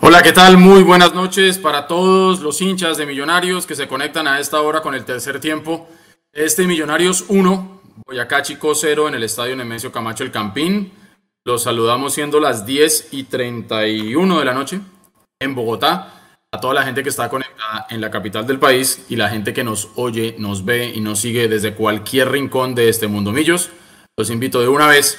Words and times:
Hola, 0.00 0.22
¿qué 0.22 0.32
tal? 0.32 0.58
Muy 0.58 0.82
buenas 0.82 1.14
noches 1.14 1.58
para 1.58 1.86
todos 1.86 2.40
los 2.40 2.60
hinchas 2.60 2.98
de 2.98 3.06
Millonarios 3.06 3.66
que 3.66 3.74
se 3.74 3.88
conectan 3.88 4.28
a 4.28 4.38
esta 4.38 4.60
hora 4.60 4.82
con 4.82 4.94
el 4.94 5.04
tercer 5.04 5.40
tiempo. 5.40 5.88
Este 6.32 6.66
Millonarios 6.66 7.24
1, 7.28 7.80
Boyacá 8.06 8.42
Chico 8.42 8.74
0 8.74 9.08
en 9.08 9.14
el 9.14 9.22
estadio 9.22 9.56
Nemesio 9.56 9.90
Camacho 9.90 10.24
El 10.24 10.30
Campín. 10.30 10.92
Los 11.44 11.62
saludamos 11.62 12.14
siendo 12.14 12.40
las 12.40 12.66
10 12.66 13.08
y 13.12 13.24
31 13.24 14.38
de 14.38 14.44
la 14.44 14.54
noche 14.54 14.80
en 15.40 15.54
Bogotá. 15.54 16.10
A 16.52 16.60
toda 16.60 16.74
la 16.74 16.84
gente 16.84 17.02
que 17.02 17.08
está 17.08 17.28
conectada 17.28 17.86
en 17.90 18.00
la 18.00 18.10
capital 18.10 18.46
del 18.46 18.58
país 18.58 19.06
y 19.08 19.16
la 19.16 19.28
gente 19.28 19.52
que 19.52 19.64
nos 19.64 19.88
oye, 19.96 20.36
nos 20.38 20.64
ve 20.64 20.92
y 20.94 21.00
nos 21.00 21.18
sigue 21.18 21.48
desde 21.48 21.74
cualquier 21.74 22.30
rincón 22.30 22.74
de 22.74 22.88
este 22.88 23.08
mundo 23.08 23.32
millos. 23.32 23.70
Los 24.16 24.30
invito 24.30 24.60
de 24.60 24.68
una 24.68 24.86
vez 24.86 25.18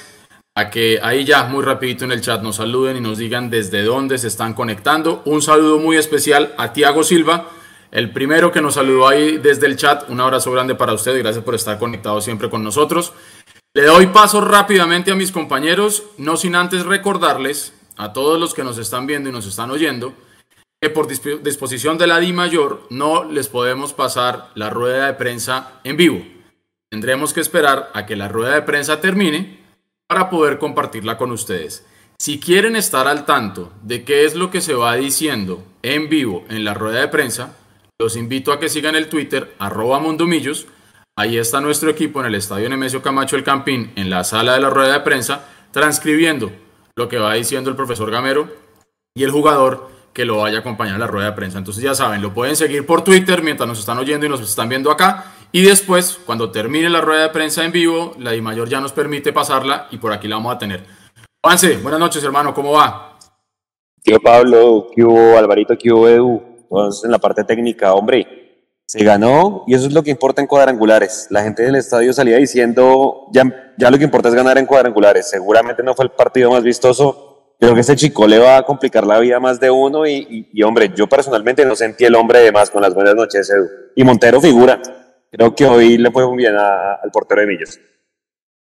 a 0.56 0.70
que 0.70 0.98
ahí 1.02 1.26
ya 1.26 1.44
muy 1.44 1.62
rapidito 1.62 2.06
en 2.06 2.12
el 2.12 2.22
chat 2.22 2.40
nos 2.40 2.56
saluden 2.56 2.96
y 2.96 3.00
nos 3.02 3.18
digan 3.18 3.50
desde 3.50 3.82
dónde 3.82 4.16
se 4.16 4.28
están 4.28 4.54
conectando. 4.54 5.20
Un 5.26 5.42
saludo 5.42 5.78
muy 5.78 5.98
especial 5.98 6.54
a 6.56 6.72
Tiago 6.72 7.04
Silva, 7.04 7.50
el 7.90 8.10
primero 8.10 8.50
que 8.50 8.62
nos 8.62 8.74
saludó 8.74 9.06
ahí 9.06 9.36
desde 9.36 9.66
el 9.66 9.76
chat. 9.76 10.08
Un 10.08 10.18
abrazo 10.18 10.50
grande 10.50 10.74
para 10.74 10.94
usted 10.94 11.14
y 11.14 11.18
gracias 11.18 11.44
por 11.44 11.54
estar 11.54 11.78
conectado 11.78 12.22
siempre 12.22 12.48
con 12.48 12.64
nosotros. 12.64 13.12
Le 13.74 13.82
doy 13.82 14.06
paso 14.06 14.40
rápidamente 14.40 15.10
a 15.10 15.14
mis 15.14 15.30
compañeros, 15.30 16.04
no 16.16 16.38
sin 16.38 16.54
antes 16.54 16.86
recordarles 16.86 17.74
a 17.98 18.14
todos 18.14 18.40
los 18.40 18.54
que 18.54 18.64
nos 18.64 18.78
están 18.78 19.06
viendo 19.06 19.28
y 19.28 19.32
nos 19.32 19.46
están 19.46 19.70
oyendo 19.70 20.14
que 20.80 20.88
por 20.88 21.06
disposición 21.06 21.98
de 21.98 22.06
la 22.06 22.18
Di 22.18 22.32
Mayor 22.32 22.86
no 22.88 23.24
les 23.24 23.48
podemos 23.48 23.92
pasar 23.92 24.48
la 24.54 24.70
rueda 24.70 25.06
de 25.06 25.14
prensa 25.14 25.80
en 25.84 25.98
vivo. 25.98 26.24
Tendremos 26.90 27.34
que 27.34 27.40
esperar 27.40 27.90
a 27.92 28.06
que 28.06 28.16
la 28.16 28.28
rueda 28.28 28.54
de 28.54 28.62
prensa 28.62 29.02
termine 29.02 29.55
para 30.08 30.30
poder 30.30 30.58
compartirla 30.58 31.18
con 31.18 31.32
ustedes. 31.32 31.84
Si 32.18 32.40
quieren 32.40 32.76
estar 32.76 33.08
al 33.08 33.26
tanto 33.26 33.72
de 33.82 34.04
qué 34.04 34.24
es 34.24 34.34
lo 34.34 34.50
que 34.50 34.60
se 34.60 34.74
va 34.74 34.94
diciendo 34.94 35.62
en 35.82 36.08
vivo 36.08 36.44
en 36.48 36.64
la 36.64 36.74
rueda 36.74 37.00
de 37.00 37.08
prensa, 37.08 37.56
los 38.00 38.16
invito 38.16 38.52
a 38.52 38.60
que 38.60 38.68
sigan 38.68 38.94
el 38.94 39.08
Twitter 39.08 39.54
arroba 39.58 39.98
mundomillos. 39.98 40.66
Ahí 41.18 41.38
está 41.38 41.60
nuestro 41.60 41.90
equipo 41.90 42.20
en 42.20 42.26
el 42.26 42.34
Estadio 42.34 42.68
Nemesio 42.68 43.02
Camacho 43.02 43.36
El 43.36 43.44
Campín, 43.44 43.92
en 43.96 44.10
la 44.10 44.24
sala 44.24 44.54
de 44.54 44.60
la 44.60 44.70
rueda 44.70 44.92
de 44.94 45.00
prensa, 45.00 45.46
transcribiendo 45.72 46.52
lo 46.94 47.08
que 47.08 47.18
va 47.18 47.34
diciendo 47.34 47.70
el 47.70 47.76
profesor 47.76 48.10
Gamero 48.10 48.48
y 49.14 49.24
el 49.24 49.30
jugador 49.30 49.90
que 50.12 50.24
lo 50.24 50.38
vaya 50.38 50.58
a 50.58 50.60
acompañar 50.60 50.96
a 50.96 50.98
la 50.98 51.06
rueda 51.06 51.30
de 51.30 51.36
prensa. 51.36 51.58
Entonces 51.58 51.82
ya 51.82 51.94
saben, 51.94 52.22
lo 52.22 52.32
pueden 52.32 52.56
seguir 52.56 52.86
por 52.86 53.02
Twitter 53.02 53.42
mientras 53.42 53.68
nos 53.68 53.78
están 53.78 53.98
oyendo 53.98 54.24
y 54.24 54.28
nos 54.28 54.40
están 54.40 54.68
viendo 54.68 54.90
acá 54.90 55.35
y 55.52 55.62
después, 55.62 56.18
cuando 56.26 56.50
termine 56.50 56.90
la 56.90 57.00
rueda 57.00 57.22
de 57.22 57.28
prensa 57.30 57.64
en 57.64 57.72
vivo, 57.72 58.14
la 58.18 58.32
Di 58.32 58.40
Mayor 58.40 58.68
ya 58.68 58.80
nos 58.80 58.92
permite 58.92 59.32
pasarla 59.32 59.88
y 59.90 59.98
por 59.98 60.12
aquí 60.12 60.28
la 60.28 60.36
vamos 60.36 60.54
a 60.54 60.58
tener. 60.58 60.84
Juanse, 61.42 61.76
buenas 61.78 62.00
noches, 62.00 62.22
hermano, 62.24 62.52
¿cómo 62.52 62.72
va? 62.72 63.18
Tío 64.02 64.18
Pablo, 64.20 64.88
¿qué 64.94 65.04
hubo 65.04 65.38
Alvarito, 65.38 65.76
qué 65.78 65.92
hubo 65.92 66.08
Edu? 66.08 66.42
Entonces, 66.62 67.04
en 67.04 67.10
la 67.12 67.18
parte 67.18 67.44
técnica, 67.44 67.94
hombre, 67.94 68.26
se 68.84 69.02
ganó 69.02 69.64
y 69.66 69.74
eso 69.74 69.86
es 69.86 69.92
lo 69.92 70.02
que 70.02 70.10
importa 70.10 70.40
en 70.40 70.46
cuadrangulares. 70.46 71.28
La 71.30 71.42
gente 71.42 71.62
del 71.62 71.76
estadio 71.76 72.12
salía 72.12 72.36
diciendo, 72.36 73.26
ya, 73.32 73.44
ya 73.78 73.90
lo 73.90 73.98
que 73.98 74.04
importa 74.04 74.28
es 74.28 74.34
ganar 74.34 74.58
en 74.58 74.66
cuadrangulares. 74.66 75.30
Seguramente 75.30 75.82
no 75.82 75.94
fue 75.94 76.04
el 76.06 76.10
partido 76.10 76.50
más 76.50 76.62
vistoso. 76.62 77.54
Creo 77.58 77.74
que 77.74 77.80
este 77.80 77.96
chico 77.96 78.26
le 78.26 78.38
va 78.38 78.58
a 78.58 78.62
complicar 78.64 79.06
la 79.06 79.18
vida 79.18 79.40
más 79.40 79.58
de 79.58 79.70
uno 79.70 80.06
y, 80.06 80.50
y 80.52 80.62
hombre, 80.62 80.92
yo 80.94 81.06
personalmente 81.06 81.64
no 81.64 81.74
sentí 81.74 82.04
el 82.04 82.14
hombre 82.14 82.40
de 82.40 82.52
más 82.52 82.70
con 82.70 82.82
las 82.82 82.94
buenas 82.94 83.14
noches, 83.14 83.48
Edu. 83.48 83.66
Y 83.94 84.04
Montero 84.04 84.40
figura 84.40 84.80
creo 85.30 85.54
que 85.54 85.66
hoy 85.66 85.98
le 85.98 86.10
fue 86.10 86.26
muy 86.26 86.38
bien 86.38 86.56
al 86.56 87.10
portero 87.12 87.40
de 87.40 87.46
Millos. 87.46 87.80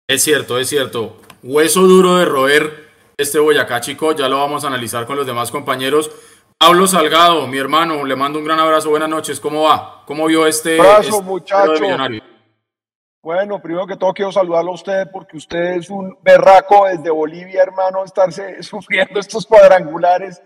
Es 0.07 0.23
cierto, 0.23 0.57
es 0.57 0.69
cierto. 0.69 1.21
Hueso 1.43 1.81
duro 1.81 2.17
de 2.17 2.25
roer 2.25 2.87
este 3.17 3.39
Boyacá, 3.39 3.81
chico. 3.81 4.13
Ya 4.13 4.29
lo 4.29 4.37
vamos 4.37 4.63
a 4.63 4.67
analizar 4.67 5.05
con 5.05 5.17
los 5.17 5.27
demás 5.27 5.51
compañeros. 5.51 6.11
Pablo 6.57 6.87
Salgado, 6.87 7.45
mi 7.47 7.57
hermano, 7.57 8.03
le 8.05 8.15
mando 8.15 8.39
un 8.39 8.45
gran 8.45 8.59
abrazo. 8.59 8.89
Buenas 8.89 9.09
noches. 9.09 9.39
¿Cómo 9.39 9.63
va? 9.63 10.03
¿Cómo 10.05 10.25
vio 10.25 10.47
este, 10.47 10.79
abrazo, 10.79 11.09
este 11.09 11.23
muchacho. 11.23 11.83
Bueno, 13.21 13.61
primero 13.61 13.85
que 13.85 13.97
todo 13.97 14.13
quiero 14.13 14.31
saludarlo 14.31 14.71
a 14.71 14.75
usted 14.75 15.07
porque 15.11 15.35
usted 15.35 15.73
es 15.73 15.89
un 15.89 16.17
berraco 16.21 16.85
desde 16.85 17.09
Bolivia, 17.09 17.61
hermano, 17.61 18.05
estarse 18.05 18.61
sufriendo 18.63 19.19
estos 19.19 19.45
cuadrangulares 19.45 20.41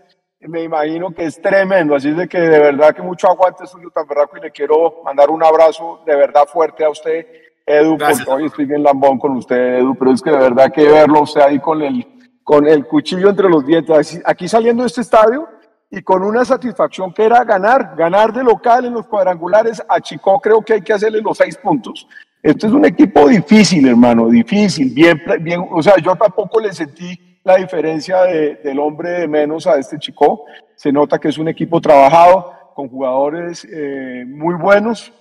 me 0.47 0.63
imagino 0.63 1.11
que 1.11 1.25
es 1.25 1.39
tremendo, 1.41 1.95
así 1.95 2.09
es 2.09 2.17
de 2.17 2.27
que 2.27 2.39
de 2.39 2.59
verdad 2.59 2.95
que 2.95 3.01
mucho 3.01 3.27
aguante 3.27 3.67
suyo 3.67 3.89
tan 3.91 4.07
berraco 4.07 4.37
y 4.37 4.41
le 4.41 4.51
quiero 4.51 5.01
mandar 5.03 5.29
un 5.29 5.43
abrazo 5.43 6.01
de 6.05 6.15
verdad 6.15 6.45
fuerte 6.47 6.83
a 6.83 6.89
usted, 6.89 7.27
Edu, 7.65 7.97
porque 7.97 8.23
hoy 8.27 8.45
estoy 8.45 8.65
bien 8.65 8.81
lambón 8.81 9.19
con 9.19 9.37
usted, 9.37 9.79
Edu, 9.79 9.95
pero 9.95 10.11
es 10.11 10.21
que 10.21 10.31
de 10.31 10.37
verdad 10.37 10.71
que 10.71 10.87
verlo 10.87 11.21
usted 11.21 11.41
ahí 11.41 11.59
con 11.59 11.81
el, 11.81 12.05
con 12.43 12.67
el 12.67 12.85
cuchillo 12.87 13.29
entre 13.29 13.49
los 13.49 13.65
dientes, 13.65 14.19
aquí 14.25 14.47
saliendo 14.47 14.83
de 14.83 14.87
este 14.87 15.01
estadio 15.01 15.47
y 15.91 16.01
con 16.01 16.23
una 16.23 16.43
satisfacción 16.43 17.13
que 17.13 17.23
era 17.23 17.43
ganar, 17.43 17.95
ganar 17.95 18.33
de 18.33 18.43
local 18.43 18.85
en 18.85 18.93
los 18.93 19.05
cuadrangulares, 19.07 19.83
a 19.87 19.99
Chico 19.99 20.39
creo 20.39 20.61
que 20.61 20.73
hay 20.73 20.81
que 20.81 20.93
hacerle 20.93 21.21
los 21.21 21.37
seis 21.37 21.57
puntos. 21.57 22.07
Este 22.41 22.65
es 22.65 22.73
un 22.73 22.85
equipo 22.85 23.27
difícil, 23.27 23.87
hermano, 23.87 24.27
difícil, 24.27 24.91
bien, 24.91 25.21
bien, 25.41 25.63
o 25.69 25.83
sea, 25.83 25.97
yo 25.97 26.15
tampoco 26.15 26.59
le 26.59 26.73
sentí 26.73 27.30
la 27.43 27.57
diferencia 27.57 28.23
del 28.23 28.79
hombre 28.79 29.11
de 29.11 29.27
menos 29.27 29.67
a 29.67 29.77
este 29.77 29.97
chico. 29.97 30.45
Se 30.75 30.91
nota 30.91 31.19
que 31.19 31.29
es 31.29 31.37
un 31.37 31.47
equipo 31.47 31.81
trabajado, 31.81 32.53
con 32.75 32.89
jugadores 32.89 33.67
eh, 33.71 34.23
muy 34.27 34.55
buenos. 34.55 35.11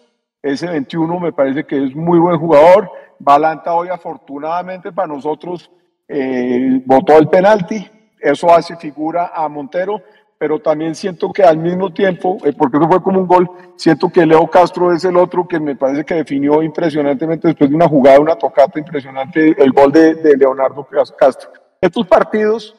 Ese 0.42 0.66
21 0.66 1.20
me 1.20 1.32
parece 1.32 1.64
que 1.64 1.84
es 1.84 1.94
muy 1.94 2.18
buen 2.18 2.38
jugador. 2.38 2.90
Balanta 3.18 3.74
hoy 3.74 3.88
afortunadamente 3.88 4.92
para 4.92 5.08
nosotros 5.08 5.70
eh, 6.08 6.80
votó 6.86 7.18
el 7.18 7.28
penalti. 7.28 7.86
Eso 8.18 8.52
hace 8.52 8.76
figura 8.76 9.32
a 9.34 9.48
Montero, 9.48 10.00
pero 10.38 10.58
también 10.58 10.94
siento 10.94 11.32
que 11.32 11.42
al 11.42 11.56
mismo 11.56 11.92
tiempo, 11.92 12.38
eh, 12.44 12.52
porque 12.56 12.76
eso 12.76 12.88
fue 12.88 13.02
como 13.02 13.20
un 13.20 13.26
gol, 13.26 13.50
siento 13.76 14.10
que 14.10 14.26
Leo 14.26 14.46
Castro 14.46 14.92
es 14.92 15.04
el 15.04 15.16
otro 15.16 15.48
que 15.48 15.58
me 15.58 15.76
parece 15.76 16.04
que 16.04 16.14
definió 16.14 16.62
impresionantemente 16.62 17.48
después 17.48 17.70
de 17.70 17.76
una 17.76 17.88
jugada, 17.88 18.20
una 18.20 18.36
tocata 18.36 18.78
impresionante, 18.78 19.54
el 19.62 19.72
gol 19.72 19.90
de, 19.92 20.14
de 20.14 20.36
Leonardo 20.36 20.86
Castro. 21.18 21.50
Estos 21.80 22.06
partidos 22.06 22.76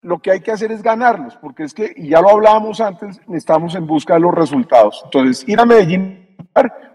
lo 0.00 0.18
que 0.18 0.30
hay 0.30 0.40
que 0.40 0.52
hacer 0.52 0.70
es 0.70 0.82
ganarlos, 0.82 1.36
porque 1.36 1.64
es 1.64 1.72
que, 1.72 1.92
y 1.96 2.08
ya 2.08 2.20
lo 2.20 2.30
hablábamos 2.30 2.80
antes, 2.80 3.20
estamos 3.32 3.74
en 3.74 3.86
busca 3.86 4.14
de 4.14 4.20
los 4.20 4.34
resultados. 4.34 5.00
Entonces, 5.04 5.48
ir 5.48 5.58
a 5.58 5.64
Medellín, 5.64 6.36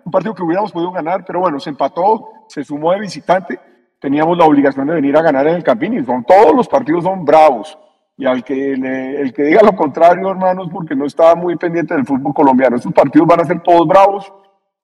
un 0.05 0.11
partido 0.11 0.35
que 0.35 0.43
hubiéramos 0.43 0.71
podido 0.71 0.91
ganar, 0.91 1.25
pero 1.25 1.39
bueno, 1.39 1.59
se 1.59 1.71
empató, 1.71 2.29
se 2.47 2.63
sumó 2.63 2.91
de 2.91 2.99
visitante, 2.99 3.59
teníamos 3.99 4.37
la 4.37 4.45
obligación 4.45 4.87
de 4.87 4.93
venir 4.93 5.17
a 5.17 5.23
ganar 5.23 5.47
en 5.47 5.55
el 5.55 5.63
Campín, 5.63 5.93
y 5.93 6.05
son, 6.05 6.23
todos 6.23 6.55
los 6.55 6.67
partidos 6.67 7.03
son 7.03 7.25
bravos. 7.25 7.77
Y 8.15 8.25
al 8.25 8.43
que, 8.43 8.73
el 8.73 9.33
que 9.33 9.43
diga 9.43 9.63
lo 9.63 9.75
contrario, 9.75 10.29
hermanos, 10.29 10.69
porque 10.71 10.95
no 10.95 11.05
estaba 11.05 11.33
muy 11.35 11.55
pendiente 11.55 11.95
del 11.95 12.05
fútbol 12.05 12.33
colombiano, 12.33 12.75
estos 12.75 12.93
partidos 12.93 13.27
van 13.27 13.41
a 13.41 13.45
ser 13.45 13.61
todos 13.61 13.87
bravos. 13.87 14.31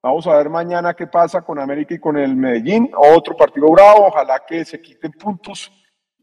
Vamos 0.02 0.26
a 0.28 0.36
ver 0.36 0.50
mañana 0.50 0.94
qué 0.94 1.06
pasa 1.06 1.42
con 1.42 1.60
América 1.60 1.94
y 1.94 2.00
con 2.00 2.18
el 2.18 2.36
Medellín, 2.36 2.92
otro 2.96 3.36
partido 3.36 3.70
bravo, 3.72 4.08
ojalá 4.08 4.42
que 4.48 4.64
se 4.66 4.82
quiten 4.82 5.12
puntos 5.12 5.72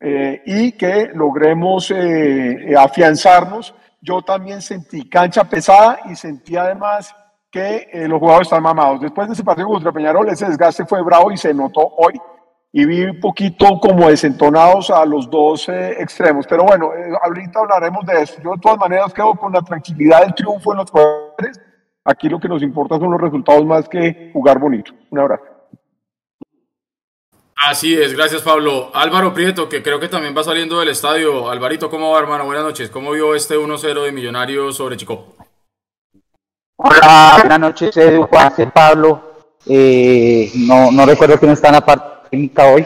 eh, 0.05 0.43
y 0.45 0.73
que 0.73 1.11
logremos 1.15 1.93
eh, 1.93 2.75
afianzarnos. 2.77 3.73
Yo 4.01 4.21
también 4.23 4.61
sentí 4.61 5.09
cancha 5.09 5.45
pesada 5.45 6.01
y 6.11 6.17
sentí 6.17 6.57
además 6.57 7.15
que 7.53 7.89
eh, 7.93 8.09
los 8.09 8.19
jugadores 8.19 8.49
están 8.49 8.65
mamados. 8.65 9.01
Después 9.01 9.29
de 9.29 9.35
ese 9.35 9.45
partido 9.45 9.69
contra 9.69 9.93
Peñarol, 9.93 10.29
ese 10.29 10.47
desgaste 10.47 10.87
fue 10.87 11.03
bravo 11.03 11.31
y 11.31 11.37
se 11.37 11.55
notó 11.55 11.83
hoy. 11.97 12.21
Y 12.73 12.85
vi 12.85 13.05
un 13.05 13.21
poquito 13.21 13.79
como 13.79 14.09
desentonados 14.09 14.91
a 14.91 15.05
los 15.05 15.31
dos 15.31 15.69
extremos. 15.69 16.47
Pero 16.49 16.65
bueno, 16.65 16.91
ahorita 17.23 17.61
hablaremos 17.61 18.05
de 18.07 18.23
eso. 18.23 18.41
Yo 18.43 18.53
de 18.53 18.61
todas 18.61 18.79
maneras 18.79 19.13
quedo 19.13 19.35
con 19.35 19.53
la 19.53 19.61
tranquilidad 19.61 20.23
del 20.23 20.35
triunfo 20.35 20.73
en 20.73 20.79
los 20.79 20.91
jugadores. 20.91 21.61
Aquí 22.05 22.29
lo 22.31 22.41
que 22.41 22.49
nos 22.49 22.63
importa 22.63 22.99
son 22.99 23.11
los 23.11 23.21
resultados 23.21 23.65
más 23.67 23.89
que 23.89 24.31
jugar 24.33 24.59
bonito. 24.59 24.91
Un 25.11 25.19
abrazo. 25.19 25.52
Así 27.57 27.95
es, 27.95 28.15
gracias 28.15 28.43
Pablo. 28.43 28.91
Álvaro 28.95 29.33
Prieto, 29.33 29.69
que 29.69 29.83
creo 29.83 30.01
que 30.01 30.09
también 30.09 30.35
va 30.37 30.43
saliendo 30.43 30.81
del 30.81 30.89
estadio. 30.89 31.49
Alvarito, 31.51 31.89
¿cómo 31.89 32.11
va, 32.11 32.19
hermano? 32.19 32.45
Buenas 32.45 32.65
noches. 32.65 32.91
¿Cómo 32.91 33.13
vio 33.13 33.35
este 33.35 33.57
1-0 33.57 34.05
de 34.05 34.13
Millonarios 34.13 34.77
sobre 34.77 34.97
Chico? 34.97 35.37
Hola, 36.77 37.37
buenas 37.39 37.61
noches, 37.61 37.95
Pablo. 38.75 39.33
Eh, 39.67 40.51
no, 40.67 40.91
no 40.91 41.07
recuerdo 41.07 41.39
quién 41.39 41.53
está 41.53 41.69
en 41.69 41.75
la 41.75 41.87
parte 41.87 42.29
técnica 42.31 42.67
hoy, 42.67 42.85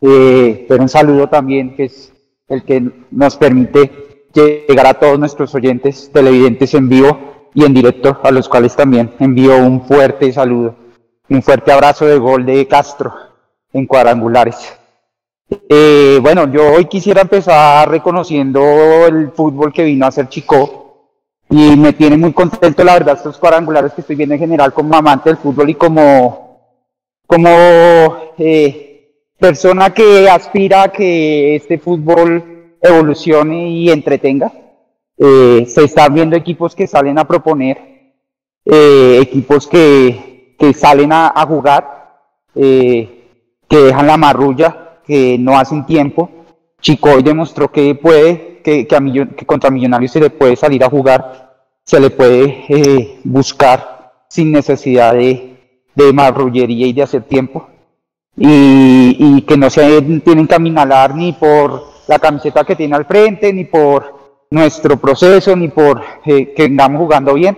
eh, 0.00 0.66
pero 0.68 0.82
un 0.82 0.88
saludo 0.88 1.28
también, 1.28 1.74
que 1.74 1.86
es 1.86 2.12
el 2.46 2.62
que 2.62 2.80
nos 3.10 3.36
permite 3.36 4.26
llegar 4.32 4.86
a 4.86 4.94
todos 4.94 5.18
nuestros 5.18 5.52
oyentes 5.56 6.10
televidentes 6.12 6.74
en 6.74 6.88
vivo 6.88 7.50
y 7.54 7.64
en 7.64 7.74
directo, 7.74 8.20
a 8.22 8.30
los 8.30 8.48
cuales 8.48 8.76
también 8.76 9.12
envío 9.18 9.56
un 9.56 9.84
fuerte 9.84 10.32
saludo, 10.32 10.76
un 11.28 11.42
fuerte 11.42 11.72
abrazo 11.72 12.06
de 12.06 12.18
gol 12.18 12.46
de 12.46 12.68
Castro 12.68 13.29
en 13.72 13.86
cuadrangulares. 13.86 14.56
Eh, 15.68 16.18
bueno, 16.22 16.50
yo 16.50 16.74
hoy 16.74 16.84
quisiera 16.84 17.22
empezar 17.22 17.88
reconociendo 17.88 19.06
el 19.06 19.30
fútbol 19.30 19.72
que 19.72 19.84
vino 19.84 20.04
a 20.04 20.08
hacer 20.08 20.28
Chico 20.28 20.80
y 21.48 21.76
me 21.76 21.92
tiene 21.92 22.16
muy 22.16 22.32
contento, 22.32 22.84
la 22.84 22.92
verdad, 22.94 23.16
estos 23.16 23.36
cuadrangulares 23.36 23.92
que 23.92 24.02
estoy 24.02 24.14
viendo 24.14 24.34
en 24.34 24.40
general 24.40 24.72
como 24.72 24.94
amante 24.94 25.30
del 25.30 25.36
fútbol 25.36 25.68
y 25.70 25.74
como, 25.74 26.60
como 27.26 27.48
eh, 28.38 29.16
persona 29.36 29.90
que 29.92 30.30
aspira 30.30 30.84
a 30.84 30.92
que 30.92 31.56
este 31.56 31.78
fútbol 31.78 32.76
evolucione 32.80 33.68
y 33.68 33.90
entretenga. 33.90 34.52
Eh, 35.18 35.66
se 35.66 35.84
están 35.84 36.14
viendo 36.14 36.36
equipos 36.36 36.74
que 36.74 36.86
salen 36.86 37.18
a 37.18 37.26
proponer, 37.26 38.14
eh, 38.64 39.18
equipos 39.20 39.66
que, 39.66 40.54
que, 40.58 40.72
salen 40.72 41.12
a, 41.12 41.44
jugar, 41.46 42.22
que 43.70 43.78
dejan 43.78 44.08
la 44.08 44.16
marrulla, 44.16 44.98
que 45.06 45.38
no 45.38 45.56
hacen 45.56 45.86
tiempo. 45.86 46.28
Chicoy 46.80 47.22
demostró 47.22 47.70
que 47.70 47.94
puede, 47.94 48.60
que, 48.64 48.88
contra 49.46 49.70
Millonarios 49.70 50.10
se 50.10 50.18
le 50.18 50.30
puede 50.30 50.56
salir 50.56 50.82
a 50.82 50.90
jugar, 50.90 51.54
se 51.84 52.00
le 52.00 52.10
puede 52.10 53.20
buscar 53.22 54.24
sin 54.28 54.50
necesidad 54.50 55.14
de, 55.14 55.56
marrullería 56.12 56.86
y 56.88 56.92
de 56.92 57.02
hacer 57.02 57.22
tiempo. 57.22 57.68
Y, 58.36 59.16
y, 59.18 59.42
que 59.42 59.56
no 59.56 59.70
se 59.70 60.02
tienen 60.02 60.48
que 60.48 60.54
aminalar 60.54 61.14
ni 61.14 61.32
por 61.32 61.84
la 62.08 62.18
camiseta 62.18 62.64
que 62.64 62.74
tiene 62.74 62.96
al 62.96 63.04
frente, 63.04 63.52
ni 63.52 63.66
por 63.66 64.46
nuestro 64.50 64.96
proceso, 64.96 65.54
ni 65.54 65.68
por 65.68 66.02
eh, 66.24 66.52
que 66.54 66.64
andamos 66.64 67.00
jugando 67.00 67.34
bien. 67.34 67.56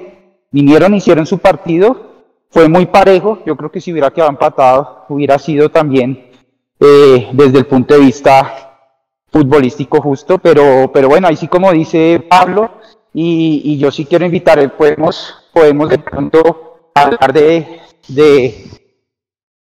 Vinieron, 0.50 0.94
hicieron 0.94 1.24
su 1.24 1.38
partido, 1.38 2.11
fue 2.52 2.68
muy 2.68 2.86
parejo, 2.86 3.38
yo 3.46 3.56
creo 3.56 3.70
que 3.70 3.80
si 3.80 3.90
hubiera 3.92 4.10
quedado 4.10 4.30
empatado, 4.30 5.06
hubiera 5.08 5.38
sido 5.38 5.70
también 5.70 6.30
eh, 6.78 7.30
desde 7.32 7.58
el 7.58 7.66
punto 7.66 7.94
de 7.94 8.00
vista 8.00 8.90
futbolístico 9.30 10.02
justo, 10.02 10.38
pero, 10.38 10.90
pero 10.92 11.08
bueno, 11.08 11.28
ahí 11.28 11.36
sí 11.36 11.48
como 11.48 11.72
dice 11.72 12.22
Pablo, 12.28 12.72
y, 13.14 13.62
y 13.64 13.78
yo 13.78 13.90
sí 13.90 14.04
quiero 14.04 14.26
invitar, 14.26 14.76
podemos, 14.76 15.34
podemos 15.52 15.88
de 15.88 15.98
pronto 15.98 16.90
hablar 16.94 17.32
de, 17.32 17.80
de, 18.08 18.70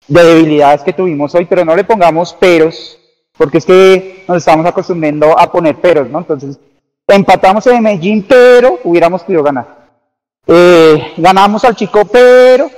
de 0.07 0.23
debilidades 0.23 0.83
que 0.83 0.93
tuvimos 0.93 1.35
hoy, 1.35 1.47
pero 1.47 1.65
no 1.65 1.75
le 1.75 1.85
pongamos 1.85 2.35
peros 2.35 2.99
porque 3.37 3.59
es 3.59 3.67
que 3.67 4.25
nos 4.29 4.39
estamos 4.39 4.67
acostumbrando 4.67 5.39
a 5.39 5.51
poner 5.51 5.77
peros, 5.77 6.09
¿no? 6.09 6.19
Entonces, 6.19 6.59
empatamos 7.09 7.67
en 7.67 7.83
Medellín, 7.83 8.25
pero 8.29 8.79
hubiéramos 8.85 9.23
podido 9.23 9.43
ganar. 9.43 9.84
Eh, 10.47 11.15
ganamos 11.17 11.65
al 11.65 11.75
Chico, 11.75 12.05
pero 12.05 12.71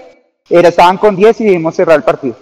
era, 0.49 0.69
estaban 0.69 0.99
con 0.99 1.17
10 1.17 1.41
y 1.41 1.45
debimos 1.45 1.75
cerrar 1.75 1.97
el 1.97 2.05
partido. 2.05 2.37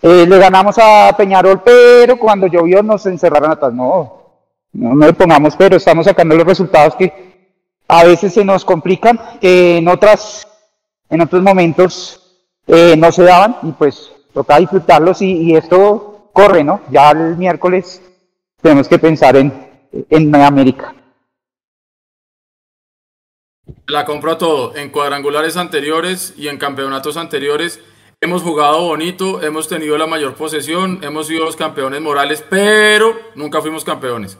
Eh, 0.00 0.26
le 0.26 0.38
ganamos 0.38 0.76
a 0.78 1.14
Peñarol, 1.16 1.62
pero 1.62 2.18
cuando 2.18 2.46
llovió 2.46 2.82
nos 2.82 3.06
encerraron 3.06 3.50
atrás. 3.50 3.72
No, 3.72 4.40
no, 4.72 4.94
no 4.94 5.06
le 5.06 5.12
pongamos 5.12 5.54
pero, 5.56 5.76
estamos 5.76 6.06
sacando 6.06 6.34
los 6.34 6.46
resultados 6.46 6.96
que 6.96 7.32
a 7.86 8.04
veces 8.04 8.32
se 8.32 8.44
nos 8.44 8.64
complican, 8.64 9.20
que 9.40 9.78
en, 9.78 9.88
otras, 9.88 10.48
en 11.10 11.20
otros 11.20 11.42
momentos 11.42 12.40
eh, 12.66 12.96
no 12.96 13.12
se 13.12 13.24
daban 13.24 13.58
y 13.62 13.72
pues 13.72 14.10
toca 14.32 14.58
disfrutarlos 14.58 15.20
y, 15.20 15.30
y 15.32 15.56
esto 15.56 16.30
corre, 16.32 16.64
¿no? 16.64 16.80
Ya 16.90 17.10
el 17.10 17.36
miércoles 17.36 18.00
tenemos 18.62 18.88
que 18.88 18.98
pensar 18.98 19.36
en, 19.36 19.52
en 20.08 20.34
América. 20.34 20.94
La 23.86 24.04
compro 24.04 24.36
todo. 24.38 24.74
En 24.76 24.90
cuadrangulares 24.90 25.56
anteriores 25.56 26.34
y 26.36 26.48
en 26.48 26.58
campeonatos 26.58 27.16
anteriores 27.16 27.80
hemos 28.20 28.42
jugado 28.42 28.82
bonito, 28.82 29.42
hemos 29.42 29.68
tenido 29.68 29.98
la 29.98 30.06
mayor 30.06 30.34
posesión, 30.34 31.00
hemos 31.02 31.26
sido 31.26 31.44
los 31.44 31.56
campeones 31.56 32.00
morales, 32.00 32.44
pero 32.48 33.18
nunca 33.34 33.60
fuimos 33.60 33.84
campeones. 33.84 34.38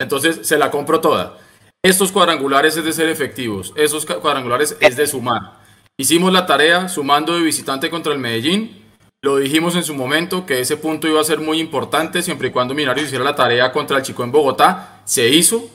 Entonces 0.00 0.46
se 0.46 0.58
la 0.58 0.70
compro 0.70 1.00
toda. 1.00 1.38
Estos 1.82 2.12
cuadrangulares 2.12 2.76
es 2.76 2.84
de 2.84 2.92
ser 2.92 3.08
efectivos, 3.08 3.72
esos 3.76 4.04
cuadrangulares 4.04 4.76
es 4.80 4.96
de 4.96 5.06
sumar. 5.06 5.60
Hicimos 5.98 6.32
la 6.32 6.46
tarea 6.46 6.88
sumando 6.88 7.34
de 7.34 7.42
visitante 7.42 7.90
contra 7.90 8.12
el 8.12 8.18
Medellín, 8.18 8.80
lo 9.22 9.36
dijimos 9.36 9.76
en 9.76 9.84
su 9.84 9.94
momento 9.94 10.46
que 10.46 10.60
ese 10.60 10.78
punto 10.78 11.06
iba 11.06 11.20
a 11.20 11.24
ser 11.24 11.40
muy 11.40 11.60
importante 11.60 12.22
siempre 12.22 12.48
y 12.48 12.50
cuando 12.52 12.72
Minarios 12.72 13.08
hiciera 13.08 13.22
la 13.22 13.34
tarea 13.34 13.70
contra 13.70 13.98
el 13.98 14.02
Chico 14.02 14.24
en 14.24 14.32
Bogotá. 14.32 15.02
Se 15.04 15.28
hizo. 15.28 15.68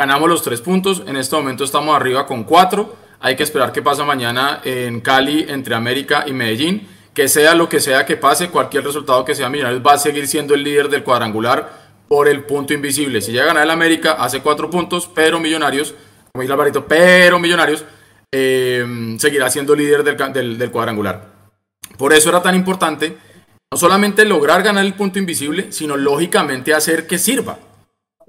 Ganamos 0.00 0.30
los 0.30 0.42
tres 0.42 0.62
puntos. 0.62 1.02
En 1.06 1.16
este 1.18 1.36
momento 1.36 1.62
estamos 1.62 1.94
arriba 1.94 2.26
con 2.26 2.44
cuatro. 2.44 2.96
Hay 3.20 3.36
que 3.36 3.42
esperar 3.42 3.70
qué 3.70 3.82
pasa 3.82 4.02
mañana 4.02 4.62
en 4.64 5.02
Cali 5.02 5.44
entre 5.46 5.74
América 5.74 6.24
y 6.26 6.32
Medellín. 6.32 6.88
Que 7.12 7.28
sea 7.28 7.54
lo 7.54 7.68
que 7.68 7.80
sea 7.80 8.06
que 8.06 8.16
pase, 8.16 8.48
cualquier 8.48 8.82
resultado 8.82 9.26
que 9.26 9.34
sea 9.34 9.50
Millonarios 9.50 9.82
va 9.86 9.92
a 9.92 9.98
seguir 9.98 10.26
siendo 10.26 10.54
el 10.54 10.64
líder 10.64 10.88
del 10.88 11.04
cuadrangular 11.04 11.70
por 12.08 12.28
el 12.28 12.44
punto 12.44 12.72
invisible. 12.72 13.20
Si 13.20 13.30
llega 13.32 13.44
a 13.44 13.46
ganar 13.48 13.64
el 13.64 13.70
América, 13.70 14.12
hace 14.12 14.40
cuatro 14.40 14.70
puntos, 14.70 15.06
pero 15.14 15.38
Millonarios, 15.38 15.94
como 16.32 16.40
dice 16.40 16.52
Alvarito, 16.54 16.86
pero 16.86 17.38
Millonarios 17.38 17.84
eh, 18.32 19.16
seguirá 19.18 19.50
siendo 19.50 19.76
líder 19.76 20.02
del, 20.02 20.56
del 20.56 20.70
cuadrangular. 20.70 21.28
Por 21.98 22.14
eso 22.14 22.30
era 22.30 22.40
tan 22.40 22.54
importante 22.54 23.18
no 23.70 23.78
solamente 23.78 24.24
lograr 24.24 24.62
ganar 24.62 24.82
el 24.82 24.94
punto 24.94 25.18
invisible, 25.18 25.72
sino 25.72 25.98
lógicamente 25.98 26.72
hacer 26.72 27.06
que 27.06 27.18
sirva. 27.18 27.58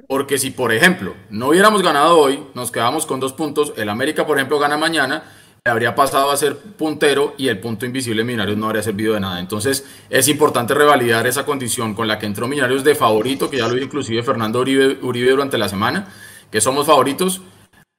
Porque 0.08 0.38
si, 0.38 0.52
por 0.52 0.74
ejemplo, 0.74 1.16
no 1.30 1.50
hubiéramos 1.50 1.82
ganado 1.82 2.18
hoy, 2.18 2.44
nos 2.54 2.72
quedamos 2.72 3.06
con 3.06 3.20
dos 3.20 3.34
puntos, 3.34 3.74
el 3.78 3.90
América, 3.90 4.26
por 4.26 4.38
ejemplo, 4.38 4.60
gana 4.60 4.78
mañana, 4.78 5.24
habría 5.64 5.94
pasado 5.94 6.32
a 6.32 6.38
ser 6.38 6.58
puntero 6.58 7.36
y 7.38 7.48
el 7.48 7.60
punto 7.60 7.86
invisible 7.86 8.24
Millonarios 8.24 8.58
no 8.58 8.66
habría 8.66 8.82
servido 8.82 9.14
de 9.14 9.20
nada. 9.20 9.40
Entonces 9.40 9.86
es 10.10 10.28
importante 10.28 10.74
revalidar 10.74 11.28
esa 11.28 11.46
condición 11.46 11.94
con 11.94 12.08
la 12.08 12.18
que 12.18 12.26
entró 12.26 12.48
Millonarios 12.48 12.84
de 12.84 12.96
favorito, 12.96 13.50
que 13.50 13.58
ya 13.58 13.68
lo 13.68 13.76
dijo 13.76 13.86
inclusive 13.86 14.24
Fernando 14.24 14.60
Uribe, 14.60 14.98
Uribe 15.04 15.32
durante 15.32 15.60
la 15.60 15.70
semana, 15.70 16.08
que 16.52 16.62
somos 16.62 16.88
favoritos, 16.88 17.42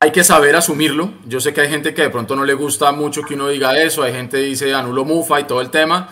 hay 0.00 0.10
que 0.10 0.24
saber 0.24 0.56
asumirlo. 0.56 1.12
Yo 1.26 1.38
sé 1.38 1.54
que 1.54 1.60
hay 1.60 1.68
gente 1.68 1.94
que 1.94 2.02
de 2.02 2.10
pronto 2.10 2.34
no 2.34 2.44
le 2.44 2.54
gusta 2.54 2.90
mucho 2.90 3.22
que 3.22 3.34
uno 3.34 3.46
diga 3.46 3.80
eso, 3.80 4.02
hay 4.02 4.12
gente 4.12 4.38
que 4.38 4.46
dice 4.46 4.74
anulo 4.74 5.04
mufa 5.04 5.38
y 5.38 5.44
todo 5.44 5.60
el 5.60 5.70
tema, 5.70 6.08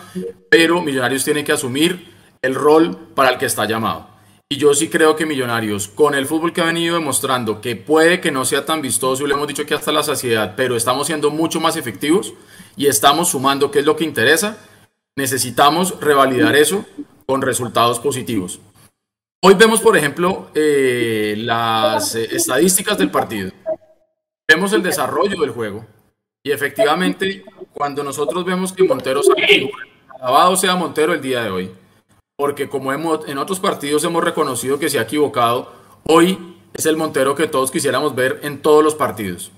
pero 0.49 0.81
Millonarios 0.81 1.25
tiene 1.25 1.43
que 1.43 1.51
asumir 1.51 2.13
el 2.41 2.55
rol 2.55 2.97
para 3.13 3.29
el 3.29 3.37
que 3.37 3.45
está 3.45 3.65
llamado. 3.65 4.10
Y 4.51 4.57
yo 4.57 4.73
sí 4.73 4.89
creo 4.89 5.15
que 5.15 5.25
Millonarios, 5.25 5.87
con 5.87 6.13
el 6.13 6.25
fútbol 6.25 6.51
que 6.51 6.59
ha 6.59 6.65
venido 6.65 6.95
demostrando, 6.95 7.61
que 7.61 7.77
puede 7.77 8.19
que 8.19 8.31
no 8.31 8.43
sea 8.43 8.65
tan 8.65 8.81
vistoso, 8.81 9.23
y 9.23 9.29
lo 9.29 9.35
hemos 9.35 9.47
dicho 9.47 9.65
que 9.65 9.73
hasta 9.73 9.93
la 9.93 10.03
saciedad, 10.03 10.55
pero 10.57 10.75
estamos 10.75 11.07
siendo 11.07 11.31
mucho 11.31 11.61
más 11.61 11.77
efectivos 11.77 12.33
y 12.75 12.87
estamos 12.87 13.29
sumando 13.29 13.71
qué 13.71 13.79
es 13.79 13.85
lo 13.85 13.95
que 13.95 14.03
interesa, 14.03 14.57
necesitamos 15.15 15.97
revalidar 16.01 16.57
eso 16.57 16.85
con 17.25 17.41
resultados 17.41 18.01
positivos. 18.01 18.59
Hoy 19.41 19.53
vemos, 19.53 19.79
por 19.79 19.95
ejemplo, 19.95 20.49
eh, 20.53 21.35
las 21.37 22.15
eh, 22.15 22.27
estadísticas 22.35 22.97
del 22.97 23.09
partido 23.09 23.53
vemos 24.49 24.73
el 24.73 24.83
desarrollo 24.83 25.39
del 25.39 25.51
juego. 25.51 25.85
Y 26.43 26.51
efectivamente, 26.51 27.45
cuando 27.71 28.03
nosotros 28.03 28.43
vemos 28.43 28.73
que 28.73 28.83
Montero 28.83 29.23
sale, 29.23 29.71
alabado 30.19 30.57
sea 30.57 30.75
Montero 30.75 31.13
el 31.13 31.21
día 31.21 31.41
de 31.41 31.51
hoy, 31.51 31.71
porque 32.41 32.69
como 32.69 32.91
hemos, 32.91 33.27
en 33.27 33.37
otros 33.37 33.59
partidos 33.59 34.03
hemos 34.03 34.23
reconocido 34.23 34.79
que 34.79 34.89
se 34.89 34.97
ha 34.97 35.03
equivocado, 35.03 35.71
hoy 36.07 36.55
es 36.73 36.87
el 36.87 36.97
Montero 36.97 37.35
que 37.35 37.45
todos 37.45 37.69
quisiéramos 37.69 38.15
ver 38.15 38.39
en 38.41 38.63
todos 38.63 38.83
los 38.83 38.95
partidos. 38.95 39.51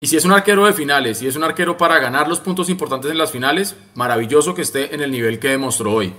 Y 0.00 0.08
si 0.08 0.16
es 0.16 0.24
un 0.24 0.32
arquero 0.32 0.66
de 0.66 0.72
finales, 0.72 1.18
si 1.18 1.28
es 1.28 1.36
un 1.36 1.44
arquero 1.44 1.76
para 1.76 2.00
ganar 2.00 2.26
los 2.26 2.40
puntos 2.40 2.68
importantes 2.68 3.08
en 3.08 3.18
las 3.18 3.30
finales, 3.30 3.76
maravilloso 3.94 4.52
que 4.52 4.62
esté 4.62 4.92
en 4.92 5.00
el 5.00 5.12
nivel 5.12 5.38
que 5.38 5.50
demostró 5.50 5.92
hoy. 5.92 6.12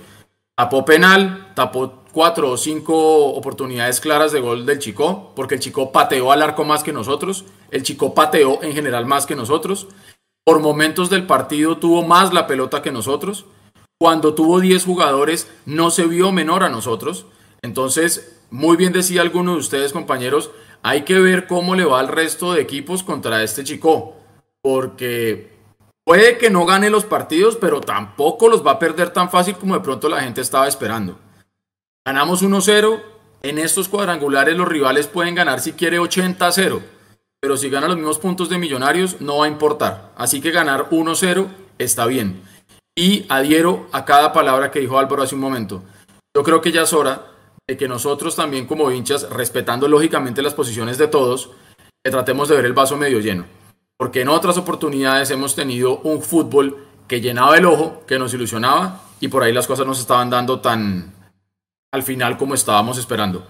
Tapó 0.56 0.86
penal, 0.86 1.52
tapó 1.54 2.04
cuatro 2.12 2.52
o 2.52 2.56
cinco 2.56 3.34
oportunidades 3.34 4.00
claras 4.00 4.32
de 4.32 4.40
gol 4.40 4.64
del 4.64 4.78
Chico, 4.78 5.32
porque 5.36 5.56
el 5.56 5.60
Chico 5.60 5.92
pateó 5.92 6.32
al 6.32 6.40
arco 6.40 6.64
más 6.64 6.82
que 6.82 6.94
nosotros, 6.94 7.44
el 7.70 7.82
Chico 7.82 8.14
pateó 8.14 8.62
en 8.62 8.72
general 8.72 9.04
más 9.04 9.26
que 9.26 9.36
nosotros, 9.36 9.88
por 10.44 10.60
momentos 10.60 11.10
del 11.10 11.26
partido 11.26 11.76
tuvo 11.76 12.02
más 12.02 12.32
la 12.32 12.46
pelota 12.46 12.80
que 12.80 12.90
nosotros, 12.90 13.44
cuando 13.98 14.34
tuvo 14.34 14.60
10 14.60 14.84
jugadores 14.84 15.50
no 15.66 15.90
se 15.90 16.06
vio 16.06 16.32
menor 16.32 16.62
a 16.62 16.68
nosotros, 16.68 17.26
entonces, 17.62 18.42
muy 18.50 18.76
bien 18.76 18.92
decía 18.92 19.22
alguno 19.22 19.52
de 19.52 19.60
ustedes 19.60 19.92
compañeros, 19.92 20.50
hay 20.82 21.02
que 21.02 21.18
ver 21.18 21.46
cómo 21.46 21.74
le 21.74 21.86
va 21.86 22.00
al 22.00 22.08
resto 22.08 22.52
de 22.52 22.60
equipos 22.60 23.02
contra 23.02 23.42
este 23.42 23.64
Chico, 23.64 24.16
porque 24.60 25.50
puede 26.04 26.36
que 26.36 26.50
no 26.50 26.66
gane 26.66 26.90
los 26.90 27.06
partidos, 27.06 27.56
pero 27.56 27.80
tampoco 27.80 28.48
los 28.48 28.64
va 28.64 28.72
a 28.72 28.78
perder 28.78 29.10
tan 29.10 29.30
fácil 29.30 29.56
como 29.56 29.74
de 29.74 29.80
pronto 29.80 30.10
la 30.10 30.20
gente 30.20 30.42
estaba 30.42 30.68
esperando. 30.68 31.18
Ganamos 32.06 32.42
1-0. 32.42 33.02
En 33.42 33.58
estos 33.58 33.88
cuadrangulares 33.88 34.56
los 34.56 34.68
rivales 34.68 35.06
pueden 35.06 35.34
ganar 35.34 35.60
si 35.60 35.72
quiere 35.72 35.98
80-0. 35.98 36.82
Pero 37.40 37.56
si 37.56 37.70
ganan 37.70 37.90
los 37.90 37.98
mismos 37.98 38.18
puntos 38.18 38.50
de 38.50 38.58
Millonarios 38.58 39.22
no 39.22 39.38
va 39.38 39.46
a 39.46 39.48
importar. 39.48 40.12
Así 40.16 40.42
que 40.42 40.50
ganar 40.50 40.90
1-0 40.90 41.46
está 41.78 42.04
bien. 42.04 42.42
Y 42.96 43.26
adhiero 43.28 43.88
a 43.92 44.04
cada 44.04 44.32
palabra 44.32 44.70
que 44.70 44.80
dijo 44.80 44.98
Álvaro 44.98 45.22
hace 45.22 45.34
un 45.34 45.40
momento. 45.40 45.82
Yo 46.34 46.42
creo 46.42 46.60
que 46.60 46.72
ya 46.72 46.82
es 46.82 46.92
hora 46.92 47.26
de 47.66 47.76
que 47.76 47.88
nosotros 47.88 48.36
también 48.36 48.66
como 48.66 48.90
hinchas, 48.90 49.28
respetando 49.30 49.88
lógicamente 49.88 50.42
las 50.42 50.54
posiciones 50.54 50.98
de 50.98 51.08
todos, 51.08 51.50
tratemos 52.02 52.48
de 52.48 52.56
ver 52.56 52.66
el 52.66 52.72
vaso 52.72 52.96
medio 52.96 53.20
lleno. 53.20 53.46
Porque 53.96 54.20
en 54.20 54.28
otras 54.28 54.58
oportunidades 54.58 55.30
hemos 55.30 55.54
tenido 55.54 55.98
un 55.98 56.22
fútbol 56.22 56.86
que 57.08 57.20
llenaba 57.20 57.56
el 57.56 57.66
ojo, 57.66 58.04
que 58.06 58.18
nos 58.18 58.34
ilusionaba 58.34 59.00
y 59.20 59.28
por 59.28 59.42
ahí 59.42 59.52
las 59.52 59.66
cosas 59.66 59.86
no 59.86 59.94
se 59.94 60.02
estaban 60.02 60.30
dando 60.30 60.60
tan, 60.60 61.12
al 61.92 62.02
final 62.02 62.36
como 62.36 62.54
estábamos 62.54 62.98
esperando. 62.98 63.46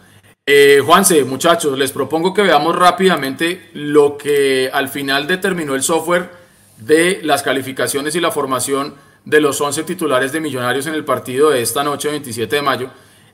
Eh, 0.46 0.82
Juanse, 0.84 1.24
muchachos, 1.24 1.78
les 1.78 1.92
propongo 1.92 2.34
que 2.34 2.42
veamos 2.42 2.76
rápidamente 2.76 3.70
lo 3.72 4.18
que 4.18 4.70
al 4.72 4.88
final 4.88 5.26
determinó 5.26 5.74
el 5.74 5.82
software 5.82 6.30
de 6.76 7.20
las 7.22 7.42
calificaciones 7.42 8.14
y 8.14 8.20
la 8.20 8.30
formación 8.30 8.94
de 9.24 9.40
los 9.40 9.60
11 9.60 9.84
titulares 9.84 10.32
de 10.32 10.40
Millonarios 10.40 10.86
en 10.86 10.94
el 10.94 11.04
partido 11.04 11.50
de 11.50 11.62
esta 11.62 11.82
noche, 11.82 12.10
27 12.10 12.56
de 12.56 12.62
mayo. 12.62 12.90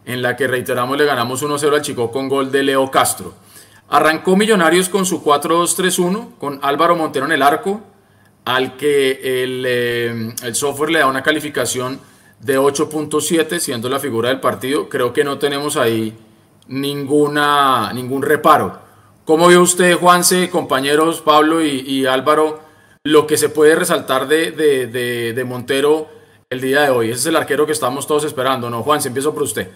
en 0.06 0.23
la 0.23 0.35
que 0.35 0.47
reiteramos 0.47 0.97
le 0.97 1.04
ganamos 1.04 1.42
1-0 1.42 1.75
al 1.75 1.82
Chico 1.82 2.11
con 2.11 2.28
gol 2.28 2.50
de 2.50 2.62
Leo 2.62 2.90
Castro. 2.90 3.35
Arrancó 3.90 4.35
Millonarios 4.35 4.88
con 4.88 5.04
su 5.04 5.23
4-2-3-1, 5.23 6.38
con 6.38 6.59
Álvaro 6.62 6.97
Montero 6.97 7.26
en 7.26 7.32
el 7.32 7.42
arco, 7.42 7.82
al 8.47 8.76
que 8.76 9.42
el, 9.42 9.64
eh, 9.66 10.35
el 10.42 10.54
software 10.54 10.90
le 10.90 11.00
da 11.00 11.06
una 11.06 11.23
calificación 11.23 12.00
de 12.40 12.59
8.7, 12.59 13.59
siendo 13.59 13.88
la 13.88 14.00
figura 14.00 14.30
del 14.30 14.40
partido. 14.40 14.88
Creo 14.88 15.12
que 15.12 15.23
no 15.25 15.38
tenemos 15.38 15.76
ahí 15.76 16.16
ninguna, 16.68 17.92
ningún 17.92 18.23
reparo. 18.23 18.78
¿Cómo 19.25 19.49
ve 19.49 19.59
usted, 19.59 19.97
Juanse, 19.97 20.50
compañeros 20.50 21.20
Pablo 21.20 21.62
y, 21.64 22.06
Álvaro, 22.06 22.61
lo 23.04 23.26
que 23.26 23.37
se 23.37 23.49
puede 23.49 23.75
resaltar 23.75 24.28
de, 24.28 24.52
de, 24.52 25.33
de, 25.33 25.45
Montero 25.45 26.09
el 26.49 26.61
día 26.61 26.83
de 26.83 26.90
hoy? 26.90 27.11
Ese 27.11 27.21
es 27.21 27.26
el 27.26 27.37
arquero 27.37 27.66
que 27.66 27.73
estamos 27.73 28.07
todos 28.07 28.25
esperando, 28.25 28.69
¿no? 28.69 28.83
Juanse, 28.83 29.09
empiezo 29.09 29.33
por 29.33 29.45
usted. 29.45 29.69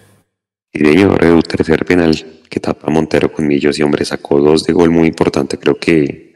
Y 0.73 0.83
de 0.83 0.91
ello, 0.91 1.43
tercer 1.43 1.85
penal 1.85 2.15
que 2.51 2.61
tapa 2.61 2.91
Montero 2.91 3.33
con 3.33 3.47
Millos 3.47 3.79
y 3.79 3.83
hombre 3.83 4.05
sacó 4.05 4.41
dos 4.41 4.65
de 4.65 4.73
gol 4.73 4.91
muy 4.91 5.09
importante. 5.09 5.59
Creo 5.59 5.77
que 5.77 6.35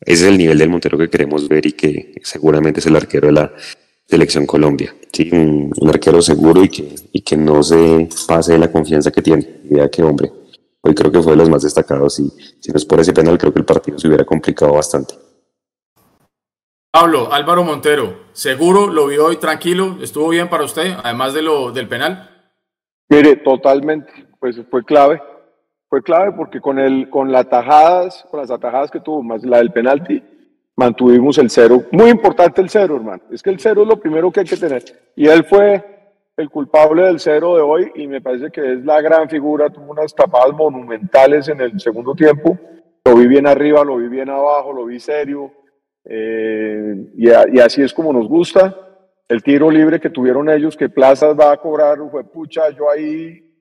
ese 0.00 0.24
es 0.24 0.30
el 0.30 0.38
nivel 0.38 0.58
del 0.58 0.70
Montero 0.70 0.96
que 0.96 1.10
queremos 1.10 1.48
ver 1.48 1.66
y 1.66 1.72
que 1.72 2.14
seguramente 2.22 2.80
es 2.80 2.86
el 2.86 2.96
arquero 2.96 3.26
de 3.26 3.32
la 3.32 3.52
selección 4.06 4.46
Colombia. 4.46 4.94
Sí, 5.12 5.28
un, 5.32 5.72
arquero 5.88 6.22
seguro 6.22 6.62
y 6.64 6.68
que, 6.68 6.94
y 7.12 7.20
que 7.22 7.36
no 7.36 7.62
se 7.62 8.08
pase 8.26 8.52
de 8.52 8.58
la 8.58 8.70
confianza 8.70 9.10
que 9.10 9.20
tiene. 9.20 9.60
Vea 9.64 9.90
que 9.90 10.02
hombre, 10.02 10.30
hoy 10.80 10.94
creo 10.94 11.10
que 11.10 11.20
fue 11.20 11.32
de 11.32 11.38
los 11.38 11.50
más 11.50 11.62
destacados 11.62 12.20
y 12.20 12.30
si 12.60 12.70
no 12.70 12.76
es 12.76 12.84
por 12.84 13.00
ese 13.00 13.12
penal 13.12 13.36
creo 13.36 13.52
que 13.52 13.58
el 13.58 13.64
partido 13.64 13.98
se 13.98 14.06
hubiera 14.06 14.24
complicado 14.24 14.74
bastante. 14.74 15.14
Pablo, 16.92 17.32
Álvaro 17.32 17.64
Montero, 17.64 18.16
¿seguro 18.32 18.86
lo 18.86 19.06
vio 19.06 19.24
hoy 19.24 19.38
tranquilo? 19.38 19.96
¿Estuvo 20.02 20.28
bien 20.28 20.50
para 20.50 20.64
usted, 20.64 20.92
además 21.02 21.32
de 21.32 21.40
lo 21.40 21.72
del 21.72 21.88
penal? 21.88 22.28
Mire, 23.08 23.36
totalmente, 23.36 24.12
pues 24.38 24.60
fue 24.70 24.84
clave, 24.84 25.22
fue 25.88 26.02
clave 26.02 26.32
porque 26.32 26.60
con 26.60 26.78
el, 26.78 27.08
con 27.08 27.32
las 27.32 27.46
atajadas, 27.46 28.26
con 28.30 28.40
las 28.40 28.50
atajadas 28.50 28.90
que 28.90 29.00
tuvo, 29.00 29.22
más 29.22 29.42
la 29.42 29.56
del 29.56 29.72
penalti, 29.72 30.22
mantuvimos 30.76 31.38
el 31.38 31.48
cero. 31.48 31.82
Muy 31.92 32.10
importante 32.10 32.60
el 32.60 32.68
cero, 32.68 32.96
hermano. 32.96 33.22
Es 33.30 33.42
que 33.42 33.48
el 33.48 33.58
cero 33.58 33.80
es 33.82 33.88
lo 33.88 33.96
primero 33.96 34.30
que 34.30 34.40
hay 34.40 34.46
que 34.46 34.58
tener. 34.58 34.84
Y 35.16 35.28
él 35.28 35.44
fue 35.44 35.82
el 36.36 36.50
culpable 36.50 37.04
del 37.04 37.20
cero 37.20 37.56
de 37.56 37.62
hoy 37.62 37.90
y 37.94 38.06
me 38.06 38.20
parece 38.20 38.50
que 38.50 38.74
es 38.74 38.84
la 38.84 39.00
gran 39.00 39.30
figura. 39.30 39.70
Tuvo 39.70 39.92
unas 39.92 40.14
tapadas 40.14 40.52
monumentales 40.52 41.48
en 41.48 41.62
el 41.62 41.80
segundo 41.80 42.14
tiempo. 42.14 42.58
Lo 43.02 43.14
vi 43.14 43.26
bien 43.26 43.46
arriba, 43.46 43.82
lo 43.82 43.96
vi 43.96 44.08
bien 44.08 44.28
abajo, 44.28 44.74
lo 44.74 44.84
vi 44.84 45.00
serio. 45.00 45.52
Eh, 46.04 46.94
y, 47.16 47.28
y, 47.28 47.60
así 47.60 47.82
es 47.82 47.92
como 47.92 48.12
nos 48.12 48.28
gusta. 48.28 48.76
El 49.28 49.42
tiro 49.42 49.70
libre 49.70 50.00
que 50.00 50.10
tuvieron 50.10 50.50
ellos, 50.50 50.76
que 50.76 50.88
Plazas 50.88 51.38
va 51.38 51.52
a 51.52 51.56
cobrar, 51.56 51.98
fue 52.10 52.24
pucha, 52.24 52.70
yo 52.70 52.90
ahí 52.90 53.52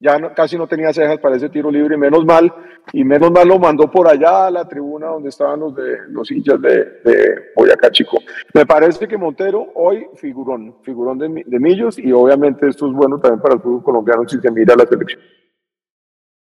ya 0.00 0.32
casi 0.34 0.56
no 0.56 0.66
tenía 0.66 0.92
cejas 0.94 1.18
para 1.18 1.36
ese 1.36 1.50
tiro 1.50 1.70
libre, 1.70 1.96
menos 1.96 2.24
mal, 2.24 2.52
y 2.92 3.04
menos 3.04 3.30
mal 3.30 3.46
lo 3.46 3.58
mandó 3.58 3.90
por 3.90 4.08
allá 4.08 4.46
a 4.46 4.50
la 4.50 4.66
tribuna 4.66 5.08
donde 5.08 5.28
estaban 5.28 5.60
los 5.60 5.76
de 5.76 5.98
los 6.08 6.30
hinchas 6.30 6.60
de, 6.60 6.70
de 7.04 7.34
Boyacá 7.54 7.90
Chico. 7.90 8.18
Me 8.54 8.64
parece 8.64 9.06
que 9.06 9.18
Montero 9.18 9.68
hoy 9.74 10.06
figurón, 10.16 10.76
figurón 10.82 11.18
de, 11.18 11.44
de, 11.46 11.60
Millos, 11.60 11.98
y 11.98 12.10
obviamente 12.12 12.66
esto 12.66 12.86
es 12.86 12.94
bueno 12.94 13.20
también 13.20 13.42
para 13.42 13.54
el 13.54 13.60
fútbol 13.60 13.82
colombiano 13.82 14.26
si 14.26 14.40
se 14.40 14.50
mira 14.50 14.74
la 14.74 14.86
selección. 14.86 15.20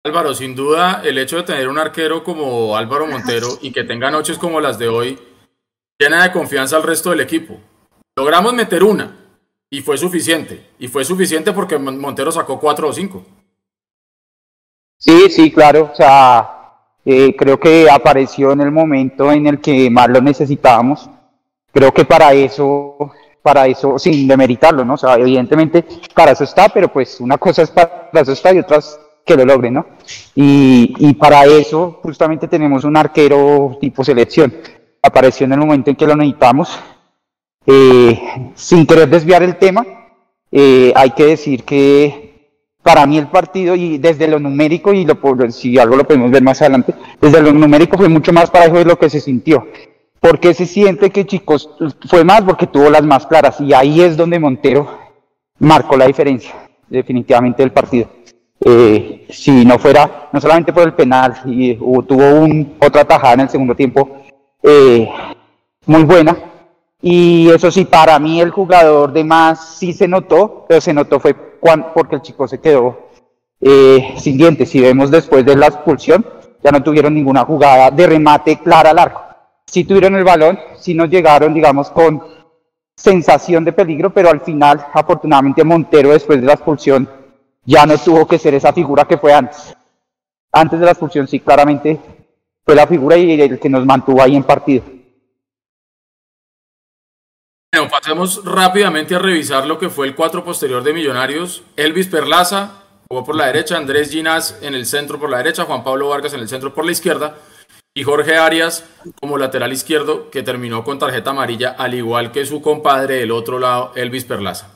Álvaro, 0.05 0.33
sin 0.33 0.55
duda, 0.55 1.01
el 1.03 1.17
hecho 1.17 1.37
de 1.37 1.43
tener 1.43 1.67
un 1.67 1.79
arquero 1.79 2.23
como 2.23 2.77
Álvaro 2.77 3.07
Montero 3.07 3.47
y 3.61 3.71
que 3.73 3.83
tenga 3.83 4.11
noches 4.11 4.37
como 4.37 4.61
las 4.61 4.77
de 4.77 4.87
hoy, 4.87 5.19
llena 5.99 6.23
de 6.23 6.31
confianza 6.31 6.77
al 6.77 6.83
resto 6.83 7.09
del 7.09 7.19
equipo. 7.19 7.59
Logramos 8.15 8.53
meter 8.53 8.83
una, 8.83 9.19
y 9.69 9.81
fue 9.81 9.97
suficiente. 9.97 10.65
Y 10.79 10.87
fue 10.87 11.03
suficiente 11.05 11.51
porque 11.51 11.77
Montero 11.77 12.31
sacó 12.31 12.59
cuatro 12.59 12.87
o 12.87 12.93
cinco. 12.93 13.23
Sí, 14.97 15.29
sí, 15.29 15.51
claro. 15.51 15.89
O 15.91 15.95
sea, 15.95 16.73
eh, 17.05 17.35
creo 17.35 17.59
que 17.59 17.89
apareció 17.89 18.51
en 18.51 18.61
el 18.61 18.71
momento 18.71 19.31
en 19.31 19.47
el 19.47 19.59
que 19.59 19.89
más 19.89 20.09
lo 20.09 20.21
necesitábamos. 20.21 21.09
Creo 21.71 21.93
que 21.93 22.03
para 22.03 22.33
eso, 22.33 23.11
para 23.41 23.67
eso, 23.67 23.99
sin 23.99 24.27
demeritarlo, 24.27 24.83
¿no? 24.83 24.95
O 24.95 24.97
sea, 24.97 25.15
evidentemente 25.15 25.85
para 26.15 26.31
eso 26.31 26.43
está, 26.43 26.69
pero 26.69 26.91
pues 26.91 27.19
una 27.19 27.37
cosa 27.37 27.61
es 27.61 27.69
para 27.69 28.09
eso 28.13 28.31
está 28.31 28.53
y 28.53 28.59
otra 28.59 28.77
es 28.77 28.99
que 29.23 29.35
lo 29.35 29.45
logre, 29.45 29.69
¿no? 29.69 29.85
Y 30.33 31.13
para 31.13 31.45
eso 31.45 31.99
justamente 32.01 32.47
tenemos 32.47 32.83
un 32.83 32.97
arquero 32.97 33.77
tipo 33.79 34.03
selección. 34.03 34.51
Apareció 35.01 35.45
en 35.45 35.53
el 35.53 35.59
momento 35.59 35.89
en 35.89 35.95
que 35.95 36.07
lo 36.07 36.15
necesitamos. 36.15 36.79
Eh, 37.65 38.51
sin 38.55 38.85
querer 38.85 39.09
desviar 39.09 39.43
el 39.43 39.57
tema, 39.57 39.85
eh, 40.51 40.91
hay 40.95 41.11
que 41.11 41.25
decir 41.25 41.63
que 41.63 42.29
para 42.81 43.05
mí 43.05 43.17
el 43.17 43.27
partido 43.27 43.75
y 43.75 43.97
desde 43.97 44.27
lo 44.27 44.39
numérico 44.39 44.93
y 44.93 45.05
lo 45.05 45.17
si 45.51 45.77
algo 45.77 45.95
lo 45.95 46.07
podemos 46.07 46.31
ver 46.31 46.41
más 46.41 46.61
adelante, 46.61 46.95
desde 47.21 47.41
lo 47.41 47.51
numérico 47.51 47.97
fue 47.97 48.09
mucho 48.09 48.33
más 48.33 48.49
parejo 48.49 48.77
de 48.77 48.85
lo 48.85 48.97
que 48.97 49.09
se 49.09 49.19
sintió. 49.19 49.67
porque 50.19 50.53
se 50.53 50.65
siente 50.65 51.11
que 51.11 51.25
chicos 51.25 51.69
fue 52.07 52.23
más? 52.23 52.41
Porque 52.41 52.67
tuvo 52.67 52.89
las 52.89 53.03
más 53.03 53.25
claras 53.25 53.61
y 53.61 53.73
ahí 53.73 54.01
es 54.01 54.17
donde 54.17 54.39
Montero 54.39 54.99
marcó 55.59 55.95
la 55.95 56.07
diferencia 56.07 56.53
definitivamente 56.89 57.61
del 57.61 57.71
partido. 57.71 58.09
Eh, 58.61 59.25
si 59.29 59.63
no 59.63 59.79
fuera, 59.79 60.29
no 60.33 60.41
solamente 60.41 60.73
por 60.73 60.83
el 60.83 60.93
penal, 60.93 61.41
y 61.45 61.75
tuvo 61.75 62.41
un, 62.41 62.75
otra 62.79 63.05
tajada 63.05 63.35
en 63.35 63.39
el 63.41 63.49
segundo 63.49 63.75
tiempo 63.75 64.18
eh, 64.63 65.09
muy 65.85 66.03
buena, 66.03 66.37
y 67.01 67.49
eso 67.49 67.71
sí, 67.71 67.85
para 67.85 68.19
mí 68.19 68.41
el 68.41 68.51
jugador 68.51 69.13
de 69.13 69.23
más 69.23 69.77
sí 69.77 69.93
se 69.93 70.07
notó, 70.07 70.65
pero 70.67 70.81
se 70.81 70.93
notó 70.93 71.19
fue 71.19 71.33
porque 71.93 72.15
el 72.15 72.21
chico 72.21 72.47
se 72.47 72.59
quedó 72.59 73.09
eh, 73.61 74.15
sin 74.17 74.37
dientes. 74.37 74.69
Si 74.69 74.79
vemos 74.79 75.11
después 75.11 75.45
de 75.45 75.55
la 75.55 75.67
expulsión, 75.67 76.25
ya 76.63 76.71
no 76.71 76.83
tuvieron 76.83 77.13
ninguna 77.13 77.45
jugada 77.45 77.91
de 77.91 78.07
remate 78.07 78.59
clara 78.59 78.91
al 78.91 78.99
arco. 78.99 79.21
Sí 79.65 79.83
tuvieron 79.83 80.15
el 80.15 80.23
balón, 80.23 80.59
sí 80.77 80.93
nos 80.93 81.09
llegaron, 81.09 81.53
digamos, 81.53 81.89
con 81.91 82.21
sensación 82.95 83.63
de 83.63 83.73
peligro, 83.73 84.09
pero 84.09 84.29
al 84.29 84.41
final, 84.41 84.85
afortunadamente, 84.93 85.63
Montero, 85.63 86.09
después 86.09 86.41
de 86.41 86.47
la 86.47 86.53
expulsión, 86.53 87.09
ya 87.63 87.85
no 87.85 87.97
tuvo 87.97 88.27
que 88.27 88.39
ser 88.39 88.55
esa 88.55 88.73
figura 88.73 89.05
que 89.05 89.17
fue 89.17 89.33
antes. 89.33 89.75
Antes 90.51 90.79
de 90.79 90.85
la 90.85 90.91
expulsión, 90.91 91.27
sí, 91.27 91.39
claramente 91.39 91.99
fue 92.69 92.75
la 92.75 92.85
figura 92.85 93.17
y 93.17 93.41
el 93.41 93.59
que 93.59 93.67
nos 93.67 93.83
mantuvo 93.83 94.21
ahí 94.21 94.35
en 94.35 94.43
partido. 94.43 94.83
Pasemos 97.89 98.45
rápidamente 98.45 99.15
a 99.15 99.19
revisar 99.19 99.65
lo 99.65 99.79
que 99.79 99.89
fue 99.89 100.05
el 100.05 100.13
cuatro 100.13 100.43
posterior 100.43 100.83
de 100.83 100.93
Millonarios. 100.93 101.63
Elvis 101.77 102.05
Perlaza 102.05 102.83
jugó 103.07 103.25
por 103.25 103.35
la 103.35 103.47
derecha, 103.47 103.75
Andrés 103.75 104.11
Ginás 104.11 104.59
en 104.61 104.75
el 104.75 104.85
centro 104.85 105.19
por 105.19 105.31
la 105.31 105.39
derecha, 105.39 105.65
Juan 105.65 105.83
Pablo 105.83 106.09
Vargas 106.09 106.35
en 106.35 106.41
el 106.41 106.47
centro 106.47 106.71
por 106.71 106.85
la 106.85 106.91
izquierda 106.91 107.37
y 107.95 108.03
Jorge 108.03 108.37
Arias 108.37 108.85
como 109.19 109.39
lateral 109.39 109.73
izquierdo 109.73 110.29
que 110.29 110.43
terminó 110.43 110.83
con 110.83 110.99
tarjeta 110.99 111.31
amarilla 111.31 111.71
al 111.71 111.95
igual 111.95 112.31
que 112.31 112.45
su 112.45 112.61
compadre 112.61 113.15
del 113.15 113.31
otro 113.31 113.57
lado, 113.57 113.93
Elvis 113.95 114.25
Perlaza. 114.25 114.69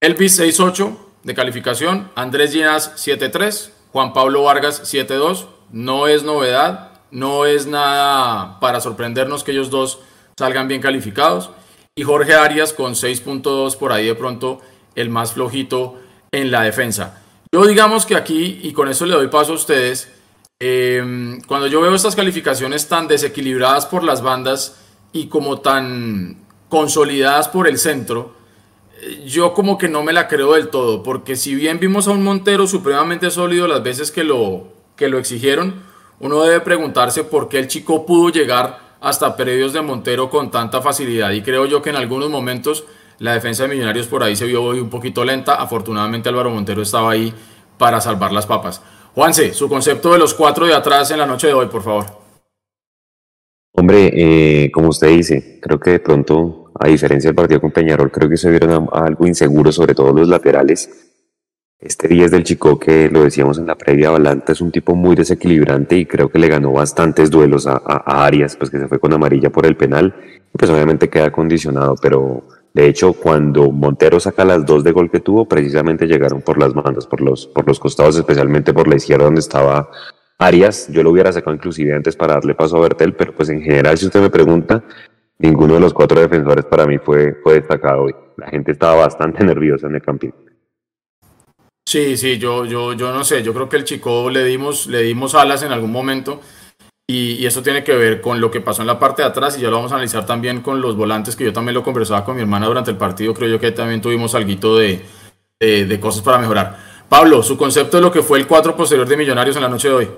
Elvis 0.00 0.40
6-8 0.40 0.96
de 1.22 1.34
calificación, 1.34 2.10
Andrés 2.14 2.52
Ginás 2.52 2.94
7-3, 2.96 3.72
Juan 3.92 4.14
Pablo 4.14 4.44
Vargas 4.44 4.90
7-2, 4.90 5.48
no 5.70 6.06
es 6.06 6.22
novedad, 6.22 6.95
no 7.16 7.46
es 7.46 7.66
nada 7.66 8.60
para 8.60 8.78
sorprendernos 8.82 9.42
que 9.42 9.52
ellos 9.52 9.70
dos 9.70 10.00
salgan 10.38 10.68
bien 10.68 10.82
calificados 10.82 11.48
y 11.94 12.02
Jorge 12.02 12.34
Arias 12.34 12.74
con 12.74 12.92
6.2 12.92 13.78
por 13.78 13.90
ahí 13.90 14.04
de 14.04 14.14
pronto 14.14 14.60
el 14.94 15.08
más 15.08 15.32
flojito 15.32 15.98
en 16.30 16.50
la 16.50 16.60
defensa. 16.64 17.22
Yo 17.50 17.64
digamos 17.64 18.04
que 18.04 18.16
aquí, 18.16 18.60
y 18.62 18.74
con 18.74 18.90
eso 18.90 19.06
le 19.06 19.14
doy 19.14 19.28
paso 19.28 19.52
a 19.52 19.54
ustedes, 19.54 20.12
em, 20.60 21.40
cuando 21.46 21.68
yo 21.68 21.80
veo 21.80 21.94
estas 21.94 22.14
calificaciones 22.14 22.86
tan 22.86 23.08
desequilibradas 23.08 23.86
por 23.86 24.04
las 24.04 24.20
bandas 24.20 24.76
y 25.14 25.28
como 25.28 25.60
tan 25.60 26.44
consolidadas 26.68 27.48
por 27.48 27.66
el 27.66 27.78
centro, 27.78 28.34
eh, 29.00 29.24
yo 29.26 29.54
como 29.54 29.78
que 29.78 29.88
no 29.88 30.02
me 30.02 30.12
la 30.12 30.28
creo 30.28 30.52
del 30.52 30.68
todo, 30.68 31.02
porque 31.02 31.34
si 31.34 31.54
bien 31.54 31.80
vimos 31.80 32.08
a 32.08 32.10
un 32.10 32.22
Montero 32.22 32.66
supremamente 32.66 33.30
sólido 33.30 33.66
las 33.68 33.82
veces 33.82 34.12
que 34.12 34.22
lo, 34.22 34.68
que 34.96 35.08
lo 35.08 35.18
exigieron, 35.18 35.85
uno 36.20 36.42
debe 36.42 36.60
preguntarse 36.60 37.24
por 37.24 37.48
qué 37.48 37.58
el 37.58 37.68
chico 37.68 38.06
pudo 38.06 38.30
llegar 38.30 38.78
hasta 39.00 39.36
predios 39.36 39.72
de 39.72 39.82
Montero 39.82 40.30
con 40.30 40.50
tanta 40.50 40.80
facilidad. 40.80 41.30
Y 41.32 41.42
creo 41.42 41.66
yo 41.66 41.82
que 41.82 41.90
en 41.90 41.96
algunos 41.96 42.30
momentos 42.30 42.84
la 43.18 43.34
defensa 43.34 43.64
de 43.64 43.70
Millonarios 43.70 44.06
por 44.06 44.22
ahí 44.22 44.36
se 44.36 44.46
vio 44.46 44.62
hoy 44.62 44.80
un 44.80 44.90
poquito 44.90 45.24
lenta. 45.24 45.54
Afortunadamente 45.54 46.28
Álvaro 46.28 46.50
Montero 46.50 46.82
estaba 46.82 47.10
ahí 47.10 47.32
para 47.78 48.00
salvar 48.00 48.32
las 48.32 48.46
papas. 48.46 48.82
Juanse, 49.14 49.54
su 49.54 49.68
concepto 49.68 50.12
de 50.12 50.18
los 50.18 50.34
cuatro 50.34 50.66
de 50.66 50.74
atrás 50.74 51.10
en 51.10 51.18
la 51.18 51.26
noche 51.26 51.46
de 51.46 51.54
hoy, 51.54 51.66
por 51.66 51.82
favor. 51.82 52.06
Hombre, 53.72 54.10
eh, 54.14 54.70
como 54.72 54.88
usted 54.88 55.08
dice, 55.08 55.58
creo 55.62 55.78
que 55.78 55.90
de 55.90 56.00
pronto, 56.00 56.72
a 56.78 56.88
diferencia 56.88 57.28
del 57.28 57.34
partido 57.34 57.60
con 57.60 57.70
Peñarol, 57.70 58.10
creo 58.10 58.28
que 58.28 58.38
se 58.38 58.50
vieron 58.50 58.88
algo 58.90 59.26
inseguro, 59.26 59.70
sobre 59.70 59.94
todo 59.94 60.12
los 60.12 60.28
laterales. 60.28 61.05
Este 61.78 62.08
10 62.08 62.30
del 62.30 62.44
Chico, 62.44 62.78
que 62.78 63.10
lo 63.10 63.22
decíamos 63.22 63.58
en 63.58 63.66
la 63.66 63.74
previa, 63.74 64.10
Valanta 64.10 64.52
es 64.52 64.62
un 64.62 64.72
tipo 64.72 64.94
muy 64.94 65.14
desequilibrante 65.14 65.96
y 65.98 66.06
creo 66.06 66.30
que 66.30 66.38
le 66.38 66.48
ganó 66.48 66.72
bastantes 66.72 67.30
duelos 67.30 67.66
a, 67.66 67.76
Arias, 68.24 68.56
pues 68.56 68.70
que 68.70 68.78
se 68.78 68.88
fue 68.88 68.98
con 68.98 69.12
amarilla 69.12 69.50
por 69.50 69.66
el 69.66 69.76
penal. 69.76 70.14
Pues 70.52 70.70
obviamente 70.70 71.10
queda 71.10 71.30
condicionado, 71.30 71.94
pero 72.00 72.42
De 72.72 72.88
hecho, 72.88 73.14
cuando 73.14 73.70
Montero 73.72 74.20
saca 74.20 74.44
las 74.44 74.66
dos 74.66 74.84
de 74.84 74.92
gol 74.92 75.10
que 75.10 75.20
tuvo, 75.20 75.46
precisamente 75.48 76.06
llegaron 76.06 76.42
por 76.42 76.58
las 76.58 76.74
bandas, 76.74 77.06
por 77.06 77.22
los, 77.22 77.46
por 77.46 77.66
los 77.66 77.80
costados, 77.80 78.16
especialmente 78.18 78.74
por 78.74 78.86
la 78.86 78.96
izquierda 78.96 79.24
donde 79.24 79.40
estaba 79.40 79.90
Arias. 80.38 80.88
Yo 80.90 81.02
lo 81.02 81.10
hubiera 81.10 81.32
sacado 81.32 81.54
inclusive 81.54 81.94
antes 81.94 82.16
para 82.16 82.34
darle 82.34 82.54
paso 82.54 82.76
a 82.76 82.80
Bertel, 82.80 83.14
pero 83.14 83.34
pues 83.34 83.48
en 83.48 83.62
general, 83.62 83.96
si 83.96 84.06
usted 84.06 84.20
me 84.20 84.30
pregunta, 84.30 84.84
ninguno 85.38 85.74
de 85.74 85.80
los 85.80 85.94
cuatro 85.94 86.20
defensores 86.20 86.64
para 86.66 86.86
mí 86.86 86.98
fue, 86.98 87.36
destacado 87.46 88.02
hoy. 88.02 88.14
La 88.36 88.48
gente 88.48 88.72
estaba 88.72 88.96
bastante 88.96 89.44
nerviosa 89.50 89.86
en 89.86 89.94
el 89.94 90.02
campín. 90.02 90.34
Sí, 91.88 92.16
sí, 92.16 92.38
yo, 92.38 92.64
yo, 92.64 92.94
yo 92.94 93.12
no 93.12 93.24
sé, 93.24 93.44
yo 93.44 93.54
creo 93.54 93.68
que 93.68 93.76
el 93.76 93.84
chico 93.84 94.28
le 94.28 94.44
dimos, 94.44 94.88
le 94.88 95.02
dimos 95.02 95.36
alas 95.36 95.62
en 95.62 95.70
algún 95.70 95.92
momento 95.92 96.40
y, 97.08 97.46
eso 97.46 97.62
tiene 97.62 97.84
que 97.84 97.94
ver 97.94 98.20
con 98.20 98.40
lo 98.40 98.50
que 98.50 98.60
pasó 98.60 98.82
en 98.82 98.88
la 98.88 98.98
parte 98.98 99.22
de 99.22 99.28
atrás 99.28 99.56
y 99.56 99.60
ya 99.60 99.70
lo 99.70 99.76
vamos 99.76 99.92
a 99.92 99.94
analizar 99.94 100.26
también 100.26 100.62
con 100.62 100.80
los 100.80 100.96
volantes, 100.96 101.36
que 101.36 101.44
yo 101.44 101.52
también 101.52 101.74
lo 101.74 101.84
conversaba 101.84 102.24
con 102.24 102.34
mi 102.34 102.42
hermana 102.42 102.66
durante 102.66 102.90
el 102.90 102.96
partido, 102.96 103.32
creo 103.34 103.48
yo 103.48 103.60
que 103.60 103.70
también 103.70 104.00
tuvimos 104.00 104.34
algo 104.34 104.78
de, 104.78 105.04
de, 105.60 106.00
cosas 106.00 106.22
para 106.22 106.38
mejorar. 106.38 106.76
Pablo, 107.08 107.40
su 107.44 107.56
concepto 107.56 107.98
de 107.98 108.02
lo 108.02 108.10
que 108.10 108.22
fue 108.22 108.40
el 108.40 108.48
4 108.48 108.76
posterior 108.76 109.06
de 109.06 109.16
Millonarios 109.16 109.54
en 109.54 109.62
la 109.62 109.68
noche 109.68 109.86
de 109.86 109.94
hoy. 109.94 110.08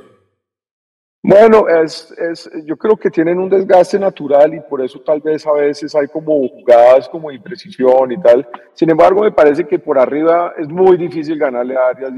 Bueno, 1.28 1.68
es, 1.68 2.10
es, 2.12 2.50
yo 2.64 2.74
creo 2.78 2.96
que 2.96 3.10
tienen 3.10 3.38
un 3.38 3.50
desgaste 3.50 3.98
natural 3.98 4.54
y 4.54 4.60
por 4.60 4.80
eso 4.80 4.98
tal 5.00 5.20
vez 5.20 5.46
a 5.46 5.52
veces 5.52 5.94
hay 5.94 6.06
como 6.06 6.48
jugadas 6.48 7.06
como 7.06 7.30
imprecisión 7.30 8.10
y 8.12 8.16
tal. 8.16 8.48
Sin 8.72 8.88
embargo, 8.88 9.20
me 9.20 9.30
parece 9.30 9.66
que 9.66 9.78
por 9.78 9.98
arriba 9.98 10.54
es 10.56 10.66
muy 10.68 10.96
difícil 10.96 11.38
ganarle 11.38 11.76
a 11.76 11.88
Arias 11.88 12.12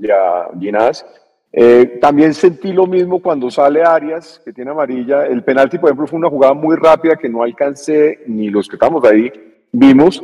y 0.00 0.08
a. 0.12 0.92
Eh, 1.50 1.98
también 2.00 2.34
sentí 2.34 2.72
lo 2.72 2.86
mismo 2.86 3.20
cuando 3.20 3.50
sale 3.50 3.82
Arias, 3.82 4.40
que 4.44 4.52
tiene 4.52 4.70
amarilla. 4.70 5.26
El 5.26 5.42
penalti, 5.42 5.78
por 5.78 5.88
ejemplo, 5.88 6.06
fue 6.06 6.20
una 6.20 6.30
jugada 6.30 6.54
muy 6.54 6.76
rápida 6.76 7.16
que 7.16 7.28
no 7.28 7.42
alcancé, 7.42 8.20
ni 8.28 8.48
los 8.50 8.68
que 8.68 8.76
estamos 8.76 9.04
ahí 9.06 9.28
vimos. 9.72 10.22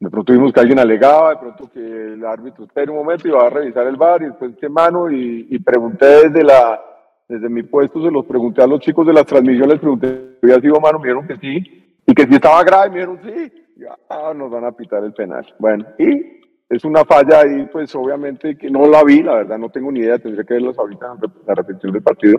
De 0.00 0.10
pronto 0.10 0.32
vimos 0.32 0.52
que 0.52 0.58
alguien 0.58 0.80
alegaba, 0.80 1.34
de 1.34 1.36
pronto 1.36 1.70
que 1.72 1.78
el 1.78 2.26
árbitro 2.26 2.64
espera 2.64 2.90
un 2.90 2.98
momento 2.98 3.28
y 3.28 3.30
va 3.30 3.46
a 3.46 3.50
revisar 3.50 3.86
el 3.86 3.94
bar 3.94 4.22
y 4.22 4.24
después 4.24 4.56
qué 4.60 4.68
mano 4.68 5.08
y, 5.08 5.46
y 5.48 5.58
pregunté 5.60 6.28
desde, 6.28 6.42
la, 6.42 6.89
desde 7.30 7.48
mi 7.48 7.62
puesto, 7.62 8.02
se 8.02 8.10
los 8.10 8.26
pregunté 8.26 8.60
a 8.60 8.66
los 8.66 8.80
chicos 8.80 9.06
de 9.06 9.12
la 9.12 9.22
transmisión, 9.22 9.68
les 9.68 9.78
pregunté 9.78 10.36
si 10.40 10.50
había 10.50 10.60
sido 10.60 10.80
mano, 10.80 10.98
me 10.98 11.08
dijeron 11.08 11.28
que 11.28 11.36
sí, 11.36 11.92
y 12.04 12.12
que 12.12 12.26
si 12.26 12.34
estaba 12.34 12.64
grave, 12.64 12.90
me 12.90 12.94
dijeron 12.96 13.20
sí, 13.22 13.86
ah, 14.08 14.32
nos 14.34 14.50
van 14.50 14.64
a 14.64 14.72
pitar 14.72 15.04
el 15.04 15.12
penal. 15.12 15.46
Bueno, 15.60 15.86
y 15.96 16.40
es 16.68 16.84
una 16.84 17.04
falla 17.04 17.40
ahí, 17.40 17.68
pues 17.70 17.94
obviamente 17.94 18.58
que 18.58 18.68
no 18.68 18.84
la 18.88 19.04
vi, 19.04 19.22
la 19.22 19.36
verdad 19.36 19.58
no 19.58 19.70
tengo 19.70 19.92
ni 19.92 20.00
idea, 20.00 20.18
tendría 20.18 20.42
que 20.42 20.54
verlos 20.54 20.76
ahorita 20.76 21.06
en 21.22 21.32
la 21.46 21.54
repetición 21.54 21.92
del 21.92 22.02
partido. 22.02 22.36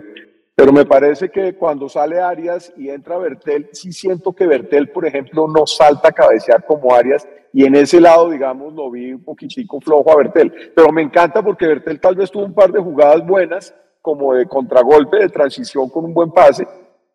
Pero 0.54 0.72
me 0.74 0.84
parece 0.84 1.30
que 1.30 1.54
cuando 1.54 1.88
sale 1.88 2.20
Arias 2.20 2.70
y 2.76 2.90
entra 2.90 3.16
Bertel, 3.16 3.70
sí 3.72 3.92
siento 3.92 4.34
que 4.34 4.46
Bertel, 4.46 4.90
por 4.90 5.06
ejemplo, 5.06 5.48
no 5.48 5.66
salta 5.66 6.08
a 6.08 6.12
cabecear 6.12 6.66
como 6.66 6.94
Arias 6.94 7.26
y 7.54 7.64
en 7.64 7.74
ese 7.76 7.98
lado, 7.98 8.28
digamos, 8.28 8.74
lo 8.74 8.90
vi 8.90 9.14
un 9.14 9.24
poquitico 9.24 9.80
flojo 9.80 10.12
a 10.12 10.16
Bertel. 10.16 10.52
Pero 10.76 10.92
me 10.92 11.00
encanta 11.00 11.42
porque 11.42 11.66
Bertel 11.66 11.98
tal 11.98 12.16
vez 12.16 12.30
tuvo 12.30 12.44
un 12.44 12.54
par 12.54 12.70
de 12.70 12.80
jugadas 12.80 13.26
buenas, 13.26 13.74
como 14.02 14.34
de 14.34 14.46
contragolpe, 14.46 15.18
de 15.18 15.28
transición 15.28 15.88
con 15.88 16.04
un 16.04 16.12
buen 16.12 16.32
pase, 16.32 16.66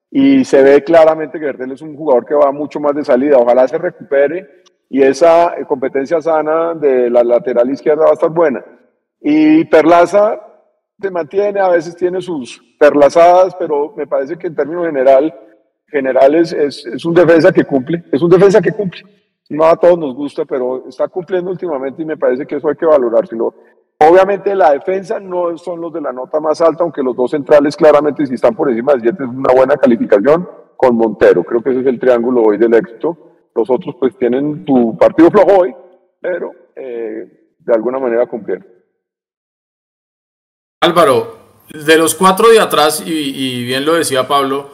y 0.10 0.46
se 0.46 0.64
ve 0.64 0.84
claramente 0.84 1.40
que 1.40 1.46
Bertel 1.46 1.74
es 1.74 1.82
un 1.82 1.96
jugador 1.96 2.26
que 2.26 2.34
va 2.34 2.52
mucho 2.52 2.80
más 2.80 2.96
de 2.96 3.04
salida. 3.04 3.38
Ojalá 3.38 3.68
se 3.68 3.78
recupere 3.78 4.64
y 4.90 5.02
esa 5.02 5.58
eh, 5.58 5.66
competencia 5.66 6.22
sana 6.22 6.74
de 6.74 7.10
la 7.10 7.24
lateral 7.24 7.70
izquierda 7.70 8.06
va 8.06 8.12
a 8.12 8.14
estar 8.14 8.30
buena. 8.30 8.64
Y 9.20 9.66
Perlaza 9.66 10.40
se 11.00 11.12
mantiene, 11.12 11.60
a 11.60 11.70
veces 11.70 11.96
tiene 11.96 12.22
sus 12.22 12.60
perlazadas, 12.80 13.56
pero 13.56 13.94
me 13.96 14.08
parece 14.08 14.38
que 14.38 14.48
en 14.48 14.56
términos 14.56 14.86
general, 14.86 15.34
generales 15.88 16.54
es, 16.54 16.86
es 16.86 17.06
un 17.06 17.14
defensa 17.14 17.52
que 17.52 17.66
cumple, 17.66 18.04
es 18.12 18.22
un 18.22 18.30
defensa 18.30 18.62
que 18.62 18.72
cumple. 18.72 19.04
No 19.50 19.66
a 19.66 19.76
todos 19.78 19.98
nos 19.98 20.16
gusta, 20.16 20.46
pero 20.46 20.88
está 20.88 21.08
cumpliendo 21.08 21.52
últimamente 21.52 22.02
y 22.02 22.06
me 22.06 22.18
parece 22.18 22.46
que 22.46 22.56
eso 22.56 22.70
hay 22.70 22.76
que 22.76 22.86
valorárselo. 22.86 23.54
Obviamente 24.00 24.54
la 24.54 24.72
defensa 24.72 25.20
no 25.20 25.58
son 25.58 25.82
los 25.82 25.92
de 25.92 26.02
la 26.02 26.14
nota 26.14 26.40
más 26.40 26.62
alta, 26.62 26.84
aunque 26.84 27.02
los 27.02 27.16
dos 27.16 27.32
centrales 27.32 27.76
claramente 27.76 28.26
si 28.26 28.36
están 28.36 28.56
por 28.56 28.70
encima 28.70 28.94
de 28.94 29.02
7 29.02 29.24
es 29.24 29.30
una 29.30 29.54
buena 29.54 29.76
calificación 29.76 30.48
con 30.76 30.96
Montero. 30.96 31.44
Creo 31.44 31.64
que 31.64 31.72
ese 31.72 31.82
es 31.82 31.88
el 31.88 32.00
triángulo 32.00 32.44
hoy 32.44 32.58
del 32.58 32.76
éxito. 32.76 33.18
Los 33.56 33.70
otros 33.72 33.96
pues 34.00 34.16
tienen 34.18 34.64
tu 34.66 34.96
partido 34.98 35.32
flojo 35.32 35.62
hoy, 35.62 35.76
pero 36.22 36.52
eh, 36.76 37.56
de 37.58 37.74
alguna 37.74 37.98
manera 37.98 38.28
cumplieron. 38.28 38.68
Álvaro, 40.80 41.38
de 41.74 41.98
los 41.98 42.14
cuatro 42.14 42.50
de 42.50 42.60
atrás, 42.60 43.04
y, 43.04 43.66
bien 43.66 43.84
lo 43.84 43.96
decía 43.96 44.28
Pablo, 44.28 44.70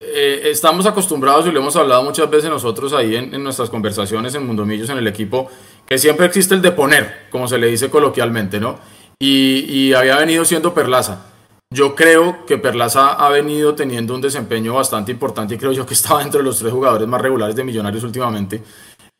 eh, 0.00 0.42
estamos 0.46 0.84
acostumbrados 0.84 1.46
y 1.46 1.52
lo 1.52 1.60
hemos 1.60 1.76
hablado 1.76 2.02
muchas 2.02 2.28
veces 2.28 2.50
nosotros 2.50 2.92
ahí 2.92 3.14
en, 3.14 3.42
nuestras 3.42 3.70
conversaciones 3.70 4.34
en 4.34 4.46
Mundomillos, 4.46 4.90
en 4.90 4.98
el 4.98 5.06
equipo, 5.06 5.48
que 5.88 5.98
siempre 5.98 6.26
existe 6.26 6.54
el 6.54 6.62
de 6.62 6.72
poner, 6.72 7.28
como 7.30 7.48
se 7.48 7.58
le 7.58 7.68
dice 7.68 7.88
coloquialmente, 7.88 8.60
¿no? 8.60 8.78
Y, 9.18 9.64
y 9.68 9.94
había 9.94 10.16
venido 10.16 10.44
siendo 10.44 10.74
Perlaza. 10.74 11.24
Yo 11.70 11.94
creo 11.94 12.46
que 12.46 12.56
Perlaza 12.56 13.12
ha 13.12 13.28
venido 13.28 13.74
teniendo 13.74 14.14
un 14.14 14.20
desempeño 14.20 14.74
bastante 14.74 15.12
importante 15.12 15.54
y 15.54 15.58
creo 15.58 15.72
yo 15.72 15.86
que 15.86 15.94
estaba 16.00 16.22
entre 16.22 16.42
los 16.42 16.58
tres 16.58 16.72
jugadores 16.72 17.08
más 17.08 17.20
regulares 17.20 17.56
de 17.56 17.64
Millonarios 17.64 18.04
últimamente. 18.04 18.62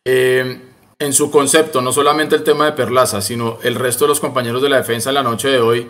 Eh, 0.05 0.61
en 0.99 1.13
su 1.13 1.31
concepto, 1.31 1.81
no 1.81 1.91
solamente 1.91 2.35
el 2.35 2.43
tema 2.43 2.65
de 2.65 2.71
Perlaza, 2.73 3.21
sino 3.21 3.57
el 3.63 3.75
resto 3.75 4.05
de 4.05 4.09
los 4.09 4.19
compañeros 4.19 4.61
de 4.61 4.69
la 4.69 4.77
defensa 4.77 5.09
en 5.09 5.15
la 5.15 5.23
noche 5.23 5.47
de 5.47 5.59
hoy, 5.59 5.87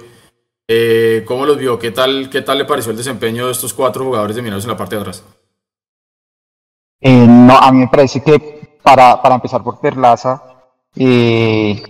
eh, 0.67 1.23
¿cómo 1.25 1.45
los 1.45 1.57
vio? 1.57 1.79
¿Qué 1.79 1.91
tal, 1.91 2.29
¿Qué 2.29 2.41
tal 2.41 2.59
le 2.59 2.65
pareció 2.65 2.91
el 2.91 2.97
desempeño 2.97 3.47
de 3.47 3.53
estos 3.53 3.73
cuatro 3.73 4.05
jugadores 4.05 4.35
de 4.35 4.43
Millonarios 4.43 4.65
en 4.65 4.71
la 4.71 4.77
parte 4.77 4.95
de 4.95 5.01
atrás? 5.01 5.23
Eh, 7.01 7.25
no, 7.27 7.57
a 7.57 7.71
mí 7.71 7.79
me 7.79 7.87
parece 7.87 8.21
que 8.21 8.77
para, 8.83 9.19
para 9.21 9.35
empezar 9.35 9.63
por 9.63 9.79
Perlaza, 9.79 10.43
eh, 10.95 11.82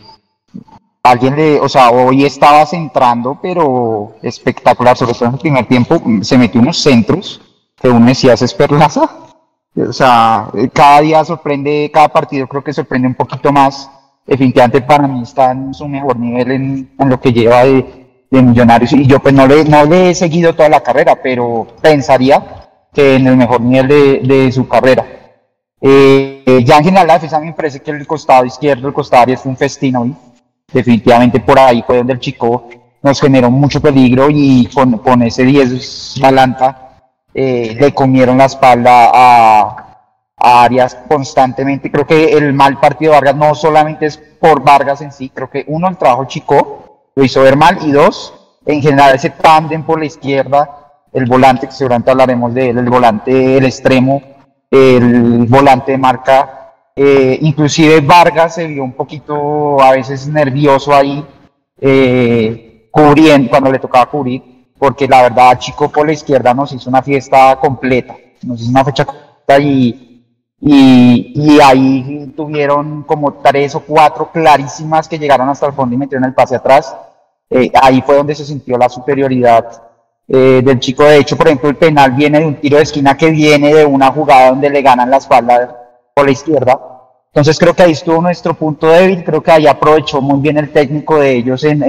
alguien 1.04 1.36
le, 1.36 1.60
o 1.60 1.70
sea, 1.70 1.90
hoy 1.90 2.26
estaba 2.26 2.66
centrando, 2.66 3.40
pero 3.42 4.16
espectacular, 4.22 4.98
sobre 4.98 5.14
todo 5.14 5.26
en 5.26 5.34
el 5.34 5.40
primer 5.40 5.68
tiempo, 5.68 6.02
se 6.22 6.38
metió 6.38 6.62
unos 6.62 6.78
centros 6.82 7.42
que 7.82 7.90
uno 7.90 8.06
decía, 8.06 8.34
es 8.34 8.54
Perlaza. 8.54 9.10
O 9.76 9.94
sea, 9.94 10.50
cada 10.74 11.02
día 11.02 11.24
sorprende, 11.24 11.90
cada 11.94 12.10
partido 12.10 12.48
creo 12.48 12.64
que 12.64 12.74
sorprende 12.74 13.08
un 13.08 13.16
poquito 13.16 13.52
más. 13.52 13.90
Definitivamente 14.26 14.82
para 14.82 15.08
mí 15.08 15.24
está 15.24 15.52
en 15.52 15.74
su 15.74 15.88
mejor 15.88 16.20
nivel 16.20 16.52
en, 16.52 16.90
lo 17.00 17.20
que 17.20 17.32
lleva 17.32 17.64
de, 17.64 18.26
de, 18.30 18.42
Millonarios. 18.42 18.92
Y 18.94 19.06
yo 19.08 19.20
pues 19.20 19.34
no 19.34 19.48
le, 19.48 19.64
no 19.66 19.86
le 19.86 20.10
he 20.12 20.16
seguido 20.16 20.54
toda 20.54 20.70
la 20.70 20.82
carrera, 20.82 21.20
pero 21.22 21.68
pensaría 21.82 22.44
que 22.94 23.16
en 23.16 23.28
el 23.28 23.38
mejor 23.38 23.62
nivel 23.62 23.88
de, 23.88 24.20
de 24.20 24.52
su 24.52 24.68
carrera. 24.68 25.06
Eh, 25.82 26.39
ya 26.64 26.78
en 26.78 26.84
general 26.84 27.08
la 27.08 27.14
defensa 27.14 27.40
me 27.40 27.54
parece 27.54 27.80
que 27.80 27.92
el 27.92 28.06
costado 28.08 28.46
izquierdo, 28.46 28.88
el 28.88 28.94
costado 28.94 29.32
es 29.32 29.46
un 29.46 29.58
festín 29.58 29.96
hoy 29.96 30.16
definitivamente 30.72 31.40
por 31.40 31.60
ahí 31.60 31.84
fue 31.86 31.98
donde 31.98 32.14
el 32.14 32.20
chico 32.20 32.70
nos 33.02 33.20
generó 33.20 33.50
mucho 33.50 33.82
peligro 33.82 34.28
y 34.30 34.68
con, 34.74 34.98
con 35.00 35.22
ese 35.24 35.44
10 35.44 36.20
Balanta 36.22 36.90
eh, 37.34 37.78
le 37.80 37.94
comieron 37.94 38.38
la 38.38 38.46
espalda 38.46 39.12
a, 39.14 39.86
Arias 40.42 40.98
constantemente. 41.10 41.92
Creo 41.92 42.08
que 42.08 42.32
el 42.32 42.54
mal 42.54 42.80
partido 42.80 43.12
Vargas 43.12 43.36
no 43.36 43.54
solamente 43.56 44.06
es 44.06 44.18
por 44.18 44.64
Vargas 44.64 45.02
en 45.02 45.12
sí, 45.12 45.30
creo 45.30 45.50
que 45.50 45.66
uno, 45.68 45.90
el 45.90 45.98
trabajo 45.98 46.26
chico 46.26 47.12
lo 47.14 47.24
hizo 47.26 47.42
ver 47.42 47.58
mal 47.58 47.78
y 47.82 47.92
dos, 47.92 48.34
en 48.66 48.82
general 48.82 49.16
ese 49.16 49.32
tándem 49.32 49.84
por 49.84 50.00
la 50.00 50.06
izquierda, 50.06 51.04
el 51.12 51.26
volante, 51.26 51.68
que 51.68 51.74
seguramente 51.74 52.12
hablaremos 52.12 52.54
de 52.54 52.70
él, 52.70 52.78
el 52.78 52.90
volante, 52.90 53.58
el 53.58 53.66
extremo, 53.66 54.22
el 54.72 55.46
volante 55.48 55.94
de 55.94 55.98
marca 55.98 56.60
eh, 57.02 57.40
inclusive 57.44 58.02
Vargas 58.02 58.56
se 58.56 58.68
vio 58.68 58.84
un 58.84 58.92
poquito 58.92 59.82
a 59.82 59.92
veces 59.92 60.28
nervioso 60.28 60.94
ahí, 60.94 61.26
eh, 61.80 62.90
cubriendo, 62.92 63.50
cuando 63.50 63.72
le 63.72 63.80
tocaba 63.80 64.06
cubrir, 64.08 64.74
porque 64.78 65.08
la 65.08 65.22
verdad 65.22 65.58
Chico 65.58 65.90
por 65.90 66.06
la 66.06 66.12
izquierda 66.12 66.54
nos 66.54 66.74
hizo 66.74 66.90
una 66.90 67.02
fiesta 67.02 67.56
completa, 67.56 68.18
nos 68.44 68.60
hizo 68.60 68.70
una 68.70 68.84
fecha 68.84 69.06
completa 69.06 69.60
y, 69.60 70.26
y, 70.60 71.58
ahí 71.64 72.34
tuvieron 72.36 73.04
como 73.04 73.36
tres 73.36 73.76
o 73.76 73.80
cuatro 73.80 74.30
clarísimas 74.30 75.08
que 75.08 75.18
llegaron 75.18 75.48
hasta 75.48 75.68
el 75.68 75.74
fondo 75.74 75.96
y 75.96 75.98
metieron 75.98 76.26
el 76.26 76.34
pase 76.34 76.58
atrás. 76.58 76.94
Eh, 77.50 77.72
ahí 77.82 78.02
fue 78.02 78.18
donde 78.18 78.36
se 78.36 78.44
sintió 78.44 78.78
la 78.78 78.90
superioridad 78.90 79.89
del 80.30 80.80
chico. 80.80 81.04
De 81.04 81.18
hecho, 81.18 81.36
por 81.36 81.48
ejemplo, 81.48 81.70
el 81.70 81.76
penal 81.76 82.12
viene 82.12 82.40
de 82.40 82.46
un 82.46 82.56
tiro 82.56 82.78
de 82.78 82.84
esquina 82.84 83.18
que 83.18 83.32
viene 83.32 83.74
de 83.74 83.86
una 83.86 84.12
jugada 84.12 84.52
donde 84.52 84.70
le 84.70 84.82
ganan 84.82 85.10
la 85.10 85.18
espalda 85.18 85.76
por 86.14 86.26
la 86.26 86.32
izquierda. 86.32 86.80
Entonces 87.28 87.58
creo 87.58 87.74
que 87.74 87.84
ahí 87.84 87.92
estuvo 87.92 88.22
nuestro 88.22 88.54
punto 88.54 88.88
débil, 88.88 89.24
creo 89.24 89.42
que 89.42 89.52
ahí 89.52 89.68
aprovechó 89.68 90.22
muy 90.22 90.40
bien 90.40 90.58
el 90.58 90.72
técnico 90.72 91.18
de 91.20 91.36
ellos 91.36 91.64
en, 91.64 91.84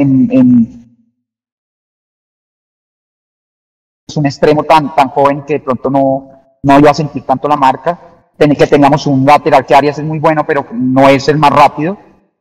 un 4.17 4.27
extremo 4.27 4.65
tan, 4.65 4.95
tan 4.95 5.09
joven 5.11 5.43
que 5.43 5.55
de 5.55 5.61
pronto 5.61 5.89
no, 5.89 6.31
no 6.63 6.79
iba 6.79 6.91
a 6.91 6.95
sentir 6.95 7.25
tanto 7.25 7.47
la 7.47 7.57
marca. 7.57 7.99
Que 8.39 8.67
tengamos 8.67 9.07
un 9.07 9.27
lateral 9.27 9.67
que 9.67 9.75
Arias 9.75 9.99
es 9.99 10.05
muy 10.05 10.19
bueno, 10.19 10.47
pero 10.47 10.67
no 10.73 11.11
es 11.11 11.29
el 11.29 11.37
más 11.37 11.51
rápido. 11.51 11.99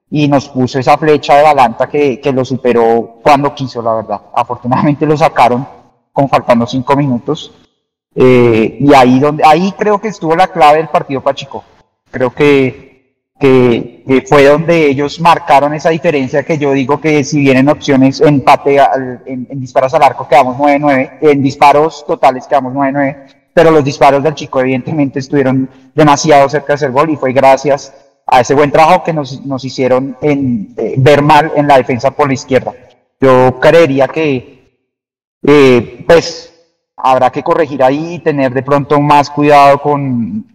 Y 0.09 0.29
nos 0.29 0.47
puso 0.47 0.79
esa 0.79 0.97
flecha 0.97 1.35
de 1.35 1.43
Balanta 1.43 1.89
que, 1.89 2.21
que 2.21 2.31
lo 2.31 2.45
superó 2.45 3.19
cuando 3.21 3.53
quiso, 3.53 3.81
la 3.81 3.95
verdad. 3.95 4.21
Afortunadamente 4.33 5.05
lo 5.05 5.17
sacaron 5.17 5.78
con 6.19 6.29
faltando 6.29 6.67
cinco 6.67 6.95
minutos. 6.97 7.53
Eh, 8.13 8.77
y 8.81 8.93
ahí, 8.93 9.19
donde, 9.19 9.43
ahí 9.45 9.73
creo 9.77 10.01
que 10.01 10.09
estuvo 10.09 10.35
la 10.35 10.47
clave 10.47 10.79
del 10.79 10.89
partido 10.89 11.21
Pachico 11.21 11.63
Creo 12.11 12.31
que, 12.31 13.23
que, 13.39 14.25
fue 14.27 14.45
donde 14.45 14.87
ellos 14.87 15.21
marcaron 15.21 15.73
esa 15.75 15.91
diferencia 15.91 16.43
que 16.43 16.57
yo 16.57 16.73
digo 16.73 16.99
que 16.99 17.23
si 17.23 17.39
bien 17.39 17.57
en 17.57 17.69
opciones 17.69 18.19
en, 18.19 18.43
en, 18.65 19.47
en 19.49 19.59
disparos 19.61 19.93
al 19.93 20.03
arco 20.03 20.27
quedamos 20.27 20.57
9-9, 20.57 21.19
en 21.21 21.43
disparos 21.43 22.03
totales 22.05 22.47
quedamos 22.47 22.73
9-9, 22.73 23.51
pero 23.53 23.71
los 23.71 23.85
disparos 23.85 24.23
del 24.23 24.33
chico 24.33 24.59
evidentemente 24.59 25.19
estuvieron 25.19 25.69
demasiado 25.93 26.49
cerca 26.49 26.69
de 26.69 26.73
hacer 26.73 26.91
gol 26.91 27.11
y 27.11 27.15
fue 27.15 27.31
gracias 27.31 27.93
a 28.25 28.41
ese 28.41 28.55
buen 28.55 28.71
trabajo 28.71 29.03
que 29.03 29.13
nos, 29.13 29.45
nos 29.45 29.63
hicieron 29.63 30.17
en, 30.21 30.73
eh, 30.77 30.95
ver 30.97 31.21
mal 31.21 31.51
en 31.55 31.67
la 31.67 31.77
defensa 31.77 32.11
por 32.11 32.27
la 32.27 32.33
izquierda. 32.33 32.73
Yo 33.21 33.59
creería 33.59 34.07
que, 34.07 34.58
eh, 35.51 36.05
pues, 36.05 36.53
habrá 36.95 37.31
que 37.31 37.41
corregir 37.41 37.81
ahí, 37.81 38.19
tener 38.19 38.53
de 38.53 38.61
pronto 38.61 38.99
más 38.99 39.31
cuidado 39.31 39.81
con 39.81 40.45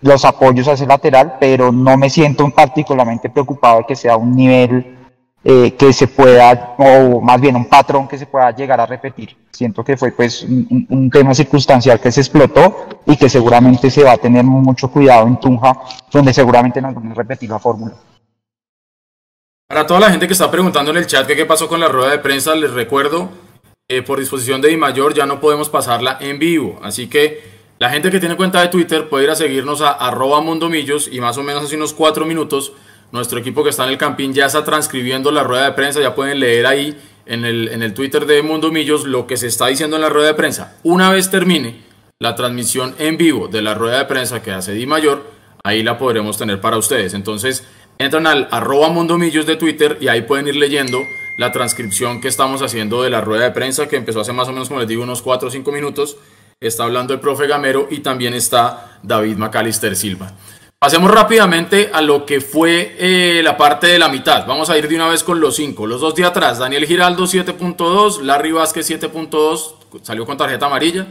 los 0.00 0.24
apoyos 0.24 0.68
hacia 0.68 0.84
el 0.84 0.90
lateral, 0.90 1.38
pero 1.40 1.72
no 1.72 1.96
me 1.96 2.08
siento 2.08 2.48
particularmente 2.50 3.30
preocupado 3.30 3.78
de 3.78 3.86
que 3.86 3.96
sea 3.96 4.16
un 4.16 4.36
nivel 4.36 4.96
eh, 5.42 5.72
que 5.72 5.92
se 5.92 6.06
pueda, 6.06 6.76
o 6.78 7.20
más 7.20 7.40
bien 7.40 7.56
un 7.56 7.64
patrón 7.64 8.06
que 8.06 8.16
se 8.16 8.26
pueda 8.26 8.52
llegar 8.52 8.80
a 8.80 8.86
repetir. 8.86 9.36
Siento 9.50 9.82
que 9.82 9.96
fue 9.96 10.12
pues 10.12 10.44
un, 10.44 11.10
tema 11.12 11.34
circunstancial 11.34 11.98
que 11.98 12.12
se 12.12 12.20
explotó 12.20 12.86
y 13.06 13.16
que 13.16 13.28
seguramente 13.28 13.90
se 13.90 14.04
va 14.04 14.12
a 14.12 14.18
tener 14.18 14.44
mucho 14.44 14.88
cuidado 14.88 15.26
en 15.26 15.40
Tunja, 15.40 15.80
donde 16.12 16.32
seguramente 16.32 16.80
nos 16.80 16.94
van 16.94 17.10
a 17.10 17.14
repetir 17.14 17.50
la 17.50 17.58
fórmula. 17.58 17.94
Para 19.66 19.84
toda 19.84 19.98
la 19.98 20.10
gente 20.10 20.28
que 20.28 20.32
está 20.34 20.48
preguntando 20.48 20.92
en 20.92 20.98
el 20.98 21.08
chat 21.08 21.26
que 21.26 21.34
qué 21.34 21.44
pasó 21.44 21.66
con 21.66 21.80
la 21.80 21.88
rueda 21.88 22.12
de 22.12 22.18
prensa, 22.20 22.54
les 22.54 22.72
recuerdo, 22.72 23.30
eh, 23.88 24.00
por 24.00 24.18
disposición 24.18 24.62
de 24.62 24.68
Di 24.68 24.78
Mayor 24.78 25.12
ya 25.12 25.26
no 25.26 25.40
podemos 25.40 25.68
pasarla 25.68 26.16
en 26.20 26.38
vivo, 26.38 26.80
así 26.82 27.06
que 27.06 27.42
la 27.78 27.90
gente 27.90 28.10
que 28.10 28.18
tiene 28.18 28.34
cuenta 28.34 28.62
de 28.62 28.68
Twitter 28.68 29.10
puede 29.10 29.24
ir 29.24 29.30
a 29.30 29.34
seguirnos 29.34 29.82
a 29.82 29.90
arroba 29.90 30.40
mondomillos 30.40 31.06
y 31.12 31.20
más 31.20 31.36
o 31.36 31.42
menos 31.42 31.64
hace 31.64 31.76
unos 31.76 31.92
cuatro 31.92 32.24
minutos 32.24 32.72
nuestro 33.12 33.38
equipo 33.38 33.62
que 33.62 33.68
está 33.68 33.84
en 33.84 33.90
el 33.90 33.98
campín 33.98 34.32
ya 34.32 34.46
está 34.46 34.64
transcribiendo 34.64 35.30
la 35.30 35.42
rueda 35.42 35.66
de 35.66 35.72
prensa, 35.72 36.00
ya 36.00 36.14
pueden 36.14 36.40
leer 36.40 36.66
ahí 36.66 36.96
en 37.26 37.44
el, 37.44 37.68
en 37.68 37.82
el 37.82 37.92
Twitter 37.92 38.24
de 38.24 38.42
Mundo 38.42 38.72
Millos 38.72 39.04
lo 39.04 39.26
que 39.26 39.36
se 39.36 39.48
está 39.48 39.66
diciendo 39.66 39.96
en 39.96 40.02
la 40.02 40.08
rueda 40.08 40.28
de 40.28 40.34
prensa. 40.34 40.78
Una 40.82 41.10
vez 41.10 41.30
termine 41.30 41.82
la 42.18 42.34
transmisión 42.36 42.94
en 42.98 43.18
vivo 43.18 43.48
de 43.48 43.60
la 43.60 43.74
rueda 43.74 43.98
de 43.98 44.04
prensa 44.06 44.42
que 44.42 44.50
hace 44.50 44.72
Di 44.72 44.86
Mayor, 44.86 45.30
ahí 45.62 45.82
la 45.82 45.98
podremos 45.98 46.38
tener 46.38 46.58
para 46.58 46.78
ustedes. 46.78 47.12
Entonces, 47.12 47.66
entran 47.98 48.26
al 48.26 48.48
arroba 48.50 48.88
Mundo 48.88 49.18
Millos 49.18 49.44
de 49.44 49.56
Twitter 49.56 49.98
y 50.00 50.08
ahí 50.08 50.22
pueden 50.22 50.48
ir 50.48 50.56
leyendo 50.56 50.98
la 51.36 51.52
transcripción 51.52 52.20
que 52.20 52.28
estamos 52.28 52.62
haciendo 52.62 53.02
de 53.02 53.10
la 53.10 53.20
rueda 53.20 53.44
de 53.44 53.50
prensa 53.50 53.88
que 53.88 53.96
empezó 53.96 54.20
hace 54.20 54.32
más 54.32 54.48
o 54.48 54.52
menos, 54.52 54.68
como 54.68 54.80
les 54.80 54.88
digo, 54.88 55.02
unos 55.02 55.22
4 55.22 55.48
o 55.48 55.50
5 55.50 55.72
minutos. 55.72 56.16
Está 56.60 56.84
hablando 56.84 57.12
el 57.12 57.20
profe 57.20 57.46
Gamero 57.46 57.88
y 57.90 57.98
también 58.00 58.34
está 58.34 58.98
David 59.02 59.36
Macalister 59.36 59.96
Silva. 59.96 60.32
Pasemos 60.78 61.10
rápidamente 61.10 61.90
a 61.92 62.02
lo 62.02 62.26
que 62.26 62.40
fue 62.40 62.94
eh, 62.98 63.40
la 63.42 63.56
parte 63.56 63.86
de 63.86 63.98
la 63.98 64.08
mitad. 64.08 64.46
Vamos 64.46 64.68
a 64.68 64.76
ir 64.76 64.86
de 64.86 64.94
una 64.94 65.08
vez 65.08 65.24
con 65.24 65.40
los 65.40 65.56
cinco. 65.56 65.86
Los 65.86 66.00
dos 66.00 66.14
de 66.14 66.24
atrás, 66.24 66.58
Daniel 66.58 66.84
Giraldo 66.86 67.24
7.2, 67.24 68.20
Larry 68.20 68.52
Vázquez 68.52 68.90
7.2, 68.90 70.02
salió 70.02 70.26
con 70.26 70.36
tarjeta 70.36 70.66
amarilla. 70.66 71.06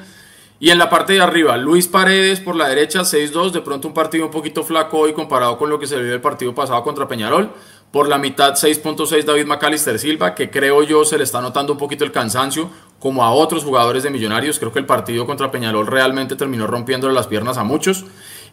Y 0.59 0.69
en 0.69 0.77
la 0.77 0.89
parte 0.89 1.13
de 1.13 1.21
arriba, 1.21 1.57
Luis 1.57 1.87
Paredes 1.87 2.39
por 2.39 2.55
la 2.55 2.69
derecha 2.69 3.01
6-2, 3.01 3.51
de 3.51 3.61
pronto 3.61 3.87
un 3.87 3.93
partido 3.93 4.25
un 4.25 4.31
poquito 4.31 4.63
flaco 4.63 4.99
hoy 4.99 5.13
comparado 5.13 5.57
con 5.57 5.69
lo 5.69 5.79
que 5.79 5.87
se 5.87 6.01
vio 6.01 6.13
el 6.13 6.21
partido 6.21 6.53
pasado 6.53 6.83
contra 6.83 7.07
Peñarol. 7.07 7.51
Por 7.93 8.09
la 8.09 8.17
mitad 8.17 8.55
6.6 8.55 9.23
David 9.23 9.45
McAllister 9.45 9.99
Silva, 9.99 10.33
que 10.33 10.49
creo 10.49 10.81
yo 10.81 11.05
se 11.05 11.15
le 11.15 11.23
está 11.23 11.41
notando 11.41 11.73
un 11.73 11.77
poquito 11.77 12.03
el 12.03 12.11
cansancio, 12.11 12.71
como 12.97 13.23
a 13.23 13.31
otros 13.31 13.63
jugadores 13.63 14.01
de 14.01 14.09
Millonarios. 14.09 14.57
Creo 14.57 14.73
que 14.73 14.79
el 14.79 14.87
partido 14.87 15.27
contra 15.27 15.51
Peñarol 15.51 15.85
realmente 15.85 16.35
terminó 16.35 16.65
rompiéndole 16.65 17.13
las 17.13 17.27
piernas 17.27 17.59
a 17.59 17.63
muchos. 17.63 18.05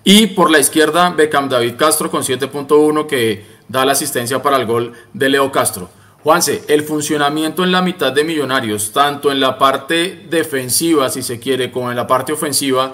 Y 0.05 0.26
por 0.26 0.50
la 0.50 0.59
izquierda, 0.59 1.09
Beckham 1.09 1.48
David 1.48 1.76
Castro 1.79 2.11
con 2.11 2.22
7.1 2.22 3.07
que 3.07 3.46
da 3.66 3.87
la 3.87 3.92
asistencia 3.92 4.42
para 4.42 4.59
el 4.59 4.66
gol 4.66 4.92
de 5.14 5.31
Leo 5.31 5.50
Castro. 5.50 5.88
Juanse, 6.22 6.62
el 6.68 6.83
funcionamiento 6.83 7.64
en 7.64 7.72
la 7.72 7.81
mitad 7.81 8.12
de 8.12 8.24
Millonarios, 8.24 8.92
tanto 8.92 9.33
en 9.33 9.40
la 9.40 9.57
parte 9.57 10.26
defensiva, 10.29 11.09
si 11.09 11.22
se 11.22 11.40
quiere, 11.40 11.72
como 11.72 11.88
en 11.88 11.96
la 11.96 12.07
parte 12.07 12.35
ofensiva, 12.35 12.92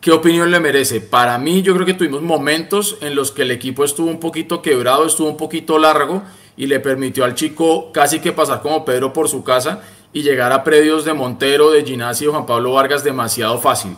¿qué 0.00 0.12
opinión 0.12 0.50
le 0.50 0.60
merece? 0.60 1.00
Para 1.00 1.38
mí, 1.38 1.62
yo 1.62 1.74
creo 1.74 1.86
que 1.86 1.94
tuvimos 1.94 2.22
momentos 2.22 2.98
en 3.00 3.14
los 3.14 3.32
que 3.32 3.42
el 3.42 3.50
equipo 3.50 3.84
estuvo 3.84 4.08
un 4.08 4.20
poquito 4.20 4.62
quebrado, 4.62 5.06
estuvo 5.06 5.28
un 5.28 5.36
poquito 5.36 5.78
largo 5.78 6.22
y 6.56 6.66
le 6.66 6.80
permitió 6.80 7.24
al 7.24 7.34
chico 7.34 7.92
casi 7.92 8.20
que 8.20 8.32
pasar 8.32 8.62
como 8.62 8.84
Pedro 8.84 9.12
por 9.12 9.28
su 9.28 9.44
casa 9.44 9.82
y 10.12 10.22
llegar 10.22 10.52
a 10.52 10.64
predios 10.64 11.04
de 11.04 11.12
Montero, 11.12 11.70
de 11.70 11.84
Ginasi 11.84 12.24
y 12.24 12.28
Juan 12.28 12.46
Pablo 12.46 12.72
Vargas 12.72 13.04
demasiado 13.04 13.58
fácil. 13.58 13.96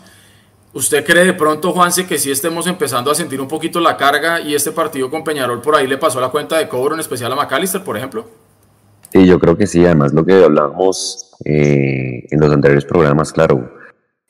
¿Usted 0.73 1.05
cree 1.05 1.25
de 1.25 1.33
pronto, 1.33 1.73
Juanse, 1.73 2.07
que 2.07 2.19
sí 2.19 2.31
estemos 2.31 2.67
empezando 2.67 3.11
a 3.11 3.15
sentir 3.15 3.41
un 3.41 3.49
poquito 3.49 3.81
la 3.81 3.97
carga 3.97 4.41
y 4.41 4.55
este 4.55 4.71
partido 4.71 5.11
con 5.11 5.25
Peñarol 5.25 5.63
por 5.63 5.75
ahí 5.75 5.87
le 5.87 5.97
pasó 5.97 6.21
la 6.21 6.29
cuenta 6.29 6.59
de 6.59 6.69
cobro, 6.69 6.95
en 6.95 7.01
especial 7.01 7.33
a 7.33 7.37
McAllister, 7.37 7.83
por 7.83 7.97
ejemplo? 7.97 8.27
Sí, 9.13 9.27
yo 9.27 9.39
creo 9.39 9.57
que 9.57 9.67
sí. 9.67 9.85
Además, 9.85 10.13
lo 10.13 10.25
que 10.25 10.45
hablábamos 10.45 11.31
eh, 11.45 12.27
en 12.31 12.41
los 12.41 12.53
anteriores 12.53 12.85
programas, 12.85 13.33
claro, 13.33 13.78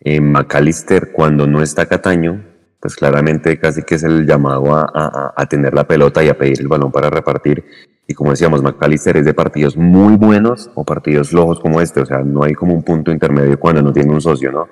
eh, 0.00 0.20
McAllister 0.20 1.12
cuando 1.12 1.46
no 1.46 1.62
está 1.62 1.86
Cataño, 1.86 2.44
pues 2.80 2.94
claramente 2.94 3.58
casi 3.58 3.82
que 3.82 3.96
es 3.96 4.04
el 4.04 4.26
llamado 4.26 4.74
a, 4.74 5.32
a, 5.36 5.46
tener 5.46 5.74
la 5.74 5.86
pelota 5.86 6.22
y 6.22 6.28
a 6.28 6.38
pedir 6.38 6.60
el 6.60 6.68
balón 6.68 6.92
para 6.92 7.10
repartir. 7.10 7.64
Y 8.06 8.14
como 8.14 8.30
decíamos, 8.30 8.62
McAllister 8.62 9.16
es 9.16 9.24
de 9.24 9.34
partidos 9.34 9.76
muy 9.76 10.16
buenos 10.16 10.70
o 10.74 10.84
partidos 10.84 11.30
flojos 11.30 11.60
como 11.60 11.80
este, 11.80 12.00
o 12.00 12.06
sea, 12.06 12.18
no 12.18 12.44
hay 12.44 12.54
como 12.54 12.74
un 12.74 12.82
punto 12.82 13.10
intermedio 13.10 13.58
cuando 13.58 13.82
no 13.82 13.92
tiene 13.92 14.12
un 14.12 14.20
socio, 14.20 14.52
¿no? 14.52 14.68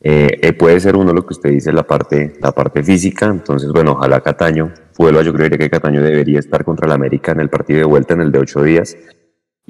Eh, 0.00 0.38
eh, 0.42 0.52
puede 0.52 0.78
ser 0.78 0.96
uno 0.96 1.12
lo 1.12 1.26
que 1.26 1.34
usted 1.34 1.50
dice, 1.50 1.72
la 1.72 1.82
parte, 1.82 2.34
la 2.40 2.52
parte 2.52 2.82
física. 2.82 3.26
Entonces, 3.26 3.72
bueno, 3.72 3.92
ojalá 3.92 4.20
Cataño 4.20 4.72
vuelva. 4.96 5.22
Yo 5.22 5.32
creo 5.32 5.50
que 5.50 5.70
Cataño 5.70 6.02
debería 6.02 6.38
estar 6.38 6.64
contra 6.64 6.86
el 6.86 6.92
América 6.92 7.32
en 7.32 7.40
el 7.40 7.50
partido 7.50 7.80
de 7.80 7.86
vuelta, 7.86 8.14
en 8.14 8.20
el 8.20 8.32
de 8.32 8.38
ocho 8.38 8.62
días. 8.62 8.96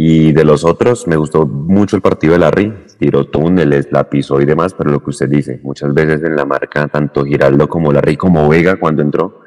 Y 0.00 0.30
de 0.30 0.44
los 0.44 0.64
otros, 0.64 1.08
me 1.08 1.16
gustó 1.16 1.44
mucho 1.44 1.96
el 1.96 2.02
partido 2.02 2.34
de 2.34 2.38
Larry. 2.38 2.72
Tiró 3.00 3.24
túneles, 3.24 3.88
la 3.90 4.08
pisó 4.08 4.40
y 4.40 4.44
demás, 4.44 4.72
pero 4.72 4.92
lo 4.92 5.02
que 5.02 5.10
usted 5.10 5.28
dice, 5.28 5.58
muchas 5.64 5.92
veces 5.92 6.22
en 6.22 6.36
la 6.36 6.44
marca, 6.44 6.86
tanto 6.86 7.24
Giraldo 7.24 7.68
como 7.68 7.92
Larry 7.92 8.16
como 8.16 8.48
Vega 8.48 8.76
cuando 8.76 9.02
entró, 9.02 9.40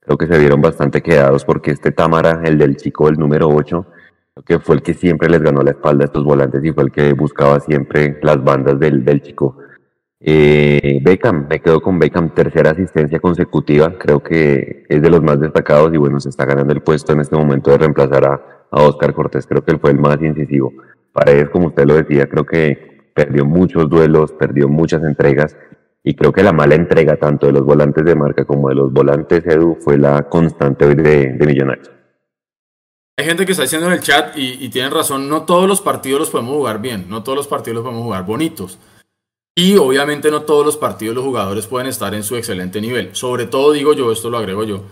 creo 0.00 0.16
que 0.16 0.26
se 0.26 0.38
vieron 0.38 0.62
bastante 0.62 1.02
quedados 1.02 1.44
porque 1.44 1.72
este 1.72 1.92
Támara, 1.92 2.40
el 2.42 2.56
del 2.56 2.78
chico, 2.78 3.10
el 3.10 3.18
número 3.18 3.48
8, 3.48 3.86
que 4.46 4.58
fue 4.58 4.76
el 4.76 4.82
que 4.82 4.94
siempre 4.94 5.28
les 5.28 5.42
ganó 5.42 5.60
la 5.60 5.72
espalda 5.72 6.04
a 6.04 6.06
estos 6.06 6.24
volantes 6.24 6.64
y 6.64 6.72
fue 6.72 6.84
el 6.84 6.90
que 6.90 7.12
buscaba 7.12 7.60
siempre 7.60 8.18
las 8.22 8.42
bandas 8.42 8.80
del, 8.80 9.04
del 9.04 9.20
chico 9.20 9.58
eh, 10.20 10.98
Beckham, 11.00 11.46
me 11.48 11.60
quedo 11.60 11.80
con 11.80 11.98
Beckham, 11.98 12.34
tercera 12.34 12.70
asistencia 12.70 13.20
consecutiva, 13.20 13.96
creo 13.98 14.20
que 14.20 14.84
es 14.88 15.00
de 15.00 15.10
los 15.10 15.22
más 15.22 15.40
destacados 15.40 15.94
y 15.94 15.96
bueno, 15.96 16.18
se 16.18 16.28
está 16.28 16.44
ganando 16.44 16.72
el 16.72 16.82
puesto 16.82 17.12
en 17.12 17.20
este 17.20 17.36
momento 17.36 17.70
de 17.70 17.78
reemplazar 17.78 18.24
a, 18.24 18.54
Oscar 18.70 19.14
Cortés, 19.14 19.46
creo 19.46 19.64
que 19.64 19.72
él 19.72 19.78
fue 19.80 19.92
el 19.92 19.98
más 19.98 20.20
incisivo. 20.20 20.74
Paredes, 21.12 21.48
como 21.48 21.68
usted 21.68 21.86
lo 21.86 21.94
decía, 21.94 22.28
creo 22.28 22.44
que 22.44 23.10
perdió 23.14 23.46
muchos 23.46 23.88
duelos, 23.88 24.32
perdió 24.32 24.68
muchas 24.68 25.02
entregas 25.04 25.56
y 26.04 26.14
creo 26.14 26.32
que 26.32 26.42
la 26.42 26.52
mala 26.52 26.74
entrega 26.74 27.16
tanto 27.16 27.46
de 27.46 27.54
los 27.54 27.64
volantes 27.64 28.04
de 28.04 28.14
marca 28.14 28.44
como 28.44 28.68
de 28.68 28.74
los 28.74 28.92
volantes 28.92 29.46
Edu 29.46 29.78
fue 29.80 29.96
la 29.96 30.28
constante 30.28 30.84
hoy 30.84 30.96
de, 30.96 31.34
Millonarios. 31.46 31.90
Hay 33.16 33.24
gente 33.24 33.46
que 33.46 33.52
está 33.52 33.62
diciendo 33.62 33.86
en 33.86 33.94
el 33.94 34.00
chat 34.00 34.36
y 34.36 34.68
tienen 34.68 34.92
razón, 34.92 35.30
no 35.30 35.46
todos 35.46 35.66
los 35.66 35.80
partidos 35.80 36.20
los 36.20 36.30
podemos 36.30 36.54
jugar 36.54 36.82
bien, 36.82 37.06
no 37.08 37.22
todos 37.22 37.36
los 37.36 37.48
partidos 37.48 37.76
los 37.76 37.84
podemos 37.84 38.04
jugar 38.04 38.26
bonitos. 38.26 38.78
Y 39.58 39.76
obviamente 39.76 40.30
no 40.30 40.42
todos 40.42 40.64
los 40.64 40.76
partidos 40.76 41.16
los 41.16 41.24
jugadores 41.24 41.66
pueden 41.66 41.88
estar 41.88 42.14
en 42.14 42.22
su 42.22 42.36
excelente 42.36 42.80
nivel. 42.80 43.16
Sobre 43.16 43.46
todo 43.46 43.72
digo 43.72 43.92
yo, 43.92 44.12
esto 44.12 44.30
lo 44.30 44.38
agrego 44.38 44.62
yo, 44.62 44.84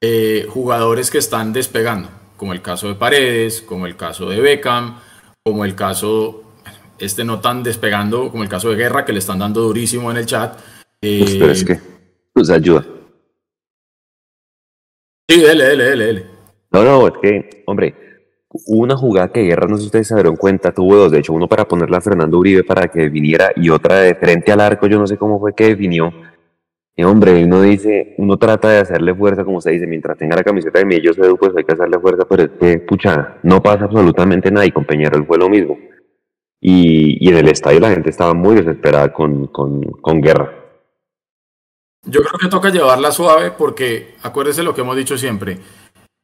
eh, 0.00 0.46
jugadores 0.48 1.10
que 1.10 1.18
están 1.18 1.52
despegando, 1.52 2.08
como 2.36 2.52
el 2.52 2.62
caso 2.62 2.86
de 2.86 2.94
Paredes, 2.94 3.62
como 3.62 3.84
el 3.84 3.96
caso 3.96 4.30
de 4.30 4.40
Beckham, 4.40 5.00
como 5.42 5.64
el 5.64 5.74
caso, 5.74 6.44
este 7.00 7.24
no 7.24 7.40
tan 7.40 7.64
despegando, 7.64 8.30
como 8.30 8.44
el 8.44 8.48
caso 8.48 8.70
de 8.70 8.76
Guerra, 8.76 9.04
que 9.04 9.12
le 9.12 9.18
están 9.18 9.40
dando 9.40 9.62
durísimo 9.62 10.08
en 10.12 10.18
el 10.18 10.26
chat. 10.26 10.56
Eh, 11.00 11.38
pero 11.40 11.50
es 11.50 11.64
que, 11.64 11.80
pues 12.32 12.48
ayuda. 12.48 12.86
Sí, 15.28 15.40
dele, 15.40 15.64
dele, 15.64 15.84
dele, 15.84 16.04
dele. 16.04 16.26
No, 16.70 16.84
no, 16.84 17.08
es 17.08 17.14
que, 17.20 17.64
hombre, 17.66 18.11
una 18.66 18.96
jugada 18.96 19.32
que 19.32 19.42
Guerra, 19.42 19.66
no 19.66 19.76
sé 19.76 19.82
si 19.82 19.86
ustedes 19.86 20.08
se 20.08 20.14
dieron 20.14 20.36
cuenta, 20.36 20.72
tuvo 20.72 20.96
dos, 20.96 21.12
de 21.12 21.18
hecho, 21.18 21.32
uno 21.32 21.48
para 21.48 21.66
ponerla 21.66 21.98
a 21.98 22.00
Fernando 22.00 22.38
Uribe 22.38 22.64
para 22.64 22.88
que 22.88 23.08
viniera 23.08 23.52
y 23.56 23.70
otra 23.70 24.00
de 24.00 24.14
frente 24.14 24.52
al 24.52 24.60
arco, 24.60 24.86
yo 24.86 24.98
no 24.98 25.06
sé 25.06 25.16
cómo 25.16 25.40
fue 25.40 25.54
que 25.54 25.68
definió. 25.68 26.12
Y 26.94 27.04
hombre, 27.04 27.42
uno 27.44 27.62
dice, 27.62 28.14
uno 28.18 28.36
trata 28.36 28.68
de 28.68 28.78
hacerle 28.78 29.14
fuerza, 29.14 29.44
como 29.44 29.62
se 29.62 29.70
dice, 29.70 29.86
mientras 29.86 30.18
tenga 30.18 30.36
la 30.36 30.44
camiseta 30.44 30.78
de 30.78 30.84
Millos 30.84 31.16
Edu, 31.16 31.38
pues 31.38 31.52
hay 31.56 31.64
que 31.64 31.72
hacerle 31.72 31.98
fuerza, 31.98 32.26
pero 32.28 32.42
es 32.42 32.50
que, 32.60 32.78
pucha, 32.80 33.38
no 33.42 33.62
pasa 33.62 33.84
absolutamente 33.84 34.50
nada 34.50 34.66
y 34.66 34.72
con 34.72 34.84
Peñarol 34.84 35.26
fue 35.26 35.38
lo 35.38 35.48
mismo. 35.48 35.78
Y, 36.60 37.16
y 37.26 37.30
en 37.30 37.38
el 37.38 37.48
estadio 37.48 37.80
la 37.80 37.90
gente 37.90 38.10
estaba 38.10 38.34
muy 38.34 38.54
desesperada 38.56 39.12
con, 39.12 39.46
con, 39.46 39.82
con 39.82 40.20
Guerra. 40.20 40.52
Yo 42.04 42.20
creo 42.20 42.38
que 42.38 42.48
toca 42.48 42.68
llevarla 42.68 43.10
suave 43.10 43.52
porque 43.52 44.14
acuérdese 44.22 44.62
lo 44.62 44.74
que 44.74 44.82
hemos 44.82 44.96
dicho 44.96 45.16
siempre 45.16 45.58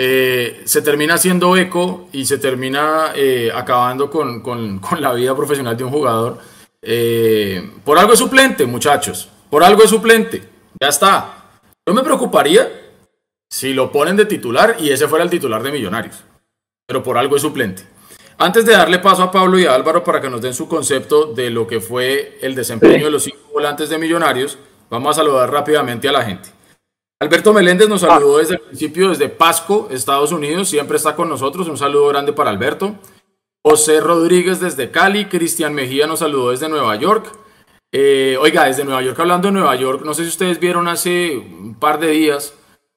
eh, 0.00 0.62
se 0.64 0.80
termina 0.80 1.14
haciendo 1.14 1.56
eco 1.56 2.08
y 2.12 2.24
se 2.24 2.38
termina 2.38 3.12
eh, 3.16 3.50
acabando 3.52 4.08
con, 4.08 4.40
con, 4.42 4.78
con, 4.78 5.00
la 5.00 5.12
vida 5.12 5.34
profesional 5.34 5.76
de 5.76 5.84
un 5.84 5.90
jugador. 5.90 6.38
Eh, 6.80 7.72
por 7.84 7.98
algo 7.98 8.12
es 8.12 8.18
suplente, 8.20 8.64
muchachos. 8.64 9.28
Por 9.50 9.64
algo 9.64 9.82
es 9.82 9.90
suplente. 9.90 10.42
Ya 10.80 10.88
está. 10.88 11.34
Yo 11.84 11.94
me 11.94 12.04
preocuparía 12.04 12.70
si 13.50 13.74
lo 13.74 13.90
ponen 13.90 14.16
de 14.16 14.26
titular 14.26 14.76
y 14.78 14.90
ese 14.90 15.08
fuera 15.08 15.24
el 15.24 15.30
titular 15.30 15.62
de 15.62 15.72
Millonarios. 15.72 16.22
Pero 16.86 17.02
por 17.02 17.18
algo 17.18 17.34
es 17.34 17.42
suplente. 17.42 17.82
Antes 18.38 18.64
de 18.66 18.72
darle 18.74 19.00
paso 19.00 19.24
a 19.24 19.32
Pablo 19.32 19.58
y 19.58 19.66
a 19.66 19.74
Álvaro 19.74 20.04
para 20.04 20.20
que 20.20 20.30
nos 20.30 20.40
den 20.40 20.54
su 20.54 20.68
concepto 20.68 21.32
de 21.32 21.50
lo 21.50 21.66
que 21.66 21.80
fue 21.80 22.38
el 22.40 22.54
desempeño 22.54 23.06
de 23.06 23.10
los 23.10 23.24
cinco 23.24 23.38
volantes 23.52 23.88
de 23.88 23.98
Millonarios, 23.98 24.58
vamos 24.88 25.10
a 25.10 25.20
saludar 25.20 25.50
rápidamente 25.50 26.08
a 26.08 26.12
la 26.12 26.22
gente. 26.22 26.50
Alberto 27.20 27.52
Meléndez 27.52 27.88
nos 27.88 28.02
saludó 28.02 28.38
desde 28.38 28.54
el 28.54 28.60
principio, 28.60 29.08
desde 29.08 29.28
Pasco, 29.28 29.88
Estados 29.90 30.30
Unidos, 30.30 30.68
siempre 30.68 30.96
está 30.96 31.16
con 31.16 31.28
nosotros, 31.28 31.66
un 31.66 31.76
saludo 31.76 32.06
grande 32.06 32.32
para 32.32 32.50
Alberto. 32.50 32.94
José 33.60 34.00
Rodríguez 34.00 34.60
desde 34.60 34.92
Cali, 34.92 35.24
Cristian 35.24 35.74
Mejía 35.74 36.06
nos 36.06 36.20
saludó 36.20 36.52
desde 36.52 36.68
Nueva 36.68 36.94
York. 36.94 37.32
Eh, 37.90 38.36
oiga, 38.40 38.66
desde 38.66 38.84
Nueva 38.84 39.02
York, 39.02 39.18
hablando 39.18 39.48
de 39.48 39.52
Nueva 39.52 39.74
York, 39.74 40.02
no 40.04 40.14
sé 40.14 40.22
si 40.22 40.28
ustedes 40.28 40.60
vieron 40.60 40.86
hace 40.86 41.36
un 41.36 41.74
par 41.74 41.98
de 41.98 42.10
días, 42.10 42.54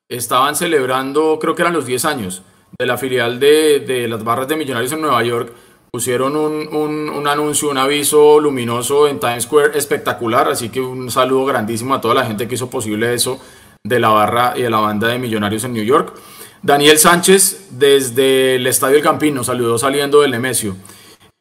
estaban 0.07 0.55
celebrando, 0.55 1.39
creo 1.41 1.55
que 1.55 1.63
eran 1.63 1.73
los 1.73 1.87
10 1.87 2.05
años, 2.05 2.43
de 2.77 2.85
la 2.85 2.99
filial 2.99 3.39
de, 3.39 4.05
las 4.07 4.23
barras 4.23 4.47
de 4.47 4.55
Millonarios 4.55 4.91
en 4.91 5.01
Nueva 5.01 5.23
York. 5.23 5.51
Pusieron 5.91 6.35
un, 6.37 6.69
un, 6.69 7.27
anuncio, 7.27 7.69
un 7.69 7.77
aviso 7.77 8.39
luminoso 8.39 9.07
en 9.07 9.19
Times 9.19 9.43
Square 9.43 9.77
espectacular, 9.77 10.47
así 10.47 10.69
que 10.69 10.79
un 10.79 11.09
saludo 11.09 11.45
grandísimo 11.45 11.95
a 11.95 11.99
toda 11.99 12.13
la 12.13 12.25
gente 12.25 12.47
que 12.47 12.55
hizo 12.55 12.69
posible 12.69 13.13
eso 13.13 13.41
de 13.83 13.99
la 13.99 14.09
barra 14.09 14.53
y 14.55 14.61
de 14.61 14.69
la 14.69 14.79
banda 14.79 15.07
de 15.07 15.19
Millonarios 15.19 15.63
en 15.63 15.73
New 15.73 15.83
York. 15.83 16.13
Daniel 16.61 16.97
Sánchez 16.99 17.69
desde 17.71 18.55
el 18.55 18.67
Estadio 18.67 18.97
El 18.97 19.03
Campín 19.03 19.33
nos 19.33 19.47
saludó 19.47 19.77
saliendo 19.77 20.21
del 20.21 20.31
Nemesio. 20.31 20.75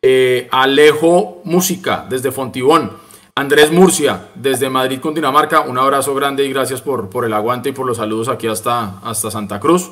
Eh, 0.02 0.48
Alejo 0.50 1.42
Música 1.44 2.06
desde 2.08 2.32
Fontibón. 2.32 2.92
Andrés 3.34 3.70
Murcia 3.70 4.28
desde 4.34 4.70
Madrid, 4.70 5.00
Cundinamarca. 5.00 5.60
Un 5.60 5.78
abrazo 5.78 6.14
grande 6.14 6.44
y 6.44 6.52
gracias 6.52 6.80
por, 6.80 7.10
por 7.10 7.24
el 7.24 7.32
aguante 7.32 7.68
y 7.68 7.72
por 7.72 7.86
los 7.86 7.98
saludos 7.98 8.28
aquí 8.28 8.46
hasta, 8.46 8.98
hasta 9.00 9.30
Santa 9.30 9.60
Cruz. 9.60 9.90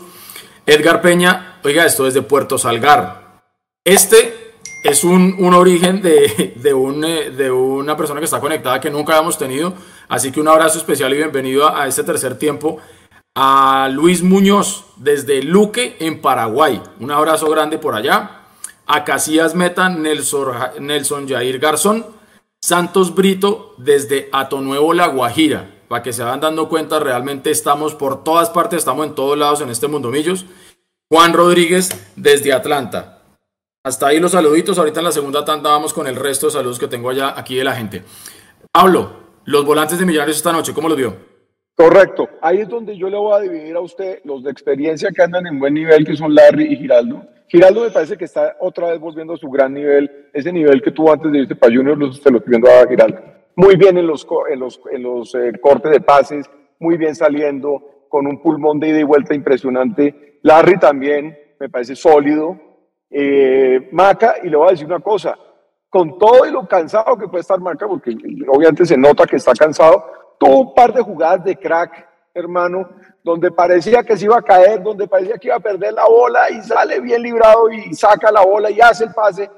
Edgar 0.67 1.01
Peña, 1.01 1.61
oiga 1.65 1.87
esto 1.87 2.05
desde 2.05 2.23
Puerto 2.23 2.59
Salgar. 2.59 3.41
Este 3.85 4.38
es 4.83 5.05
un, 5.05 5.37
un 5.39 5.55
origen 5.55 6.03
de, 6.03 6.53
de, 6.57 6.75
un, 6.75 7.05
eh, 7.05 7.31
de, 7.31 7.51
una 7.51 7.97
persona 7.97 8.21
que 8.21 8.25
está 8.25 8.41
conectada 8.41 8.81
que 8.81 8.91
nunca 8.91 9.15
habíamos 9.15 9.39
tenido. 9.39 9.75
Así 10.09 10.33
que 10.33 10.41
un 10.41 10.49
abrazo 10.49 10.79
especial 10.79 11.13
y 11.13 11.17
bienvenido 11.17 11.75
a, 11.75 11.87
este 11.87 12.05
tercer 12.05 12.39
tiempo 12.39 12.79
a 13.35 13.89
Luis 13.93 14.23
Muñoz 14.23 14.87
desde 14.97 15.43
Luque 15.43 15.97
en 16.01 16.21
Paraguay. 16.21 16.83
Un 17.01 17.11
abrazo 17.11 17.49
grande 17.51 17.79
por 17.79 17.95
allá. 17.95 18.43
A 18.87 19.05
Casillas 19.05 19.55
Meta, 19.55 19.89
Nelson, 19.89 20.53
Nelson 20.81 21.29
Jair 21.29 21.59
Garzón. 21.59 22.07
Santos 22.61 23.15
Brito 23.15 23.75
desde 23.79 24.29
Atonuevo 24.33 24.93
La 24.93 25.07
Guajira 25.07 25.79
para 25.89 26.03
que 26.03 26.13
se 26.13 26.23
vayan 26.23 26.41
dando 26.41 26.69
cuenta, 26.69 27.01
realmente 27.01 27.51
estamos 27.51 27.95
por 27.95 28.23
todas 28.23 28.51
partes, 28.51 28.79
estamos 28.79 29.07
en 29.07 29.15
todos 29.15 29.39
lados 29.39 29.63
en 29.63 29.71
este 29.71 29.89
Mundo 29.89 30.11
Millos. 30.11 30.45
Juan 31.11 31.33
Rodríguez 31.33 31.89
desde 32.15 32.53
Atlanta. 32.53 33.18
Hasta 33.89 34.09
ahí 34.09 34.21
los 34.21 34.33
saluditos, 34.33 34.79
ahorita 34.79 35.01
en 35.01 35.05
la 35.05 35.13
segunda 35.13 35.47
tanda 35.47 35.71
vamos 35.71 35.95
con 35.95 36.07
el 36.07 36.15
resto 36.15 36.45
de 36.45 36.53
saludos 36.53 36.79
que 36.79 36.89
tengo 36.89 37.09
allá 37.09 37.33
aquí 37.35 37.57
de 37.57 37.65
la 37.65 37.75
gente. 37.75 38.03
Pablo, 38.71 39.13
los 39.47 39.65
volantes 39.65 39.99
de 39.99 40.05
Millonarios 40.05 40.37
esta 40.37 40.53
noche, 40.53 40.75
¿cómo 40.75 40.91
los 40.91 40.99
vio? 40.99 41.17
Correcto, 41.75 42.29
ahí 42.43 42.59
es 42.59 42.69
donde 42.69 42.99
yo 42.99 43.09
le 43.09 43.17
voy 43.17 43.35
a 43.35 43.41
dividir 43.41 43.75
a 43.77 43.81
usted 43.81 44.19
los 44.25 44.45
de 44.45 44.51
experiencia 44.51 45.09
que 45.11 45.23
andan 45.23 45.47
en 45.47 45.59
buen 45.59 45.73
nivel, 45.73 46.05
que 46.05 46.15
son 46.15 46.35
Larry 46.35 46.71
y 46.71 46.77
Giraldo. 46.77 47.23
Giraldo 47.49 47.81
me 47.81 47.91
parece 47.91 48.19
que 48.19 48.27
está 48.27 48.59
otra 48.61 48.91
vez 48.91 49.01
volviendo 49.01 49.33
a 49.33 49.39
su 49.39 49.49
gran 49.49 49.73
nivel, 49.73 50.29
ese 50.35 50.53
nivel 50.53 50.83
que 50.83 50.91
tuvo 50.91 51.11
antes 51.11 51.33
de 51.33 51.39
irse 51.39 51.57
para 51.57 51.75
Junior, 51.75 51.97
se 52.15 52.31
lo 52.31 52.39
estoy 52.39 52.51
viendo 52.51 52.69
a 52.69 52.87
Giraldo 52.87 53.39
muy 53.59 53.75
bien 53.75 53.99
en 53.99 54.07
los, 54.07 54.25
en 54.53 54.61
los, 54.61 54.81
en 54.93 55.03
los 55.03 55.35
eh, 55.35 55.51
cortes 55.61 55.91
de 55.91 56.01
pases, 56.01 56.49
muy 56.79 56.97
bien 56.97 57.17
saliendo, 57.17 58.05
con 58.09 58.27
un 58.29 58.41
pulmón 58.41 58.79
de 58.79 58.91
ida 58.91 59.01
y 59.01 59.03
vuelta 59.03 59.35
impresionante. 59.35 60.39
Larry 60.43 60.79
también 60.79 61.37
me 61.59 61.69
parece 61.69 61.97
sólido. 61.97 62.68
Eh, 63.11 63.89
Maca, 63.93 64.37
y 64.43 64.49
le 64.49 64.57
voy 64.57 64.69
a 64.69 64.71
decir 64.73 64.87
una 64.87 65.01
cosa, 65.01 65.37
con 65.89 66.19
todo 66.19 66.47
y 66.47 66.51
lo 66.51 66.67
cansado 66.67 67.17
que 67.17 67.29
puede 67.29 67.41
estar 67.43 67.61
Maca, 67.61 67.87
porque 67.87 68.17
obviamente 68.49 68.85
se 68.87 68.97
nota 68.97 69.27
que 69.27 69.37
está 69.37 69.53
cansado, 69.53 70.05
tuvo 70.39 70.61
un 70.61 70.75
par 70.75 70.93
de 70.93 71.03
jugadas 71.03 71.45
de 71.45 71.57
crack, 71.57 72.07
hermano, 72.35 72.89
donde 73.25 73.51
parecía 73.51 74.03
que 74.03 74.17
se 74.17 74.27
iba 74.27 74.39
a 74.39 74.43
caer, 74.43 74.83
donde 74.83 75.09
parecía 75.09 75.39
que 75.39 75.49
iba 75.49 75.57
a 75.57 75.61
perder 75.61 75.95
la 75.95 76.07
bola 76.07 76.51
y 76.51 76.63
sale 76.63 77.01
bien 77.01 77.23
librado 77.23 77.71
y 77.71 77.95
saca 77.95 78.31
la 78.31 78.45
bola 78.45 78.71
y 78.71 78.81
hace 78.81 79.05
el 79.05 79.13
pase 79.13 79.51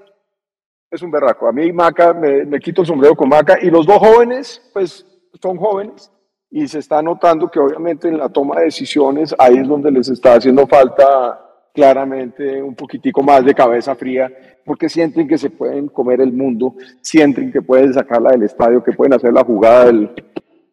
es 0.90 1.02
un 1.02 1.10
berraco. 1.10 1.46
A 1.46 1.52
mí 1.52 1.72
Maca, 1.72 2.12
me, 2.12 2.58
quito 2.58 2.82
el 2.82 2.86
sombrero 2.86 3.14
con 3.14 3.28
Maca. 3.28 3.58
Y 3.62 3.70
los 3.70 3.86
dos 3.86 3.98
jóvenes, 3.98 4.60
pues 4.72 5.06
son 5.40 5.56
jóvenes 5.56 6.10
y 6.50 6.66
se 6.66 6.80
está 6.80 7.00
notando 7.00 7.48
que 7.48 7.60
obviamente 7.60 8.08
en 8.08 8.18
la 8.18 8.28
toma 8.28 8.56
de 8.56 8.64
decisiones 8.64 9.34
ahí 9.38 9.58
es 9.58 9.68
donde 9.68 9.92
les 9.92 10.08
está 10.08 10.34
haciendo 10.34 10.66
falta 10.66 11.49
claramente 11.74 12.62
un 12.62 12.74
poquitico 12.74 13.22
más 13.22 13.44
de 13.44 13.54
cabeza 13.54 13.94
fría, 13.94 14.30
porque 14.64 14.88
sienten 14.88 15.28
que 15.28 15.38
se 15.38 15.50
pueden 15.50 15.88
comer 15.88 16.20
el 16.20 16.32
mundo, 16.32 16.74
sienten 17.00 17.52
que 17.52 17.62
pueden 17.62 17.92
sacarla 17.92 18.30
del 18.30 18.44
estadio, 18.44 18.82
que 18.82 18.92
pueden 18.92 19.14
hacer 19.14 19.32
la 19.32 19.44
jugada 19.44 19.90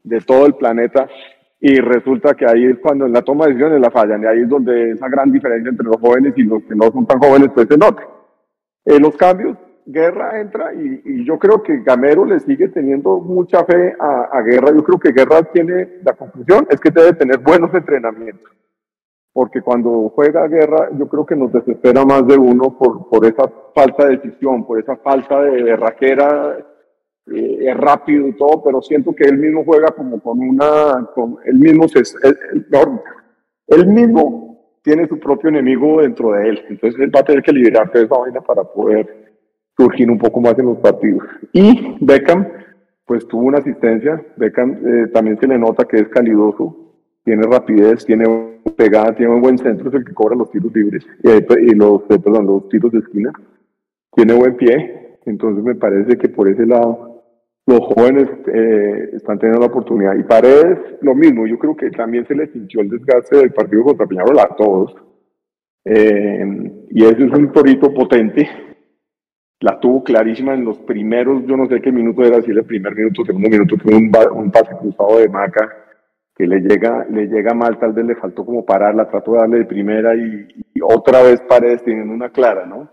de 0.03 0.21
todo 0.21 0.45
el 0.45 0.55
planeta, 0.55 1.07
y 1.59 1.79
resulta 1.79 2.35
que 2.35 2.45
ahí 2.45 2.65
es 2.65 2.77
cuando 2.79 3.05
en 3.05 3.13
la 3.13 3.21
toma 3.21 3.45
de 3.45 3.53
decisiones 3.53 3.81
la 3.81 3.91
fallan, 3.91 4.23
y 4.23 4.25
ahí 4.25 4.41
es 4.41 4.49
donde 4.49 4.91
esa 4.91 5.07
gran 5.09 5.31
diferencia 5.31 5.69
entre 5.69 5.85
los 5.85 5.97
jóvenes 5.97 6.33
y 6.35 6.43
los 6.43 6.63
que 6.63 6.75
no 6.75 6.91
son 6.91 7.05
tan 7.05 7.19
jóvenes 7.19 7.49
pues 7.53 7.67
se 7.67 7.77
nota. 7.77 8.03
Eh, 8.85 8.99
los 8.99 9.15
cambios 9.17 9.57
Guerra 9.89 10.41
entra 10.41 10.73
y, 10.73 11.23
yo 11.23 11.39
creo 11.39 11.63
que 11.63 11.81
Gamero 11.81 12.25
le 12.25 12.41
sigue 12.41 12.67
teniendo 12.67 13.19
mucha 13.21 13.63
fe 13.63 13.95
a, 13.97 14.41
Guerra. 14.41 14.73
Yo 14.75 14.83
creo 14.83 14.99
que 14.99 15.13
Guerra 15.13 15.43
tiene, 15.43 15.99
la 16.03 16.13
conclusión 16.13 16.67
es 16.69 16.79
que 16.81 16.91
debe 16.91 17.13
tener 17.13 17.37
buenos 17.37 17.73
entrenamientos. 17.73 18.51
Porque 19.37 19.61
cuando 19.61 20.11
juega 20.15 20.47
Guerra, 20.47 20.89
yo 20.97 21.07
creo 21.07 21.23
que 21.23 21.35
nos 21.35 21.53
desespera 21.53 22.03
más 22.03 22.25
de 22.25 22.35
uno 22.35 22.75
por, 22.75 23.07
por 23.07 23.23
esa 23.23 23.47
falta 23.75 24.07
de 24.07 24.17
decisión, 24.17 24.65
por 24.65 24.79
esa 24.79 24.95
falta 24.95 25.43
de 25.43 25.61
berraquera, 25.61 26.57
eh, 27.27 27.57
es 27.61 27.77
rápido 27.77 28.27
y 28.27 28.33
todo, 28.35 28.63
pero 28.63 28.81
siento 28.81 29.13
que 29.13 29.25
él 29.25 29.37
mismo 29.37 29.63
juega 29.63 29.89
como 29.89 30.19
con 30.21 30.39
una, 30.39 31.07
con, 31.13 31.37
él 31.45 31.59
mismo 31.59 31.87
se, 31.87 32.01
él, 33.67 33.85
mismo 33.85 34.79
tiene 34.81 35.07
su 35.07 35.19
propio 35.19 35.49
enemigo 35.49 36.01
dentro 36.01 36.31
de 36.31 36.49
él. 36.49 36.65
Entonces 36.69 36.99
él 36.99 37.11
va 37.15 37.19
a 37.19 37.25
tener 37.25 37.43
que 37.43 37.53
liberarse 37.53 37.95
de 37.95 38.05
esa 38.05 38.17
vaina 38.17 38.41
para 38.41 38.63
poder 38.63 39.35
surgir 39.77 40.09
un 40.09 40.17
poco 40.17 40.41
más 40.41 40.57
en 40.57 40.65
los 40.65 40.79
partidos. 40.79 41.23
Y 41.53 41.95
Beckham, 42.01 42.47
pues 43.05 43.27
tuvo 43.27 43.43
una 43.43 43.59
asistencia, 43.59 44.19
Beckham 44.35 44.79
eh, 44.83 45.07
también 45.13 45.39
se 45.39 45.45
le 45.45 45.59
nota 45.59 45.85
que 45.85 45.97
es 45.97 46.07
calidoso, 46.07 46.86
tiene 47.27 47.43
rapidez, 47.43 48.05
tiene 48.05 48.25
pegada, 48.77 49.13
tiene 49.13 49.33
un 49.33 49.41
buen 49.41 49.57
centro, 49.57 49.89
es 49.89 49.95
el 49.95 50.05
que 50.05 50.13
cobra 50.13 50.33
los 50.33 50.49
tiros 50.49 50.73
libres 50.73 51.05
eh, 51.23 51.45
y 51.61 51.75
los, 51.75 52.03
eh, 52.09 52.19
perdón, 52.19 52.45
los 52.47 52.69
tiros 52.69 52.89
de 52.93 52.99
esquina, 52.99 53.33
tiene 54.15 54.33
buen 54.33 54.55
pie, 54.55 55.17
entonces 55.25 55.61
me 55.61 55.75
parece 55.75 56.17
que 56.17 56.29
por 56.29 56.47
ese 56.47 56.65
lado 56.65 57.21
los 57.65 57.81
jóvenes 57.81 58.29
están 59.11 59.39
teniendo 59.39 59.59
la 59.59 59.67
oportunidad. 59.67 60.15
Y 60.15 60.23
Paredes, 60.23 60.79
lo 61.01 61.13
mismo, 61.13 61.45
yo 61.45 61.59
creo 61.59 61.75
que 61.75 61.91
también 61.91 62.25
se 62.25 62.33
le 62.33 62.47
sintió 62.47 62.79
el 62.79 62.87
desgaste 62.87 63.35
del 63.35 63.51
partido 63.51 63.83
contra 63.83 64.07
Peñarol 64.07 64.39
a 64.39 64.55
todos. 64.55 64.95
y 65.83 67.03
ese 67.03 67.25
es 67.25 67.31
un 67.33 67.51
torito 67.51 67.93
potente 67.93 68.47
la 69.59 69.79
tuvo 69.81 70.01
clarísima 70.03 70.53
en 70.53 70.63
los 70.63 70.77
primeros, 70.77 71.43
yo 71.45 71.57
no 71.57 71.67
sé 71.67 71.81
qué 71.81 71.91
minuto 71.91 72.23
era, 72.23 72.41
si 72.41 72.51
el 72.51 72.63
primer 72.63 72.95
minuto, 72.95 73.25
segundo 73.25 73.49
minuto, 73.49 73.75
fue 73.83 73.95
un, 73.95 74.11
un 74.33 74.51
pase 74.51 74.77
cruzado 74.79 75.17
de 75.17 75.27
Maca 75.27 75.86
que 76.37 76.45
le 76.45 76.59
llega, 76.59 77.05
le 77.09 77.25
llega 77.25 77.53
mal, 77.55 77.79
tal 77.79 77.93
vez 77.93 78.05
le 78.05 78.15
faltó 78.15 78.45
como 78.45 78.63
pararla, 78.63 79.09
trató 79.09 79.33
de 79.33 79.39
darle 79.39 79.57
de 79.59 79.65
primera 79.65 80.15
y, 80.15 80.47
otra 80.83 81.23
vez 81.23 81.41
Paredes 81.41 81.83
teniendo 81.83 82.13
una 82.13 82.29
clara, 82.29 82.65
¿no? 82.65 82.87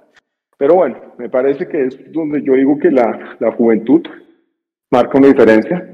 Pero 0.57 0.77
bueno, 0.77 0.97
me 1.19 1.29
parece 1.29 1.69
que 1.69 1.85
es 1.85 2.13
donde 2.13 2.43
yo 2.43 2.55
digo 2.55 2.79
que 2.79 2.91
la, 2.91 3.37
la 3.39 3.53
juventud 3.53 4.03
marca 4.91 5.19
una 5.19 5.29
diferencia 5.29 5.87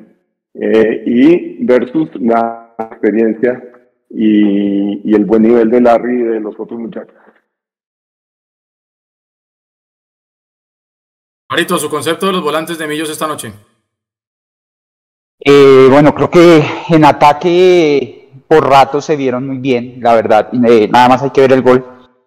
eh, 0.55 1.03
y 1.05 1.65
versus 1.65 2.09
la 2.21 2.75
experiencia 2.79 3.61
y, 4.09 5.11
y 5.11 5.15
el 5.15 5.25
buen 5.25 5.43
nivel 5.43 5.71
de 5.71 5.81
Larry 5.81 6.21
y 6.21 6.23
de 6.23 6.41
los 6.41 6.55
otros 6.59 6.79
muchachos. 6.79 7.17
Marito, 11.51 11.77
su 11.79 11.91
concepto 11.91 12.27
de 12.27 12.33
los 12.33 12.43
volantes 12.43 12.79
de 12.79 12.87
Millos 12.87 13.11
esta 13.11 13.27
noche. 13.27 13.53
Eh, 15.41 15.89
bueno, 15.91 16.15
creo 16.15 16.31
que 16.31 16.65
en 16.89 17.05
ataque 17.05 18.31
por 18.47 18.69
rato 18.69 19.01
se 19.01 19.17
vieron 19.17 19.47
muy 19.47 19.59
bien, 19.59 19.97
la 20.01 20.15
verdad. 20.15 20.49
Eh, 20.67 20.89
nada 20.89 21.09
más 21.09 21.23
hay 21.23 21.31
que 21.31 21.41
ver 21.41 21.53
el 21.53 21.63
gol. 21.63 21.87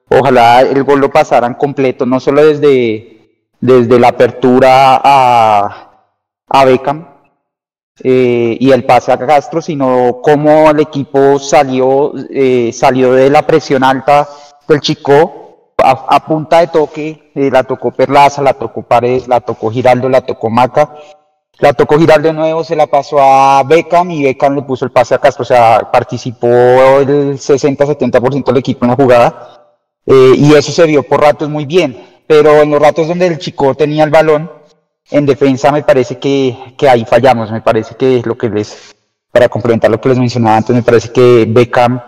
Ojalá 0.10 0.62
el 0.62 0.84
gol 0.84 1.00
lo 1.00 1.10
pasaran 1.10 1.56
completo, 1.56 2.06
no 2.06 2.20
solo 2.20 2.46
desde, 2.46 3.50
desde 3.60 4.00
la 4.00 4.10
apertura 4.10 5.02
a, 5.04 6.10
a 6.48 6.66
Beckham 6.66 7.08
eh, 8.04 8.58
y 8.60 8.72
el 8.72 8.86
pase 8.86 9.12
a 9.12 9.18
Castro, 9.18 9.62
sino 9.62 10.20
cómo 10.22 10.70
el 10.70 10.80
equipo 10.80 11.40
salió, 11.40 12.14
salió 12.72 13.14
de 13.14 13.30
la 13.30 13.46
presión 13.48 13.84
alta 13.84 14.28
del 14.68 14.82
Chico 14.82 15.44
a, 15.84 16.26
punta 16.26 16.60
de 16.60 16.68
toque, 16.68 17.32
eh, 17.36 17.50
la 17.52 17.64
tocó 17.64 17.92
Perlaza, 17.92 18.42
la 18.42 18.54
tocó 18.54 18.84
Paredes, 18.84 19.28
la 19.28 19.42
tocó 19.42 19.70
Giraldo, 19.70 20.10
la 20.10 20.22
tocó 20.22 20.50
Maca, 20.50 20.96
la 21.64 21.72
tocó 21.72 21.98
girar 21.98 22.22
de 22.22 22.34
nuevo, 22.34 22.62
se 22.62 22.76
la 22.76 22.88
pasó 22.88 23.22
a 23.22 23.64
Beckham 23.64 24.12
y 24.12 24.24
Beckham 24.26 24.56
le 24.56 24.64
puso 24.64 24.84
el 24.84 24.92
pase 24.92 25.16
a 25.16 25.20
Castro, 25.20 25.44
o 25.44 25.46
sea, 25.46 25.90
participó 25.94 26.48
el 26.48 27.38
60-70% 27.40 28.44
del 28.44 28.58
equipo 28.58 28.84
en 28.84 28.92
la 28.92 28.98
jugada 28.98 29.78
eh, 30.06 30.34
y 30.36 30.54
eso 30.56 30.74
se 30.74 30.86
vio 30.86 31.04
por 31.04 31.22
ratos 31.22 31.48
muy 31.48 31.66
bien, 31.66 32.06
pero 32.28 32.62
en 32.62 32.70
los 32.70 32.82
ratos 32.82 33.08
donde 33.08 33.28
el 33.28 33.38
chico 33.38 33.74
tenía 33.76 34.04
el 34.04 34.10
balón, 34.10 34.52
en 35.10 35.26
defensa 35.26 35.72
me 35.72 35.84
parece 35.84 36.20
que, 36.20 36.76
que 36.78 36.90
ahí 36.90 37.06
fallamos, 37.06 37.50
me 37.50 37.62
parece 37.62 37.96
que 37.96 38.18
es 38.18 38.26
lo 38.26 38.38
que 38.38 38.50
les, 38.50 38.94
para 39.32 39.48
complementar 39.48 39.90
lo 39.90 40.02
que 40.02 40.10
les 40.10 40.20
mencionaba 40.20 40.58
antes, 40.58 40.76
me 40.76 40.84
parece 40.84 41.14
que 41.14 41.46
Beckham 41.48 42.02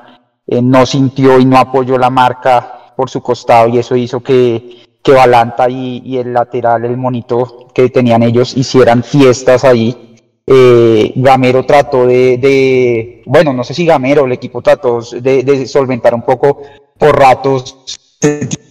eh, 0.47 0.61
no 0.61 0.85
sintió 0.85 1.39
y 1.39 1.45
no 1.45 1.57
apoyó 1.57 1.97
la 1.97 2.09
marca 2.09 2.93
por 2.97 3.09
su 3.09 3.21
costado 3.21 3.69
y 3.69 3.77
eso 3.77 3.95
hizo 3.95 4.19
que, 4.19 4.83
que 5.01 5.13
Balanta 5.13 5.69
y, 5.69 6.17
el 6.17 6.33
lateral, 6.33 6.83
el 6.83 6.97
monito 6.97 7.64
que 7.75 7.89
tenían 7.89 8.23
ellos, 8.23 8.55
hicieran 8.55 9.03
fiestas 9.03 9.65
ahí. 9.65 10.15
Eh, 10.47 11.11
Gamero 11.15 11.65
trató 11.65 12.07
de, 12.07 13.21
bueno, 13.25 13.51
no 13.51 13.63
sé 13.63 13.73
si 13.73 13.85
Gamero, 13.85 14.25
el 14.25 14.31
equipo 14.31 14.61
trató 14.61 15.01
de, 15.01 15.67
solventar 15.67 16.13
un 16.13 16.21
poco 16.21 16.61
por 16.97 17.19
ratos 17.19 17.99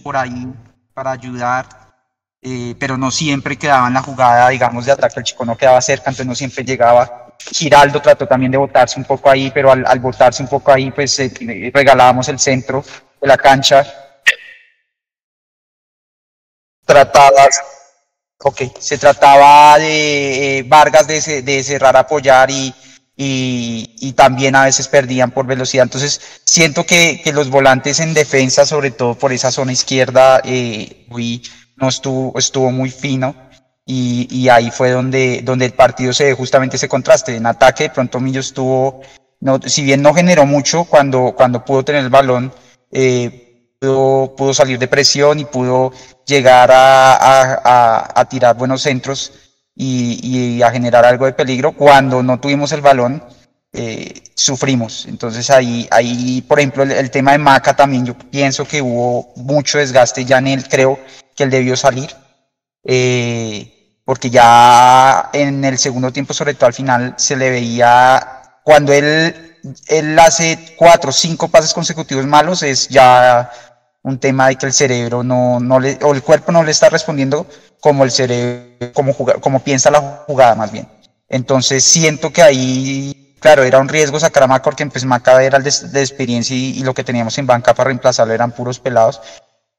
por 0.01 0.17
ahí 0.17 0.47
para 0.93 1.11
ayudar, 1.11 1.67
eh, 2.41 2.73
pero 2.79 2.97
no 2.97 3.11
siempre 3.11 3.57
quedaba 3.57 3.87
en 3.87 3.93
la 3.93 4.01
jugada, 4.01 4.49
digamos, 4.49 4.85
de 4.85 4.93
ataque, 4.93 5.19
el 5.19 5.25
chico 5.25 5.45
no 5.45 5.55
quedaba 5.55 5.79
cerca, 5.81 6.09
entonces 6.09 6.25
no 6.25 6.35
siempre 6.35 6.63
llegaba. 6.63 7.35
Giraldo 7.51 8.01
trató 8.01 8.25
también 8.25 8.51
de 8.51 8.57
botarse 8.57 8.99
un 8.99 9.05
poco 9.05 9.29
ahí, 9.29 9.51
pero 9.53 9.71
al, 9.71 9.85
al 9.85 9.99
botarse 9.99 10.41
un 10.41 10.49
poco 10.49 10.71
ahí, 10.71 10.89
pues 10.89 11.19
eh, 11.19 11.71
regalábamos 11.71 12.27
el 12.29 12.39
centro 12.39 12.83
de 13.21 13.27
la 13.27 13.37
cancha 13.37 13.85
tratadas, 16.85 17.74
ok, 18.45 18.61
se 18.77 18.99
trataba 18.99 19.79
de 19.79 20.59
eh, 20.59 20.63
Vargas 20.63 21.07
de, 21.07 21.41
de, 21.41 21.63
cerrar, 21.63 21.97
apoyar 21.97 22.51
y, 22.51 22.75
y, 23.17 24.13
también 24.13 24.55
a 24.55 24.65
veces 24.65 24.87
perdían 24.87 25.31
por 25.31 25.47
velocidad. 25.47 25.83
Entonces, 25.83 26.21
siento 26.43 26.85
que, 26.85 27.21
que 27.23 27.33
los 27.33 27.49
volantes 27.49 27.99
en 27.99 28.13
defensa, 28.13 28.67
sobre 28.67 28.91
todo 28.91 29.15
por 29.15 29.33
esa 29.33 29.51
zona 29.51 29.71
izquierda, 29.71 30.41
eh, 30.43 31.07
no 31.77 31.89
estuvo, 31.89 32.37
estuvo 32.37 32.71
muy 32.71 32.91
fino. 32.91 33.35
Y, 33.83 34.27
y, 34.29 34.49
ahí 34.49 34.69
fue 34.69 34.91
donde, 34.91 35.41
donde 35.43 35.65
el 35.65 35.73
partido 35.73 36.13
se 36.13 36.33
justamente 36.35 36.75
ese 36.75 36.87
contraste. 36.87 37.35
En 37.35 37.47
ataque, 37.47 37.85
de 37.85 37.89
pronto 37.89 38.19
Millo 38.19 38.41
estuvo, 38.41 39.01
no, 39.39 39.59
si 39.65 39.83
bien 39.83 40.03
no 40.03 40.13
generó 40.13 40.45
mucho 40.45 40.83
cuando, 40.83 41.33
cuando 41.35 41.65
pudo 41.65 41.83
tener 41.83 42.03
el 42.03 42.09
balón, 42.11 42.53
eh, 42.91 43.44
pudo, 43.85 44.53
salir 44.53 44.79
de 44.79 44.87
presión 44.87 45.39
y 45.39 45.45
pudo 45.45 45.91
llegar 46.25 46.69
a, 46.73 48.27
tirar 48.29 48.55
buenos 48.57 48.81
centros 48.81 49.31
y, 49.75 50.61
a 50.61 50.71
generar 50.71 51.05
algo 51.05 51.25
de 51.25 51.33
peligro. 51.33 51.73
Cuando 51.73 52.23
no 52.23 52.39
tuvimos 52.39 52.71
el 52.71 52.81
balón, 52.81 53.23
eh, 53.73 54.23
sufrimos. 54.35 55.05
Entonces 55.07 55.49
ahí, 55.49 55.87
ahí 55.91 56.41
por 56.41 56.59
ejemplo, 56.59 56.83
el, 56.83 57.11
tema 57.11 57.33
de 57.33 57.37
Maca 57.37 57.75
también, 57.75 58.05
yo 58.05 58.17
pienso 58.17 58.65
que 58.65 58.81
hubo 58.81 59.33
mucho 59.35 59.77
desgaste 59.77 60.25
ya 60.25 60.37
en 60.37 60.47
él, 60.47 60.67
creo 60.67 60.99
que 61.35 61.43
él 61.43 61.49
debió 61.49 61.75
salir. 61.75 62.09
Eh, 62.83 63.99
porque 64.05 64.29
ya 64.29 65.29
en 65.33 65.65
el 65.65 65.77
segundo 65.77 66.11
tiempo, 66.13 66.33
sobre 66.33 66.53
todo 66.53 66.67
al 66.67 66.73
final, 66.73 67.15
se 67.17 67.35
le 67.35 67.49
veía 67.49 68.61
cuando 68.63 68.93
él 68.93 69.45
él 69.87 70.17
hace 70.19 70.75
cuatro 70.77 71.09
o 71.09 71.13
cinco 71.13 71.47
pases 71.47 71.73
consecutivos 71.73 72.25
malos, 72.25 72.63
es 72.63 72.87
ya 72.87 73.51
un 74.05 74.19
tema 74.19 74.49
de 74.49 74.55
que 74.55 74.67
el 74.67 74.73
cerebro 74.73 75.23
no, 75.23 75.59
no 75.59 75.79
le, 75.79 75.97
o 76.03 76.13
el 76.13 76.21
cuerpo 76.21 76.51
no 76.51 76.63
le 76.63 76.69
está 76.69 76.89
respondiendo 76.89 77.47
como 77.79 78.03
el 78.03 78.11
cerebro, 78.11 78.93
como, 79.41 79.59
piensa 79.61 79.89
la 79.89 80.23
jugada 80.27 80.53
más 80.53 80.71
bien. 80.71 80.87
Entonces 81.27 81.83
siento 81.83 82.31
que 82.31 82.43
ahí, 82.43 83.35
claro, 83.39 83.63
era 83.63 83.79
un 83.79 83.89
riesgo 83.89 84.19
sacar 84.19 84.43
a 84.43 84.47
Maca 84.47 84.63
porque 84.63 84.85
pues 84.85 85.05
Maca 85.05 85.43
era 85.43 85.57
el 85.57 85.63
de, 85.63 86.01
experiencia 86.01 86.55
y, 86.55 86.83
lo 86.83 86.93
que 86.93 87.03
teníamos 87.03 87.35
en 87.39 87.47
banca 87.47 87.73
para 87.73 87.87
reemplazarlo 87.87 88.31
eran 88.31 88.51
puros 88.51 88.79
pelados. 88.79 89.21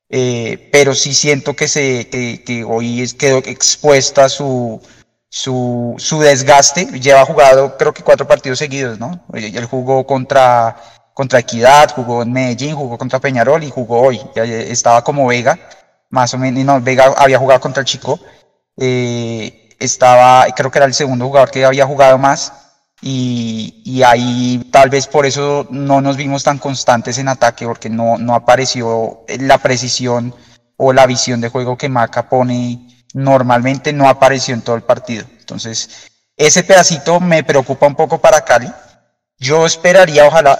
Eh, 0.08 0.70
pero 0.72 0.94
sí 0.96 1.14
siento 1.14 1.54
que, 1.54 1.68
se, 1.68 2.08
que, 2.08 2.64
hoy 2.64 3.08
quedó 3.16 3.38
expuesta 3.38 4.28
su, 4.28 4.82
su, 5.28 5.94
su 5.98 6.20
desgaste. 6.20 6.86
Lleva 7.00 7.24
jugado 7.24 7.76
creo 7.76 7.94
que 7.94 8.02
cuatro 8.02 8.26
partidos 8.26 8.58
seguidos, 8.58 8.98
¿no? 8.98 9.24
Él 9.34 9.64
jugó 9.66 10.04
contra, 10.04 10.76
contra 11.16 11.38
Equidad, 11.38 11.94
jugó 11.94 12.22
en 12.22 12.30
Medellín, 12.30 12.76
jugó 12.76 12.98
contra 12.98 13.18
Peñarol 13.18 13.64
y 13.64 13.70
jugó 13.70 14.02
hoy. 14.02 14.20
Estaba 14.34 15.02
como 15.02 15.26
Vega, 15.26 15.58
más 16.10 16.34
o 16.34 16.38
menos, 16.38 16.62
no, 16.62 16.78
Vega 16.82 17.14
había 17.16 17.38
jugado 17.38 17.58
contra 17.58 17.80
el 17.80 17.86
Chico. 17.86 18.20
Eh, 18.76 19.70
estaba, 19.80 20.44
creo 20.54 20.70
que 20.70 20.78
era 20.78 20.84
el 20.84 20.92
segundo 20.92 21.24
jugador 21.24 21.50
que 21.50 21.64
había 21.64 21.86
jugado 21.86 22.18
más. 22.18 22.52
Y, 23.00 23.80
y, 23.86 24.02
ahí 24.02 24.68
tal 24.70 24.90
vez 24.90 25.06
por 25.06 25.24
eso 25.24 25.66
no 25.70 26.02
nos 26.02 26.18
vimos 26.18 26.44
tan 26.44 26.58
constantes 26.58 27.16
en 27.16 27.28
ataque, 27.28 27.64
porque 27.64 27.88
no, 27.88 28.18
no 28.18 28.34
apareció 28.34 29.24
la 29.40 29.56
precisión 29.56 30.34
o 30.76 30.92
la 30.92 31.06
visión 31.06 31.40
de 31.40 31.48
juego 31.48 31.78
que 31.78 31.88
Maca 31.88 32.28
pone 32.28 33.06
normalmente 33.14 33.94
no 33.94 34.06
apareció 34.06 34.52
en 34.52 34.60
todo 34.60 34.76
el 34.76 34.82
partido. 34.82 35.24
Entonces, 35.40 36.10
ese 36.36 36.62
pedacito 36.62 37.20
me 37.20 37.42
preocupa 37.42 37.86
un 37.86 37.94
poco 37.94 38.18
para 38.18 38.42
Cali. 38.42 38.70
Yo 39.38 39.64
esperaría, 39.64 40.26
ojalá, 40.26 40.58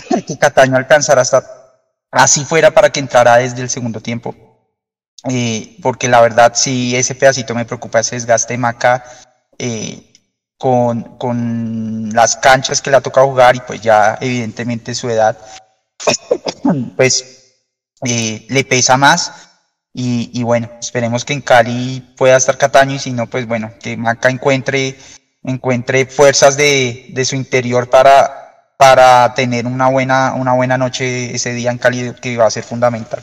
que 0.26 0.38
Cataño 0.38 0.76
alcanzara 0.76 1.22
hasta 1.22 1.44
así 2.10 2.44
fuera 2.44 2.70
para 2.70 2.90
que 2.90 3.00
entrara 3.00 3.36
desde 3.36 3.62
el 3.62 3.70
segundo 3.70 4.00
tiempo. 4.00 4.34
Eh, 5.28 5.78
porque 5.82 6.08
la 6.08 6.20
verdad, 6.20 6.52
sí, 6.54 6.96
ese 6.96 7.14
pedacito 7.14 7.54
me 7.54 7.64
preocupa, 7.64 8.00
ese 8.00 8.16
desgaste 8.16 8.54
de 8.54 8.58
Maca 8.58 9.04
eh, 9.56 10.12
con, 10.58 11.16
con 11.16 12.10
las 12.12 12.36
canchas 12.36 12.82
que 12.82 12.90
le 12.90 12.96
ha 12.96 13.00
tocado 13.00 13.28
jugar 13.28 13.54
y 13.54 13.60
pues 13.60 13.80
ya 13.80 14.18
evidentemente 14.20 14.94
su 14.94 15.08
edad, 15.10 15.38
pues 16.96 17.54
eh, 18.04 18.46
le 18.48 18.64
pesa 18.64 18.96
más 18.96 19.32
y, 19.94 20.42
bueno, 20.42 20.70
esperemos 20.80 21.24
que 21.24 21.34
en 21.34 21.42
Cali 21.42 22.00
pueda 22.16 22.36
estar 22.36 22.56
Cataño 22.56 22.94
y 22.94 22.98
si 22.98 23.12
no, 23.12 23.26
pues 23.28 23.46
bueno, 23.46 23.72
que 23.78 23.96
Maca 23.96 24.30
encuentre, 24.30 24.98
encuentre 25.44 26.06
fuerzas 26.06 26.56
de, 26.56 27.10
de 27.10 27.24
su 27.24 27.36
interior 27.36 27.90
para, 27.90 28.41
para 28.76 29.34
tener 29.34 29.66
una 29.66 29.88
buena, 29.88 30.34
una 30.34 30.54
buena 30.54 30.76
noche 30.76 31.34
ese 31.34 31.52
día 31.52 31.70
en 31.70 31.78
Cali 31.78 32.12
que 32.20 32.36
va 32.36 32.46
a 32.46 32.50
ser 32.50 32.64
fundamental. 32.64 33.22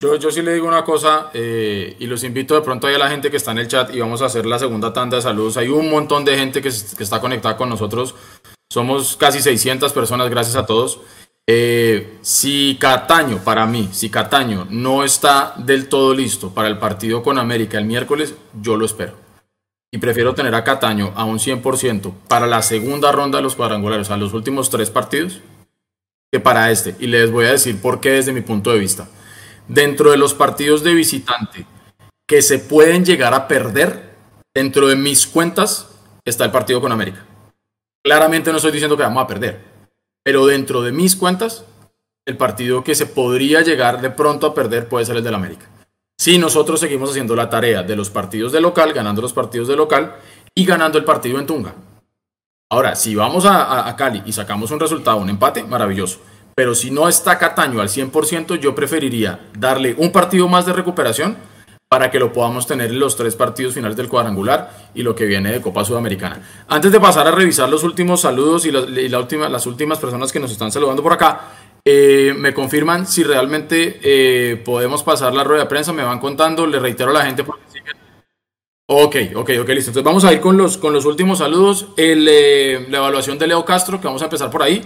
Yo, 0.00 0.16
yo 0.16 0.30
sí 0.30 0.42
le 0.42 0.52
digo 0.52 0.66
una 0.66 0.84
cosa 0.84 1.30
eh, 1.32 1.96
y 1.98 2.06
los 2.06 2.24
invito 2.24 2.54
de 2.54 2.60
pronto 2.60 2.86
a 2.86 2.90
la 2.90 3.08
gente 3.08 3.30
que 3.30 3.36
está 3.36 3.52
en 3.52 3.58
el 3.58 3.68
chat 3.68 3.94
y 3.94 4.00
vamos 4.00 4.22
a 4.22 4.26
hacer 4.26 4.44
la 4.44 4.58
segunda 4.58 4.92
tanda 4.92 5.16
de 5.16 5.22
saludos. 5.22 5.56
Hay 5.56 5.68
un 5.68 5.88
montón 5.88 6.24
de 6.24 6.36
gente 6.36 6.60
que, 6.60 6.68
que 6.68 7.02
está 7.02 7.20
conectada 7.20 7.56
con 7.56 7.68
nosotros. 7.68 8.14
Somos 8.70 9.16
casi 9.16 9.40
600 9.40 9.92
personas, 9.92 10.28
gracias 10.28 10.56
a 10.56 10.66
todos. 10.66 11.00
Eh, 11.46 12.18
si 12.22 12.76
Cataño, 12.80 13.38
para 13.44 13.66
mí, 13.66 13.90
si 13.92 14.08
Cataño 14.08 14.66
no 14.70 15.04
está 15.04 15.54
del 15.58 15.88
todo 15.88 16.14
listo 16.14 16.50
para 16.54 16.68
el 16.68 16.78
partido 16.78 17.22
con 17.22 17.38
América 17.38 17.78
el 17.78 17.84
miércoles, 17.84 18.34
yo 18.60 18.76
lo 18.76 18.86
espero. 18.86 19.23
Y 19.94 19.98
prefiero 19.98 20.34
tener 20.34 20.56
a 20.56 20.64
Cataño 20.64 21.12
a 21.14 21.24
un 21.24 21.38
100% 21.38 22.12
para 22.26 22.48
la 22.48 22.62
segunda 22.62 23.12
ronda 23.12 23.38
de 23.38 23.44
los 23.44 23.54
cuadrangulares, 23.54 24.10
a 24.10 24.16
los 24.16 24.32
últimos 24.32 24.68
tres 24.68 24.90
partidos, 24.90 25.40
que 26.32 26.40
para 26.40 26.72
este. 26.72 26.96
Y 26.98 27.06
les 27.06 27.30
voy 27.30 27.44
a 27.44 27.52
decir 27.52 27.80
por 27.80 28.00
qué 28.00 28.10
desde 28.10 28.32
mi 28.32 28.40
punto 28.40 28.72
de 28.72 28.80
vista. 28.80 29.06
Dentro 29.68 30.10
de 30.10 30.16
los 30.16 30.34
partidos 30.34 30.82
de 30.82 30.94
visitante 30.94 31.64
que 32.26 32.42
se 32.42 32.58
pueden 32.58 33.04
llegar 33.04 33.34
a 33.34 33.46
perder, 33.46 34.16
dentro 34.52 34.88
de 34.88 34.96
mis 34.96 35.28
cuentas 35.28 35.86
está 36.24 36.44
el 36.44 36.50
partido 36.50 36.80
con 36.80 36.90
América. 36.90 37.24
Claramente 38.02 38.50
no 38.50 38.56
estoy 38.56 38.72
diciendo 38.72 38.96
que 38.96 39.04
vamos 39.04 39.22
a 39.22 39.28
perder 39.28 39.74
pero 40.24 40.46
dentro 40.46 40.82
de 40.82 40.90
mis 40.90 41.14
cuentas, 41.14 41.64
el 42.24 42.36
partido 42.36 42.82
que 42.82 42.96
se 42.96 43.06
podría 43.06 43.60
llegar 43.60 44.00
de 44.00 44.10
pronto 44.10 44.46
a 44.46 44.54
perder 44.54 44.88
puede 44.88 45.04
ser 45.04 45.16
el 45.16 45.22
del 45.22 45.34
América. 45.34 45.66
Si 46.24 46.38
nosotros 46.38 46.80
seguimos 46.80 47.10
haciendo 47.10 47.36
la 47.36 47.50
tarea 47.50 47.82
de 47.82 47.94
los 47.94 48.08
partidos 48.08 48.50
de 48.50 48.58
local, 48.58 48.94
ganando 48.94 49.20
los 49.20 49.34
partidos 49.34 49.68
de 49.68 49.76
local 49.76 50.14
y 50.54 50.64
ganando 50.64 50.96
el 50.96 51.04
partido 51.04 51.38
en 51.38 51.46
Tunga. 51.46 51.74
Ahora, 52.70 52.96
si 52.96 53.14
vamos 53.14 53.44
a, 53.44 53.94
Cali 53.94 54.22
y 54.24 54.32
sacamos 54.32 54.70
un 54.70 54.80
resultado, 54.80 55.18
un 55.18 55.28
empate, 55.28 55.64
maravilloso. 55.64 56.20
Pero 56.54 56.74
si 56.74 56.90
no 56.90 57.10
está 57.10 57.36
Cataño 57.36 57.78
al 57.82 57.90
100%, 57.90 58.58
yo 58.58 58.74
preferiría 58.74 59.50
darle 59.58 59.94
un 59.98 60.12
partido 60.12 60.48
más 60.48 60.64
de 60.64 60.72
recuperación 60.72 61.36
para 61.90 62.10
que 62.10 62.18
lo 62.18 62.32
podamos 62.32 62.66
tener 62.66 62.90
en 62.90 62.98
los 62.98 63.16
tres 63.16 63.36
partidos 63.36 63.74
finales 63.74 63.96
del 63.96 64.08
cuadrangular 64.08 64.90
y 64.94 65.02
lo 65.02 65.14
que 65.14 65.26
viene 65.26 65.52
de 65.52 65.60
Copa 65.60 65.84
Sudamericana. 65.84 66.40
Antes 66.68 66.90
de 66.90 67.00
pasar 67.00 67.28
a 67.28 67.32
revisar 67.32 67.68
los 67.68 67.84
últimos 67.84 68.22
saludos 68.22 68.64
y, 68.64 68.72
la, 68.72 69.18
última, 69.18 69.48
las 69.50 69.66
últimas 69.66 69.98
personas 69.98 70.32
que 70.32 70.40
nos 70.40 70.50
están 70.50 70.72
saludando 70.72 71.02
por 71.02 71.12
acá, 71.12 71.52
eh, 71.84 72.34
me 72.36 72.54
confirman 72.54 73.06
si 73.06 73.22
realmente 73.22 74.00
eh, 74.02 74.56
podemos 74.56 75.02
pasar 75.02 75.34
la 75.34 75.44
rueda 75.44 75.64
de 75.64 75.68
prensa, 75.68 75.92
me 75.92 76.02
van 76.02 76.18
contando, 76.18 76.66
le 76.66 76.78
reitero 76.78 77.10
a 77.10 77.14
la 77.14 77.26
gente 77.26 77.44
porque 77.44 77.64
Ok, 78.86 79.16
ok, 79.34 79.50
ok, 79.62 79.68
listo. 79.70 79.90
Entonces 79.90 80.04
vamos 80.04 80.24
a 80.24 80.32
ir 80.34 80.40
con 80.40 80.58
los, 80.58 80.76
con 80.76 80.92
los 80.92 81.06
últimos 81.06 81.38
saludos. 81.38 81.88
El, 81.96 82.28
eh, 82.30 82.86
la 82.90 82.98
evaluación 82.98 83.38
de 83.38 83.46
Leo 83.46 83.64
Castro, 83.64 83.98
que 83.98 84.06
vamos 84.06 84.20
a 84.20 84.26
empezar 84.26 84.50
por 84.50 84.62
ahí. 84.62 84.84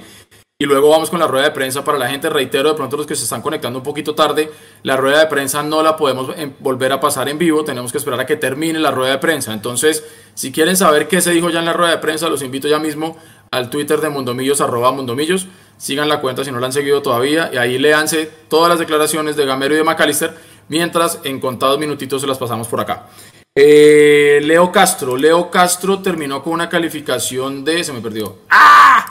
y 0.61 0.67
luego 0.67 0.91
vamos 0.91 1.09
con 1.11 1.21
la 1.21 1.27
rueda 1.29 1.47
de 1.47 1.51
prensa 1.51 1.83
para 1.83 1.99
la 1.99 2.09
gente. 2.09 2.31
Reitero, 2.31 2.69
de 2.69 2.75
pronto 2.77 2.97
los 2.97 3.07
que 3.07 3.17
se 3.17 3.25
están 3.25 3.43
conectando 3.43 3.81
un 3.81 3.83
poquito 3.83 4.15
tarde, 4.15 4.53
la 4.85 4.97
rueda 4.97 5.19
de 5.19 5.27
prensa 5.27 5.65
no 5.65 5.83
la 5.83 5.97
podemos 5.97 6.31
em, 6.37 6.53
volver 6.61 6.93
a 6.93 7.01
pasar 7.01 7.29
en 7.29 7.39
vivo, 7.39 7.65
tenemos 7.65 7.91
que 7.91 7.99
esperar 7.99 8.21
a 8.21 8.27
que 8.27 8.37
termine 8.37 8.79
la 8.79 8.93
rueda 8.93 9.13
de 9.13 9.19
prensa. 9.19 9.53
Entonces, 9.53 10.05
si 10.35 10.53
quieren 10.53 10.77
saber 10.77 11.09
qué 11.09 11.21
se 11.21 11.33
dijo 11.33 11.51
ya 11.51 11.59
en 11.59 11.65
la 11.65 11.73
rueda 11.73 11.91
de 11.93 11.99
prensa, 11.99 12.29
los 12.29 12.43
invito 12.43 12.69
ya 12.69 12.79
mismo 12.79 13.17
al 13.51 13.69
Twitter 13.71 14.01
de 14.01 14.11
Mundomillos, 14.11 14.61
arroba 14.61 14.93
Mundomillos. 14.93 15.49
Sigan 15.79 16.09
la 16.09 16.20
cuenta 16.20 16.45
si 16.45 16.53
no 16.53 16.61
la 16.61 16.66
han 16.66 16.72
seguido 16.72 17.01
todavía 17.01 17.51
y 17.53 17.57
ahí 17.57 17.79
léanse 17.79 18.31
todas 18.49 18.68
las 18.68 18.79
declaraciones 18.79 19.37
de 19.37 19.47
Gamero 19.47 19.74
y 19.74 19.79
de 19.79 19.85
McAllister, 19.85 20.37
mientras 20.68 21.20
en 21.24 21.41
contados 21.41 21.79
minutitos 21.79 22.20
se 22.20 22.26
las 22.26 22.37
pasamos 22.37 22.68
por 22.68 22.81
acá. 22.81 23.07
Eh, 23.55 24.41
Leo 24.43 24.70
Castro, 24.70 25.16
Leo 25.16 25.51
Castro 25.51 26.01
terminó 26.01 26.43
con 26.43 26.53
una 26.53 26.68
calificación 26.68 27.64
de... 27.64 27.83
Se 27.83 27.93
me 27.93 28.01
perdió. 28.01 28.41
¡Ah! 28.51 29.05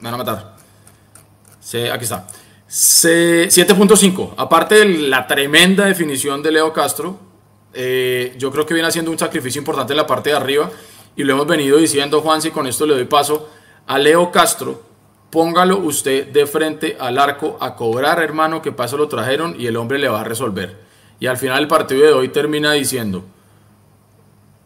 Me 0.00 0.10
van 0.10 0.14
a 0.14 0.24
matar 0.24 0.62
aquí 1.92 2.04
está. 2.04 2.26
7.5. 2.68 4.34
Aparte 4.36 4.76
de 4.76 4.84
la 5.08 5.26
tremenda 5.26 5.86
definición 5.86 6.42
de 6.42 6.52
Leo 6.52 6.72
Castro, 6.72 7.18
eh, 7.74 8.34
yo 8.38 8.50
creo 8.50 8.66
que 8.66 8.74
viene 8.74 8.88
haciendo 8.88 9.10
un 9.10 9.18
sacrificio 9.18 9.58
importante 9.58 9.92
en 9.92 9.96
la 9.98 10.06
parte 10.06 10.30
de 10.30 10.36
arriba 10.36 10.70
y 11.16 11.24
lo 11.24 11.34
hemos 11.34 11.46
venido 11.46 11.76
diciendo, 11.78 12.20
Juan, 12.20 12.40
si 12.40 12.50
con 12.50 12.66
esto 12.66 12.86
le 12.86 12.94
doy 12.94 13.04
paso 13.04 13.48
a 13.86 13.98
Leo 13.98 14.30
Castro. 14.30 14.91
Póngalo 15.32 15.78
usted 15.78 16.28
de 16.28 16.44
frente 16.46 16.98
al 17.00 17.18
arco 17.18 17.56
a 17.58 17.74
cobrar, 17.74 18.22
hermano, 18.22 18.60
que 18.60 18.70
paso 18.70 18.98
lo 18.98 19.08
trajeron 19.08 19.58
y 19.58 19.66
el 19.66 19.78
hombre 19.78 19.98
le 19.98 20.10
va 20.10 20.20
a 20.20 20.24
resolver. 20.24 20.76
Y 21.20 21.26
al 21.26 21.38
final 21.38 21.62
el 21.62 21.68
partido 21.68 22.04
de 22.04 22.12
hoy 22.12 22.28
termina 22.28 22.72
diciendo, 22.72 23.24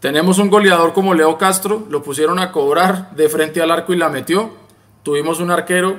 tenemos 0.00 0.40
un 0.40 0.50
goleador 0.50 0.92
como 0.92 1.14
Leo 1.14 1.38
Castro, 1.38 1.86
lo 1.88 2.02
pusieron 2.02 2.40
a 2.40 2.50
cobrar 2.50 3.14
de 3.14 3.28
frente 3.28 3.62
al 3.62 3.70
arco 3.70 3.92
y 3.92 3.96
la 3.96 4.08
metió. 4.08 4.50
Tuvimos 5.04 5.38
un 5.38 5.52
arquero 5.52 5.98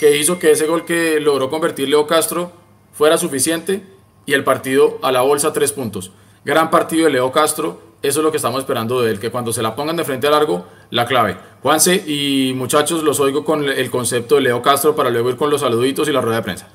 que 0.00 0.16
hizo 0.16 0.38
que 0.38 0.50
ese 0.50 0.66
gol 0.66 0.86
que 0.86 1.20
logró 1.20 1.50
convertir 1.50 1.90
Leo 1.90 2.06
Castro 2.06 2.52
fuera 2.92 3.18
suficiente 3.18 3.84
y 4.24 4.32
el 4.32 4.44
partido 4.44 4.98
a 5.02 5.12
la 5.12 5.20
bolsa 5.20 5.52
tres 5.52 5.72
puntos. 5.72 6.10
Gran 6.42 6.70
partido 6.70 7.04
de 7.04 7.10
Leo 7.10 7.30
Castro, 7.32 7.82
eso 8.00 8.20
es 8.20 8.24
lo 8.24 8.30
que 8.30 8.38
estamos 8.38 8.60
esperando 8.60 9.02
de 9.02 9.10
él, 9.10 9.20
que 9.20 9.30
cuando 9.30 9.52
se 9.52 9.62
la 9.62 9.76
pongan 9.76 9.96
de 9.96 10.04
frente 10.04 10.26
a 10.26 10.30
largo, 10.30 10.64
la 10.88 11.04
clave. 11.04 11.36
Juanse 11.66 12.00
y 12.06 12.54
muchachos, 12.54 13.02
los 13.02 13.18
oigo 13.18 13.44
con 13.44 13.64
el 13.64 13.90
concepto 13.90 14.36
de 14.36 14.42
Leo 14.42 14.62
Castro 14.62 14.94
para 14.94 15.10
luego 15.10 15.30
ir 15.30 15.36
con 15.36 15.50
los 15.50 15.62
saluditos 15.62 16.08
y 16.08 16.12
la 16.12 16.20
rueda 16.20 16.36
de 16.36 16.42
prensa. 16.44 16.68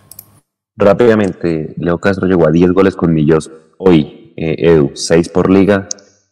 Rápidamente, 0.76 1.74
Leo 1.78 1.98
Castro 1.98 2.28
llegó 2.28 2.46
a 2.46 2.52
10 2.52 2.74
goles 2.74 2.98
con 2.98 3.14
Millos 3.14 3.50
hoy, 3.78 4.34
eh, 4.36 4.56
Edu, 4.58 4.92
6 4.94 5.30
por 5.30 5.50
liga, 5.50 5.88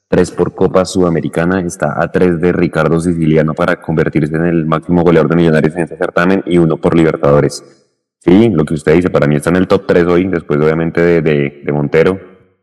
3 0.10 0.32
por 0.32 0.55
Copa 0.55 0.84
Sudamericana, 0.84 1.62
está 1.62 2.03
a 2.03 2.12
3 2.12 2.41
de 2.41 2.51
Ricardo 2.51 2.99
Siciliano 2.99 3.53
para 3.53 3.80
convertirse 3.80 4.36
en 4.36 4.43
el 4.43 4.66
máximo 4.66 5.03
goleador 5.03 5.30
de 5.30 5.38
Millonarios 5.38 5.78
en 5.78 5.84
este 5.84 5.95
certamen 5.95 6.43
y 6.45 6.57
uno 6.57 6.76
por 6.76 6.97
Libertadores. 6.97 7.64
Sí, 8.20 8.49
lo 8.49 8.66
que 8.66 8.74
usted 8.74 8.93
dice, 8.93 9.10
para 9.10 9.26
mí 9.26 9.38
está 9.38 9.51
en 9.51 9.55
el 9.55 9.70
top 9.70 9.86
3 9.88 10.03
hoy, 10.03 10.28
después 10.28 10.60
obviamente 10.60 10.99
de, 10.99 11.22
de, 11.22 11.72
Montero. 11.72 12.20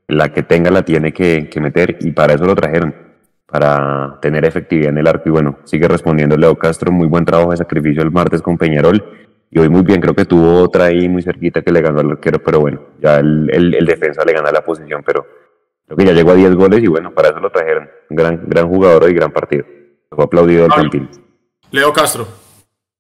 La 0.09 0.30
que 0.30 0.42
tenga 0.42 0.70
la 0.70 0.84
tiene 0.84 1.14
que, 1.14 1.49
que, 1.49 1.59
meter 1.59 1.97
y 2.03 2.11
para 2.11 2.34
eso 2.34 2.44
lo 2.44 2.55
trajeron, 2.55 3.06
para 3.47 4.18
tener 4.20 4.44
efectividad 4.44 4.90
en 4.90 4.99
el 4.99 5.07
arco. 5.07 5.28
Y 5.28 5.32
bueno, 5.32 5.59
sigue 5.64 5.88
respondiendo 5.88 6.36
Leo 6.36 6.57
Castro, 6.57 6.92
muy 6.92 7.07
buen 7.07 7.24
trabajo 7.24 7.53
de 7.53 7.57
sacrificio 7.57 8.03
el 8.03 8.11
martes 8.11 8.42
con 8.42 8.59
Peñarol. 8.59 9.03
Y 9.51 9.59
hoy 9.59 9.68
muy 9.68 9.82
bien, 9.82 10.01
creo 10.01 10.14
que 10.14 10.24
tuvo 10.24 10.62
otra 10.62 10.86
ahí 10.86 11.09
muy 11.09 11.22
cerquita 11.22 11.62
que 11.62 11.70
le 11.70 11.80
ganó 11.80 12.01
al 12.01 12.11
arquero, 12.11 12.42
pero 12.42 12.61
bueno, 12.61 12.80
ya 13.01 13.18
el, 13.18 13.49
el, 13.53 13.74
el 13.74 13.86
defensa 13.86 14.24
le 14.24 14.32
gana 14.32 14.51
la 14.51 14.64
posición, 14.64 15.03
pero 15.07 15.24
Creo 15.86 15.97
que 15.97 16.05
ya 16.05 16.12
llegó 16.12 16.32
a 16.32 16.34
10 16.34 16.55
goles 16.57 16.82
y 16.82 16.88
bueno, 16.88 17.14
para 17.14 17.28
eso 17.28 17.38
lo 17.38 17.51
trajeron. 17.51 17.88
Gran, 18.11 18.42
gran 18.49 18.68
jugador 18.68 19.09
y 19.09 19.14
gran 19.14 19.32
partido. 19.32 19.64
Fue 20.11 20.24
aplaudido 20.24 20.66
el 20.66 20.72
Campín. 20.72 21.09
Leo 21.70 21.92
Castro. 21.92 22.26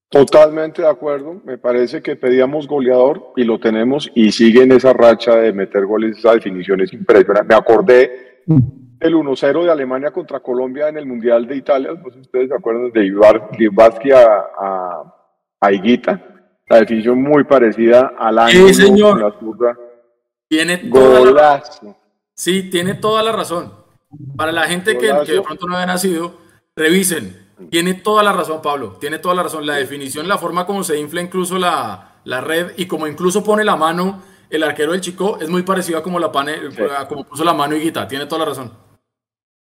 Totalmente 0.08 0.82
de 0.82 0.88
acuerdo. 0.88 1.40
Me 1.44 1.58
parece 1.58 2.00
que 2.00 2.14
pedíamos 2.14 2.68
goleador 2.68 3.32
y 3.34 3.42
lo 3.42 3.58
tenemos 3.58 4.10
y 4.14 4.30
sigue 4.30 4.62
en 4.62 4.72
esa 4.72 4.92
racha 4.92 5.34
de 5.34 5.52
meter 5.52 5.84
goles. 5.84 6.18
Esa 6.18 6.34
definición 6.34 6.80
es 6.80 6.92
impresionante. 6.92 7.48
Me 7.48 7.58
acordé 7.58 8.44
del 8.98 9.14
1-0 9.14 9.64
de 9.64 9.70
Alemania 9.70 10.10
contra 10.10 10.40
Colombia 10.40 10.88
en 10.88 10.98
el 10.98 11.06
Mundial 11.06 11.46
de 11.46 11.56
Italia. 11.56 11.90
No 11.92 12.04
sé 12.10 12.14
si 12.14 12.20
ustedes 12.20 12.48
se 12.48 12.54
acuerdan 12.54 12.90
de 12.90 13.06
Ibarski 13.06 14.12
a, 14.12 14.24
a, 14.58 15.14
a 15.60 15.72
Higuita. 15.72 16.20
La 16.68 16.80
definición 16.80 17.22
muy 17.22 17.44
parecida 17.44 18.12
al 18.18 18.38
año. 18.38 18.68
Sí, 18.68 18.74
señor. 18.74 19.20
La 19.20 19.76
Tiene 20.48 20.80
Golazo. 20.88 21.96
Sí, 22.34 22.70
tiene 22.70 22.94
toda 22.94 23.22
la 23.22 23.32
razón. 23.32 23.72
Para 24.36 24.52
la 24.52 24.64
gente 24.64 24.98
que, 24.98 25.12
de 25.12 25.42
pronto 25.42 25.66
no 25.66 25.74
había 25.74 25.86
nacido, 25.86 26.34
revisen. 26.74 27.46
Tiene 27.70 27.94
toda 27.94 28.22
la 28.22 28.32
razón, 28.32 28.60
Pablo. 28.62 28.96
Tiene 29.00 29.18
toda 29.18 29.34
la 29.34 29.44
razón. 29.44 29.64
La 29.64 29.74
definición, 29.74 30.28
la 30.28 30.38
forma 30.38 30.66
como 30.66 30.82
se 30.82 30.98
infla 30.98 31.22
incluso 31.22 31.58
la, 31.58 32.20
red 32.24 32.72
y 32.76 32.86
como 32.86 33.06
incluso 33.06 33.44
pone 33.44 33.64
la 33.64 33.76
mano 33.76 34.22
el 34.50 34.62
arquero 34.62 34.92
del 34.92 35.00
chico 35.00 35.38
es 35.40 35.48
muy 35.48 35.62
parecido 35.62 35.98
a 35.98 36.02
como, 36.02 36.20
la 36.20 36.30
pane, 36.30 36.54
como 37.08 37.24
puso 37.24 37.44
la 37.44 37.54
mano 37.54 37.76
Guita. 37.76 38.06
Tiene 38.06 38.26
toda 38.26 38.40
la 38.40 38.44
razón. 38.46 38.85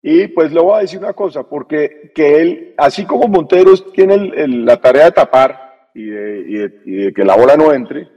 Y 0.02 0.28
pues 0.28 0.52
le 0.52 0.60
voy 0.60 0.78
a 0.78 0.82
decir 0.82 0.98
una 0.98 1.12
cosa, 1.12 1.42
porque 1.42 2.12
que 2.14 2.40
él, 2.40 2.74
así 2.78 3.04
como 3.04 3.28
Monteros 3.28 3.92
tiene 3.92 4.16
la 4.46 4.78
tarea 4.78 5.06
de 5.06 5.12
tapar 5.12 5.88
y 5.94 6.04
de 6.06 7.12
que 7.14 7.24
la 7.24 7.36
bola 7.36 7.56
no 7.56 7.72
entre, 7.72 8.08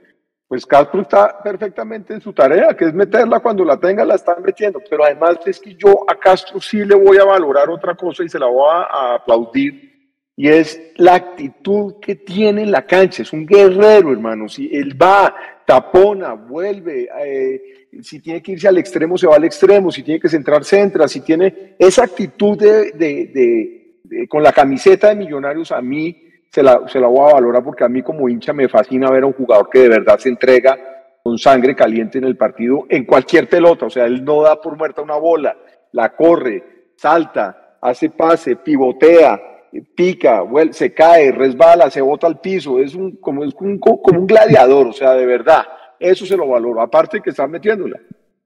pues 0.53 0.67
Castro 0.67 1.01
está 1.01 1.41
perfectamente 1.41 2.13
en 2.13 2.21
su 2.21 2.31
tarea, 2.31 2.77
que 2.77 2.85
es 2.85 2.93
meterla 2.93 3.39
cuando 3.39 3.65
la 3.65 3.79
tenga, 3.79 4.05
la 4.05 4.13
están 4.13 4.43
metiendo. 4.43 4.79
Pero 4.87 5.03
además 5.03 5.39
es 5.47 5.59
que 5.59 5.73
yo 5.73 6.05
a 6.07 6.13
Castro 6.13 6.61
sí 6.61 6.85
le 6.85 6.93
voy 6.93 7.17
a 7.17 7.25
valorar 7.25 7.71
otra 7.71 7.95
cosa 7.95 8.23
y 8.23 8.29
se 8.29 8.37
la 8.37 8.45
voy 8.45 8.69
a, 8.71 9.15
aplaudir, 9.15 9.92
y 10.35 10.47
es 10.47 10.93
la 10.95 11.15
actitud 11.15 11.95
que 12.01 12.15
tiene 12.15 12.63
en 12.63 12.71
la 12.71 12.85
cancha. 12.85 13.21
Es 13.21 13.33
un 13.33 13.45
guerrero, 13.45 14.11
hermano. 14.11 14.49
Si 14.49 14.69
él 14.75 14.99
va, 14.99 15.35
tapona, 15.65 16.33
vuelve, 16.33 17.07
eh, 17.23 17.61
si 18.01 18.19
tiene 18.19 18.41
que 18.41 18.53
irse 18.53 18.67
al 18.67 18.77
extremo, 18.77 19.17
se 19.17 19.27
va 19.27 19.35
al 19.35 19.43
extremo, 19.43 19.91
si 19.91 20.01
tiene 20.01 20.19
que 20.19 20.29
centrar, 20.29 20.63
centra, 20.63 21.07
si 21.07 21.21
tiene 21.21 21.75
esa 21.77 22.05
actitud 22.05 22.57
de, 22.57 22.91
de, 22.93 24.27
con 24.27 24.41
la 24.41 24.51
camiseta 24.51 25.09
de 25.09 25.15
Millonarios, 25.15 25.71
a 25.71 25.81
mí 25.81 26.29
se 26.49 26.63
la, 26.63 26.87
se 26.87 26.99
la 26.99 27.07
voy 27.07 27.29
a 27.29 27.33
valorar 27.33 27.63
porque 27.63 27.83
a 27.83 27.89
mí 27.89 28.01
como 28.01 28.27
hincha 28.27 28.53
me 28.53 28.67
fascina 28.67 29.11
ver 29.11 29.23
a 29.23 29.27
un 29.27 29.33
jugador 29.33 29.69
que 29.69 29.79
de 29.79 29.89
verdad 29.89 30.17
se 30.17 30.29
entrega 30.29 30.77
con 31.23 31.37
sangre 31.37 31.75
caliente 31.75 32.17
en 32.17 32.25
el 32.25 32.35
partido 32.35 32.85
en 32.89 33.05
cualquier 33.05 33.47
pelota. 33.47 33.85
O 33.85 33.89
sea, 33.89 34.05
él 34.05 34.23
no 34.25 34.41
da 34.41 34.59
por 34.59 34.77
muerta 34.77 35.01
una 35.01 35.15
bola, 35.15 35.55
la 35.91 36.15
corre, 36.15 36.91
salta, 36.95 37.77
hace 37.81 38.09
pase, 38.09 38.55
pivotea, 38.55 39.52
pica, 39.81 40.43
se 40.71 40.93
cae, 40.93 41.31
resbala, 41.31 41.89
se 41.89 42.01
bota 42.01 42.27
al 42.27 42.39
piso. 42.39 42.79
Es 42.79 42.95
un, 42.95 43.17
como, 43.17 43.43
es 43.43 43.53
un 43.59 44.27
gladiador, 44.27 44.87
o 44.87 44.93
sea, 44.93 45.13
de 45.13 45.25
verdad. 45.25 45.63
Eso 45.99 46.25
se 46.25 46.37
lo 46.37 46.47
valoro. 46.47 46.81
Aparte 46.81 47.21
que 47.21 47.29
está 47.29 47.47
metiéndola. 47.47 47.99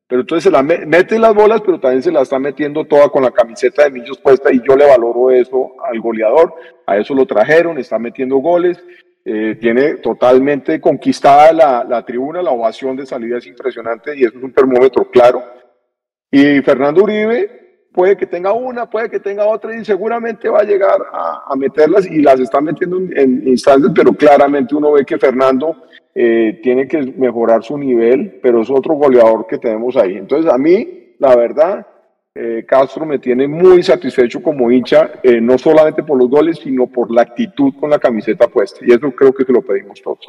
Pero 0.07 0.21
entonces 0.21 0.45
se 0.45 0.51
la 0.51 0.63
mete 0.63 1.19
las 1.19 1.33
bolas, 1.33 1.61
pero 1.65 1.79
también 1.79 2.01
se 2.01 2.11
la 2.11 2.21
está 2.21 2.39
metiendo 2.39 2.85
toda 2.85 3.09
con 3.09 3.23
la 3.23 3.31
camiseta 3.31 3.83
de 3.83 3.91
Millos 3.91 4.17
puesta 4.19 4.53
y 4.53 4.61
yo 4.65 4.75
le 4.77 4.85
valoro 4.85 5.31
eso 5.31 5.73
al 5.83 5.99
goleador. 5.99 6.53
A 6.85 6.97
eso 6.97 7.13
lo 7.13 7.25
trajeron, 7.25 7.77
está 7.77 7.99
metiendo 7.99 8.37
goles, 8.37 8.81
eh, 9.25 9.57
tiene 9.59 9.95
totalmente 9.95 10.79
conquistada 10.79 11.51
la, 11.51 11.83
la, 11.83 12.05
tribuna, 12.05 12.41
la 12.41 12.51
ovación 12.51 12.95
de 12.95 13.05
salida 13.05 13.39
es 13.39 13.47
impresionante 13.47 14.15
y 14.15 14.23
eso 14.23 14.37
es 14.37 14.43
un 14.43 14.53
termómetro 14.53 15.11
claro. 15.11 15.43
Y 16.31 16.61
Fernando 16.61 17.03
Uribe 17.03 17.66
puede 17.97 18.15
que 18.15 18.27
tenga 18.27 18.53
una, 18.53 18.87
puede 18.87 19.09
que 19.09 19.19
tenga 19.19 19.47
otra 19.47 19.75
y 19.75 19.83
seguramente 19.83 20.49
va 20.49 20.59
a 20.59 20.63
llegar 20.63 20.99
a, 21.11 21.55
meterlas 21.55 22.05
y 22.05 22.21
las 22.21 22.39
está 22.39 22.61
metiendo 22.61 22.97
en, 22.97 23.17
en 23.17 23.47
instantes, 23.47 23.89
pero 23.95 24.13
claramente 24.13 24.75
uno 24.75 24.91
ve 24.91 25.03
que 25.03 25.17
Fernando 25.17 25.75
eh, 26.13 26.59
tiene 26.61 26.87
que 26.87 27.01
mejorar 27.17 27.63
su 27.63 27.75
nivel, 27.75 28.39
pero 28.39 28.61
es 28.61 28.69
otro 28.69 28.93
goleador 28.93 29.47
que 29.47 29.57
tenemos 29.57 29.97
ahí. 29.97 30.15
Entonces, 30.15 30.53
a 30.53 30.59
mí, 30.59 31.15
la 31.17 31.35
verdad, 31.35 31.87
eh, 32.35 32.63
Castro 32.67 33.03
me 33.03 33.17
tiene 33.17 33.47
muy 33.47 33.81
satisfecho 33.81 34.43
como 34.43 34.69
hincha, 34.69 35.13
eh, 35.23 35.41
no 35.41 35.57
solamente 35.57 36.03
por 36.03 36.19
los 36.19 36.29
goles, 36.29 36.59
sino 36.59 36.85
por 36.85 37.09
la 37.09 37.23
actitud 37.23 37.73
con 37.79 37.89
la 37.89 37.97
camiseta 37.97 38.47
puesta. 38.47 38.85
Y 38.85 38.91
eso 38.91 39.09
creo 39.09 39.33
que 39.33 39.43
se 39.43 39.51
lo 39.51 39.63
pedimos 39.63 39.99
todos. 40.03 40.19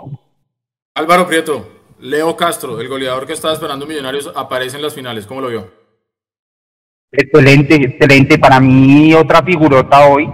Álvaro 0.94 1.26
Prieto, 1.26 1.68
Leo 2.00 2.34
Castro, 2.34 2.80
el 2.80 2.88
goleador 2.88 3.26
que 3.26 3.34
estaba 3.34 3.52
esperando 3.52 3.84
Millonarios, 3.84 4.32
aparece 4.34 4.76
en 4.76 4.82
las 4.82 4.94
finales. 4.94 5.26
¿Cómo 5.26 5.42
lo 5.42 5.50
vio? 5.50 5.77
Excelente, 7.10 7.74
excelente. 7.74 8.38
Para 8.38 8.60
mí, 8.60 9.14
otra 9.14 9.42
figurota 9.42 10.06
hoy 10.08 10.28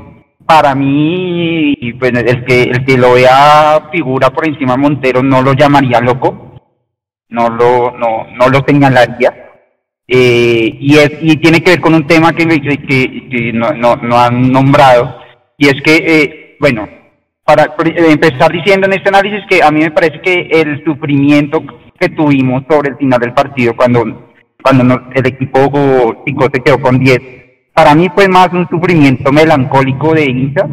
para 0.46 0.74
mí, 0.74 1.74
el 1.80 2.44
que, 2.44 2.62
el 2.62 2.84
que 2.84 2.98
lo 2.98 3.14
vea 3.14 3.88
figura 3.90 4.30
por 4.30 4.46
encima 4.46 4.72
de 4.72 4.78
Montero 4.78 5.22
no 5.22 5.42
lo 5.42 5.54
llamaría 5.54 6.00
loco, 6.00 6.60
no 7.28 7.48
lo, 7.48 7.92
no, 7.92 8.26
no 8.38 8.48
lo 8.48 8.62
señalaría. 8.66 9.32
Eh, 10.06 10.76
y, 10.80 10.98
es, 10.98 11.12
y 11.22 11.36
tiene 11.36 11.62
que 11.62 11.72
ver 11.72 11.80
con 11.80 11.94
un 11.94 12.06
tema 12.06 12.34
que, 12.34 12.46
que, 12.46 13.52
no, 13.54 13.72
no, 13.72 13.96
no, 13.96 14.18
han 14.18 14.52
nombrado, 14.52 15.18
y 15.56 15.68
es 15.68 15.80
que, 15.82 15.96
eh, 15.96 16.56
bueno, 16.60 16.86
para 17.42 17.74
empezar 17.78 18.52
diciendo 18.52 18.86
en 18.86 18.94
este 18.94 19.08
análisis 19.08 19.40
que 19.48 19.62
a 19.62 19.70
mí 19.70 19.80
me 19.80 19.90
parece 19.92 20.20
que 20.20 20.48
el 20.50 20.84
sufrimiento 20.84 21.62
que 21.98 22.10
tuvimos 22.10 22.64
sobre 22.68 22.90
el 22.90 22.96
final 22.98 23.18
del 23.18 23.32
partido, 23.32 23.74
cuando, 23.74 24.33
cuando 24.64 25.10
el 25.14 25.26
equipo 25.26 26.22
Chico 26.24 26.48
se 26.50 26.62
quedó 26.62 26.80
con 26.80 26.98
10, 26.98 27.20
para 27.74 27.94
mí 27.94 28.08
fue 28.14 28.28
más 28.28 28.48
un 28.54 28.66
sufrimiento 28.66 29.30
melancólico 29.30 30.14
de 30.14 30.24
hincha 30.24 30.66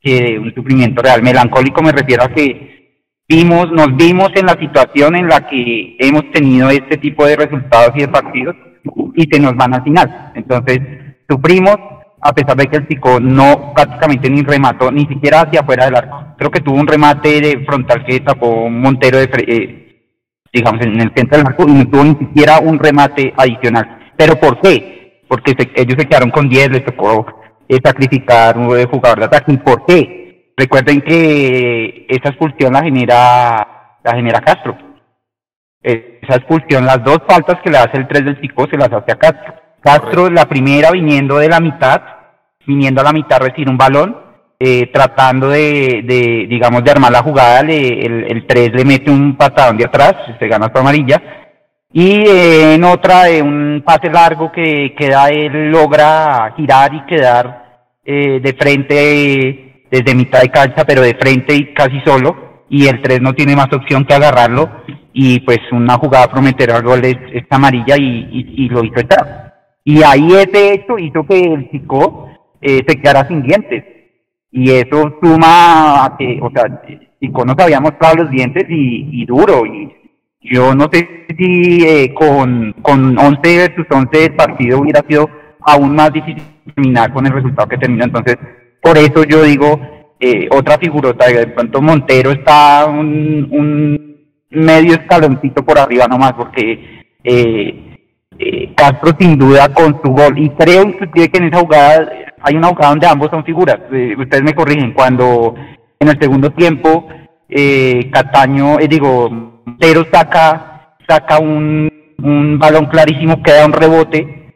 que 0.00 0.38
un 0.38 0.54
sufrimiento 0.54 1.02
real. 1.02 1.20
Melancólico 1.20 1.82
me 1.82 1.90
refiero 1.90 2.22
a 2.22 2.28
que 2.28 3.02
vimos, 3.28 3.72
nos 3.72 3.96
vimos 3.96 4.30
en 4.36 4.46
la 4.46 4.52
situación 4.52 5.16
en 5.16 5.26
la 5.26 5.48
que 5.48 5.96
hemos 5.98 6.30
tenido 6.30 6.70
este 6.70 6.96
tipo 6.96 7.26
de 7.26 7.34
resultados 7.34 7.90
y 7.96 8.02
de 8.02 8.08
partidos 8.08 8.54
y 9.16 9.28
se 9.28 9.40
nos 9.40 9.56
van 9.56 9.74
al 9.74 9.82
final. 9.82 10.30
Entonces, 10.36 10.78
sufrimos, 11.28 11.76
a 12.20 12.32
pesar 12.32 12.56
de 12.56 12.66
que 12.66 12.76
el 12.76 12.86
chico 12.86 13.18
no 13.18 13.72
prácticamente 13.74 14.30
ni 14.30 14.42
remató, 14.42 14.92
ni 14.92 15.06
siquiera 15.06 15.40
hacia 15.40 15.60
afuera 15.60 15.86
del 15.86 15.96
arco. 15.96 16.24
Creo 16.38 16.52
que 16.52 16.60
tuvo 16.60 16.76
un 16.76 16.86
remate 16.86 17.40
de 17.40 17.64
frontal 17.66 18.04
que 18.04 18.20
tapó 18.20 18.70
Montero 18.70 19.18
de, 19.18 19.28
eh, 19.48 19.87
digamos, 20.52 20.84
en 20.84 21.00
el 21.00 21.12
centro 21.14 21.38
del 21.38 21.46
arco 21.46 21.64
y 21.68 21.72
no 21.72 21.88
tuvo 21.88 22.04
ni 22.04 22.16
siquiera 22.16 22.58
un 22.60 22.78
remate 22.78 23.32
adicional. 23.36 24.12
¿Pero 24.16 24.36
por 24.36 24.60
qué? 24.60 25.22
Porque 25.28 25.54
ellos 25.74 25.96
se 25.98 26.06
quedaron 26.06 26.30
con 26.30 26.48
10, 26.48 26.70
les 26.70 26.84
tocó 26.84 27.26
eh, 27.68 27.78
sacrificar 27.82 28.56
un 28.56 28.68
jugador 28.86 29.18
de 29.18 29.24
ataque. 29.26 29.52
¿Y 29.52 29.58
por 29.58 29.84
qué? 29.86 30.52
Recuerden 30.56 31.00
que 31.02 32.06
esa 32.08 32.30
expulsión 32.30 32.72
la 32.72 32.82
genera, 32.82 33.98
la 34.02 34.12
genera 34.14 34.40
Castro. 34.40 34.76
Esa 35.80 36.36
expulsión, 36.36 36.84
las 36.84 37.02
dos 37.04 37.18
faltas 37.28 37.60
que 37.62 37.70
le 37.70 37.78
hace 37.78 37.98
el 37.98 38.08
3 38.08 38.24
del 38.24 38.40
chico 38.40 38.66
se 38.68 38.76
las 38.76 38.92
hace 38.92 39.12
a 39.12 39.18
Castro 39.18 39.68
Castro, 39.80 40.28
la 40.28 40.46
primera 40.46 40.90
viniendo 40.90 41.38
de 41.38 41.48
la 41.48 41.60
mitad, 41.60 42.02
viniendo 42.66 43.00
a 43.00 43.04
la 43.04 43.12
mitad 43.12 43.40
recibir 43.40 43.68
un 43.68 43.78
balón, 43.78 44.16
eh, 44.58 44.90
tratando 44.92 45.48
de, 45.48 46.02
de, 46.04 46.46
digamos, 46.48 46.82
de 46.82 46.90
armar 46.90 47.12
la 47.12 47.22
jugada, 47.22 47.62
le, 47.62 48.04
el, 48.04 48.24
el 48.24 48.46
3 48.46 48.72
le 48.72 48.84
mete 48.84 49.10
un 49.10 49.36
patadón 49.36 49.76
de 49.76 49.84
atrás, 49.84 50.14
se 50.38 50.48
gana 50.48 50.70
su 50.72 50.78
amarilla, 50.78 51.22
y 51.92 52.28
eh, 52.28 52.74
en 52.74 52.84
otra 52.84 53.24
de 53.24 53.40
un 53.40 53.82
pase 53.84 54.10
largo 54.10 54.52
que 54.52 54.94
queda 54.96 55.28
él 55.28 55.70
logra 55.70 56.52
girar 56.56 56.92
y 56.92 57.06
quedar 57.06 57.84
eh, 58.04 58.40
de 58.40 58.52
frente 58.54 59.84
desde 59.90 60.14
mitad 60.14 60.42
de 60.42 60.50
cancha, 60.50 60.84
pero 60.84 61.02
de 61.02 61.14
frente 61.14 61.54
y 61.54 61.72
casi 61.72 62.00
solo, 62.04 62.64
y 62.68 62.86
el 62.88 63.00
3 63.00 63.22
no 63.22 63.32
tiene 63.32 63.56
más 63.56 63.72
opción 63.72 64.04
que 64.04 64.14
agarrarlo, 64.14 64.68
y 65.12 65.40
pues 65.40 65.58
una 65.72 65.94
jugada 65.94 66.26
prometedora 66.26 66.78
al 66.78 66.84
gol 66.84 67.04
es, 67.04 67.16
amarilla 67.50 67.96
y, 67.96 68.28
y, 68.30 68.64
y 68.64 68.68
lo 68.68 68.84
hizo 68.84 69.00
entrar. 69.00 69.54
Y 69.84 70.02
ahí 70.02 70.32
ese 70.34 70.74
hecho 70.74 70.98
hizo 70.98 71.24
que 71.26 71.40
el 71.40 71.70
chico 71.70 72.28
eh, 72.60 72.82
se 72.86 73.00
quedara 73.00 73.26
sin 73.26 73.42
dientes. 73.42 73.97
Y 74.50 74.70
eso 74.70 75.18
suma 75.22 76.04
a 76.04 76.16
que, 76.16 76.38
o 76.40 76.50
sea, 76.50 76.64
el 76.86 77.08
chico 77.20 77.44
nos 77.44 77.58
había 77.58 77.80
mostrado 77.80 78.22
los 78.22 78.30
dientes 78.30 78.64
y, 78.68 79.24
duro. 79.26 79.66
Y 79.66 79.92
yo 80.40 80.74
no 80.74 80.88
sé 80.90 81.26
si 81.36 81.84
eh, 81.86 82.14
con, 82.14 82.72
con 82.82 83.18
11 83.18 83.40
versus 83.42 83.86
11 83.90 84.24
el 84.24 84.34
partido 84.34 84.80
hubiera 84.80 85.02
sido 85.06 85.28
aún 85.60 85.94
más 85.94 86.12
difícil 86.12 86.42
terminar 86.74 87.12
con 87.12 87.26
el 87.26 87.32
resultado 87.32 87.68
que 87.68 87.78
terminó. 87.78 88.04
Entonces, 88.04 88.36
por 88.80 88.96
eso 88.96 89.24
yo 89.24 89.42
digo, 89.42 89.80
eh, 90.20 90.48
otra 90.50 90.78
figurota, 90.78 91.26
de 91.26 91.46
pronto 91.48 91.82
Montero 91.82 92.30
está 92.30 92.86
un, 92.86 93.48
un 93.50 94.08
medio 94.50 94.94
escaloncito 94.94 95.64
por 95.64 95.78
arriba 95.78 96.06
nomás, 96.08 96.32
porque 96.32 97.04
eh, 97.22 97.87
eh, 98.38 98.72
Castro 98.74 99.12
sin 99.18 99.38
duda 99.38 99.72
con 99.72 100.00
su 100.02 100.10
gol. 100.10 100.38
Y 100.38 100.50
creo 100.50 100.84
que 101.12 101.30
en 101.32 101.44
esa 101.44 101.60
jugada 101.60 102.08
hay 102.40 102.56
una 102.56 102.68
jugada 102.68 102.90
donde 102.90 103.06
ambos 103.06 103.30
son 103.30 103.44
figuras. 103.44 103.78
Eh, 103.92 104.14
ustedes 104.18 104.42
me 104.42 104.54
corrigen, 104.54 104.92
cuando 104.92 105.54
en 105.98 106.08
el 106.08 106.18
segundo 106.20 106.50
tiempo 106.50 107.08
eh, 107.48 108.10
Cataño, 108.12 108.78
eh, 108.78 108.88
digo, 108.88 109.30
Montero 109.30 110.06
saca, 110.12 110.96
saca 111.08 111.38
un, 111.38 111.90
un 112.22 112.58
balón 112.58 112.86
clarísimo, 112.86 113.42
queda 113.42 113.66
un 113.66 113.72
rebote 113.72 114.52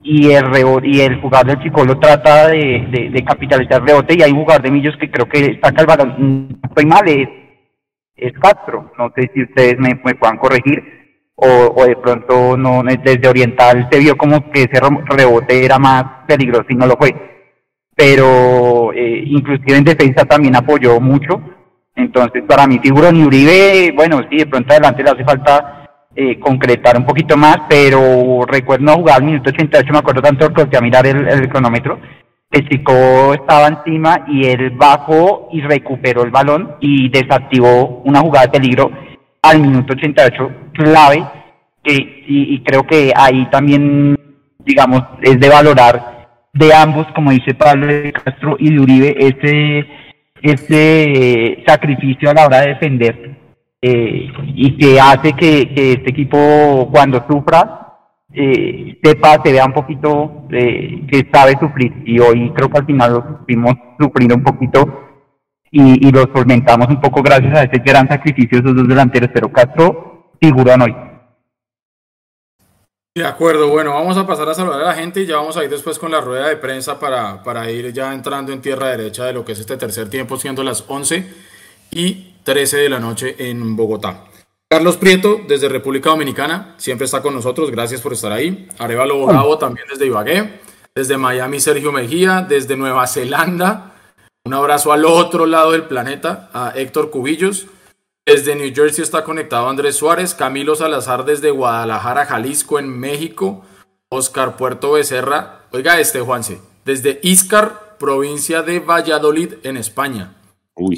y 0.00 0.30
el 0.30 0.44
rebote, 0.52 0.86
y 0.86 1.00
el 1.00 1.20
jugador 1.20 1.46
del 1.48 1.62
Chicolo 1.62 1.98
trata 1.98 2.48
de, 2.48 3.10
de, 3.10 3.24
capitalizar 3.24 3.80
el 3.80 3.88
rebote 3.88 4.14
y 4.18 4.22
hay 4.22 4.32
un 4.32 4.40
jugador 4.40 4.62
de 4.62 4.70
Millos 4.70 4.96
que 4.98 5.10
creo 5.10 5.26
que 5.26 5.58
saca 5.62 5.80
el 5.80 5.86
balón, 5.86 6.60
estoy 6.62 6.84
mal, 6.84 7.08
es, 7.08 7.28
es 8.16 8.32
Castro, 8.34 8.92
no 8.98 9.10
sé 9.16 9.30
si 9.32 9.42
ustedes 9.42 9.78
me, 9.78 9.98
me 10.04 10.14
puedan 10.14 10.36
corregir, 10.36 10.93
o, 11.36 11.84
de 11.84 11.96
pronto 11.96 12.56
no 12.56 12.82
desde 12.82 13.28
Oriental 13.28 13.88
se 13.90 13.98
vio 13.98 14.16
como 14.16 14.50
que 14.50 14.62
ese 14.62 14.80
rebote 15.06 15.64
era 15.64 15.78
más 15.78 16.04
peligroso 16.26 16.66
y 16.68 16.74
no 16.74 16.86
lo 16.86 16.96
fue. 16.96 17.14
Pero 17.96 18.92
eh, 18.92 19.22
inclusive 19.26 19.76
en 19.76 19.84
defensa 19.84 20.24
también 20.24 20.56
apoyó 20.56 21.00
mucho. 21.00 21.40
Entonces, 21.96 22.42
para 22.42 22.66
mí, 22.66 22.80
figura 22.80 23.12
ni 23.12 23.24
Uribe, 23.24 23.92
bueno, 23.94 24.20
sí, 24.28 24.38
de 24.38 24.46
pronto 24.46 24.72
adelante 24.72 25.04
le 25.04 25.10
hace 25.10 25.24
falta 25.24 25.86
eh, 26.16 26.40
concretar 26.40 26.96
un 26.96 27.06
poquito 27.06 27.36
más, 27.36 27.58
pero 27.68 28.44
recuerdo 28.46 28.94
jugar 28.94 29.18
al 29.18 29.24
minuto 29.24 29.50
88, 29.50 29.92
me 29.92 29.98
acuerdo 29.98 30.22
tanto 30.22 30.52
porque 30.52 30.76
a 30.76 30.80
mirar 30.80 31.06
el, 31.06 31.28
el 31.28 31.48
cronómetro, 31.48 32.00
el 32.50 32.68
chico 32.68 33.34
estaba 33.34 33.68
encima 33.68 34.24
y 34.28 34.46
él 34.46 34.70
bajó 34.70 35.48
y 35.52 35.60
recuperó 35.60 36.22
el 36.22 36.30
balón 36.30 36.76
y 36.80 37.08
desactivó 37.10 38.02
una 38.04 38.20
jugada 38.20 38.46
de 38.46 38.52
peligro 38.58 38.90
al 39.44 39.60
minuto 39.60 39.92
88 39.92 40.50
clave 40.72 41.24
y, 41.86 42.62
creo 42.64 42.82
que 42.84 43.12
ahí 43.14 43.46
también, 43.50 44.16
digamos, 44.60 45.02
es 45.20 45.38
de 45.38 45.48
valorar 45.50 46.28
de 46.54 46.72
ambos, 46.72 47.06
como 47.14 47.30
dice 47.30 47.52
Pablo 47.52 47.86
de 47.86 48.10
Castro 48.12 48.56
y 48.58 48.72
de 48.72 48.80
Uribe, 48.80 49.14
ese, 49.18 49.86
ese 50.40 51.62
sacrificio 51.66 52.30
a 52.30 52.34
la 52.34 52.46
hora 52.46 52.60
de 52.60 52.68
defender 52.68 53.36
eh, 53.82 54.28
y 54.46 54.78
que 54.78 54.98
hace 54.98 55.34
que, 55.34 55.60
este 55.74 56.10
equipo 56.10 56.88
cuando 56.90 57.22
sufra 57.28 57.98
eh, 58.32 58.98
sepa, 59.02 59.42
se 59.44 59.52
vea 59.52 59.66
un 59.66 59.74
poquito 59.74 60.46
eh, 60.50 61.04
que 61.06 61.28
sabe 61.30 61.52
sufrir. 61.60 61.92
Y 62.06 62.18
hoy 62.18 62.50
creo 62.54 62.70
que 62.70 62.78
al 62.78 62.86
final 62.86 63.12
lo 63.12 63.38
supimos 63.40 63.74
sufrir 64.00 64.32
un 64.32 64.42
poquito 64.42 65.03
y, 65.74 66.06
y 66.06 66.12
los 66.12 66.28
solventamos 66.32 66.86
un 66.88 67.00
poco 67.00 67.20
gracias 67.20 67.52
a 67.52 67.64
ese 67.64 67.78
gran 67.84 68.06
sacrificio 68.06 68.62
de 68.62 68.68
esos 68.68 68.76
dos 68.76 68.88
delanteros, 68.88 69.28
pero 69.34 69.50
Castro 69.50 70.30
figuran 70.40 70.82
hoy. 70.82 70.94
De 73.16 73.26
acuerdo, 73.26 73.68
bueno, 73.68 73.92
vamos 73.92 74.16
a 74.16 74.26
pasar 74.26 74.48
a 74.48 74.54
saludar 74.54 74.80
a 74.82 74.86
la 74.86 74.94
gente 74.94 75.22
y 75.22 75.26
ya 75.26 75.36
vamos 75.36 75.56
a 75.56 75.64
ir 75.64 75.70
después 75.70 75.98
con 75.98 76.12
la 76.12 76.20
rueda 76.20 76.48
de 76.48 76.56
prensa 76.56 77.00
para, 77.00 77.42
para 77.42 77.68
ir 77.70 77.92
ya 77.92 78.14
entrando 78.14 78.52
en 78.52 78.60
tierra 78.60 78.88
derecha 78.88 79.24
de 79.24 79.32
lo 79.32 79.44
que 79.44 79.52
es 79.52 79.58
este 79.58 79.76
tercer 79.76 80.08
tiempo, 80.08 80.36
siendo 80.36 80.62
las 80.62 80.84
11 80.86 81.28
y 81.90 82.34
13 82.44 82.76
de 82.76 82.88
la 82.88 83.00
noche 83.00 83.34
en 83.38 83.74
Bogotá. 83.74 84.24
Carlos 84.68 84.96
Prieto, 84.96 85.40
desde 85.48 85.68
República 85.68 86.10
Dominicana, 86.10 86.74
siempre 86.76 87.04
está 87.04 87.20
con 87.20 87.34
nosotros, 87.34 87.70
gracias 87.72 88.00
por 88.00 88.12
estar 88.12 88.30
ahí. 88.30 88.68
Arevalo 88.78 89.26
Bravo 89.26 89.58
también 89.58 89.86
desde 89.88 90.06
Ibagué. 90.06 90.60
Desde 90.94 91.16
Miami, 91.16 91.58
Sergio 91.58 91.90
Mejía. 91.90 92.42
Desde 92.48 92.76
Nueva 92.76 93.06
Zelanda, 93.06 93.93
un 94.46 94.52
abrazo 94.52 94.92
al 94.92 95.06
otro 95.06 95.46
lado 95.46 95.72
del 95.72 95.84
planeta, 95.84 96.50
a 96.52 96.72
Héctor 96.76 97.10
Cubillos. 97.10 97.66
Desde 98.26 98.54
New 98.54 98.72
Jersey 98.74 99.02
está 99.02 99.24
conectado 99.24 99.68
Andrés 99.68 99.96
Suárez, 99.96 100.34
Camilo 100.34 100.74
Salazar 100.74 101.24
desde 101.24 101.50
Guadalajara, 101.50 102.26
Jalisco, 102.26 102.78
en 102.78 102.88
México, 102.88 103.64
Oscar 104.10 104.56
Puerto 104.56 104.92
Becerra, 104.92 105.62
oiga 105.72 105.98
este 105.98 106.20
Juanse, 106.20 106.60
desde 106.84 107.20
Iscar, 107.22 107.96
provincia 107.98 108.62
de 108.62 108.80
Valladolid, 108.80 109.54
en 109.62 109.78
España. 109.78 110.34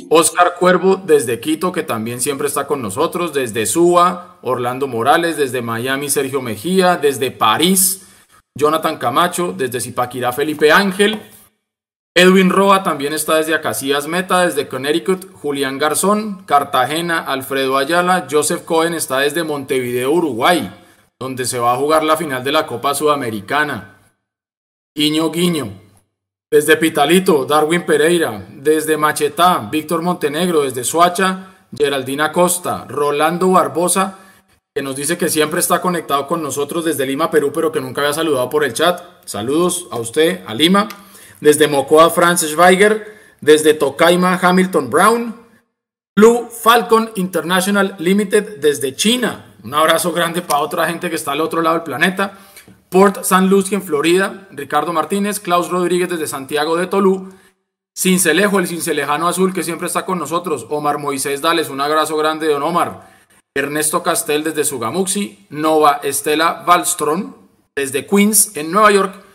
Oscar 0.09 0.55
Cuervo 0.59 0.97
desde 0.97 1.39
Quito, 1.39 1.71
que 1.71 1.83
también 1.83 2.21
siempre 2.21 2.49
está 2.49 2.67
con 2.67 2.83
nosotros, 2.83 3.33
desde 3.33 3.67
Suba, 3.67 4.39
Orlando 4.43 4.87
Morales, 4.89 5.37
desde 5.37 5.63
Miami, 5.63 6.09
Sergio 6.09 6.43
Mejía, 6.43 6.97
desde 6.97 7.31
París, 7.31 8.07
Jonathan 8.57 8.97
Camacho, 8.97 9.55
desde 9.57 9.81
Zipaquirá, 9.81 10.33
Felipe 10.33 10.73
Ángel, 10.73 11.21
Edwin 12.19 12.49
Roa 12.49 12.83
también 12.83 13.13
está 13.13 13.37
desde 13.37 13.55
Acacias 13.55 14.07
Meta, 14.09 14.47
desde 14.47 14.69
Connecticut, 14.69 15.31
Julián 15.35 15.77
Garzón, 15.77 16.45
Cartagena, 16.47 17.19
Alfredo 17.19 17.77
Ayala, 17.77 18.27
Joseph 18.31 18.65
Cohen 18.65 18.95
está 18.95 19.19
desde 19.19 19.45
Montevideo, 19.45 20.11
Uruguay, 20.13 20.75
donde 21.21 21.45
se 21.45 21.59
va 21.59 21.75
a 21.75 21.77
jugar 21.77 22.05
la 22.05 22.17
final 22.17 22.43
de 22.43 22.53
la 22.53 22.67
Copa 22.67 22.95
Sudamericana. 22.95 23.99
Guiño 24.97 25.31
Guiño, 25.31 25.75
desde 26.51 26.79
Pitalito, 26.79 27.45
Darwin 27.45 27.85
Pereira, 27.85 28.47
desde 28.51 28.97
Machetá, 28.97 29.69
Víctor 29.71 30.01
Montenegro, 30.01 30.63
desde 30.63 30.85
Suacha, 30.85 31.49
Geraldina 31.77 32.33
Costa, 32.33 32.87
Rolando 32.89 33.51
Barbosa, 33.51 34.21
que 34.75 34.81
nos 34.81 34.97
dice 34.97 35.19
que 35.19 35.29
siempre 35.29 35.61
está 35.61 35.83
conectado 35.83 36.27
con 36.27 36.43
nosotros 36.43 36.87
desde 36.87 37.05
Lima, 37.05 37.31
Perú, 37.31 37.53
pero 37.53 37.71
que 37.71 37.83
nunca 37.83 38.01
había 38.01 38.15
saludado 38.15 38.49
por 38.49 38.65
el 38.65 38.73
chat. 38.73 39.03
Saludos 39.27 39.87
a 39.91 39.99
usted, 39.99 40.41
a 40.47 40.55
Lima 40.55 40.89
desde 41.41 41.69
Mocoa 41.69 42.11
Francis 42.11 42.51
Schweiger, 42.51 43.17
desde 43.41 43.75
Tokaima 43.75 44.39
Hamilton 44.41 44.91
Brown, 44.91 45.37
Blue 46.17 46.49
Falcon 46.51 47.11
International 47.17 47.95
Limited 47.99 48.59
desde 48.59 48.95
China. 48.95 49.55
Un 49.63 49.75
abrazo 49.75 50.13
grande 50.13 50.43
para 50.43 50.61
otra 50.61 50.87
gente 50.87 51.11
que 51.11 51.17
está 51.17 51.33
al 51.33 51.41
otro 51.41 51.61
lado 51.61 51.77
del 51.77 51.85
planeta. 51.85 52.39
Port 52.89 53.19
St. 53.19 53.43
Lucie 53.43 53.77
en 53.77 53.83
Florida, 53.83 54.47
Ricardo 54.53 54.93
Martínez, 54.93 55.41
Klaus 55.41 55.69
Rodríguez 55.69 56.09
desde 56.09 56.27
Santiago 56.27 56.77
de 56.77 56.87
Tolú, 56.87 57.33
Cincelejo, 57.99 58.59
el 58.59 58.69
cincelejano 58.69 59.27
azul 59.27 59.53
que 59.53 59.63
siempre 59.63 59.87
está 59.87 60.05
con 60.05 60.19
nosotros, 60.19 60.67
Omar 60.71 60.99
Moisés 60.99 61.41
Dales, 61.41 61.71
un 61.71 61.81
abrazo 61.81 62.17
grande, 62.17 62.47
don 62.47 62.63
Omar, 62.63 63.09
Ernesto 63.55 64.03
Castel 64.03 64.45
desde 64.45 64.65
Sugamuxi, 64.65 65.47
Nova 65.51 66.01
Estela 66.03 66.63
Wallström 66.67 67.35
desde 67.75 68.07
Queens 68.07 68.57
en 68.57 68.71
Nueva 68.71 68.93
York, 68.93 69.26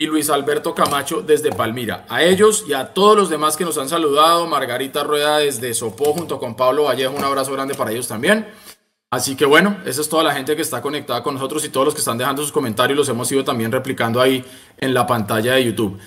y 0.00 0.06
Luis 0.06 0.30
Alberto 0.30 0.74
Camacho 0.74 1.20
desde 1.20 1.52
Palmira. 1.52 2.06
A 2.08 2.22
ellos 2.24 2.64
y 2.66 2.72
a 2.72 2.94
todos 2.94 3.14
los 3.14 3.28
demás 3.28 3.58
que 3.58 3.66
nos 3.66 3.76
han 3.76 3.90
saludado, 3.90 4.46
Margarita 4.46 5.04
Rueda 5.04 5.36
desde 5.36 5.74
Sopó 5.74 6.14
junto 6.14 6.38
con 6.38 6.56
Pablo 6.56 6.84
Vallejo, 6.84 7.14
un 7.14 7.22
abrazo 7.22 7.52
grande 7.52 7.74
para 7.74 7.92
ellos 7.92 8.08
también. 8.08 8.48
Así 9.12 9.36
que 9.36 9.44
bueno, 9.44 9.76
esa 9.84 10.00
es 10.00 10.08
toda 10.08 10.24
la 10.24 10.32
gente 10.32 10.56
que 10.56 10.62
está 10.62 10.80
conectada 10.80 11.22
con 11.22 11.34
nosotros 11.34 11.62
y 11.66 11.68
todos 11.68 11.84
los 11.84 11.94
que 11.94 11.98
están 11.98 12.16
dejando 12.16 12.40
sus 12.40 12.50
comentarios 12.50 12.96
los 12.96 13.10
hemos 13.10 13.30
ido 13.30 13.44
también 13.44 13.70
replicando 13.70 14.22
ahí 14.22 14.42
en 14.78 14.94
la 14.94 15.06
pantalla 15.06 15.52
de 15.52 15.66
YouTube. 15.66 15.98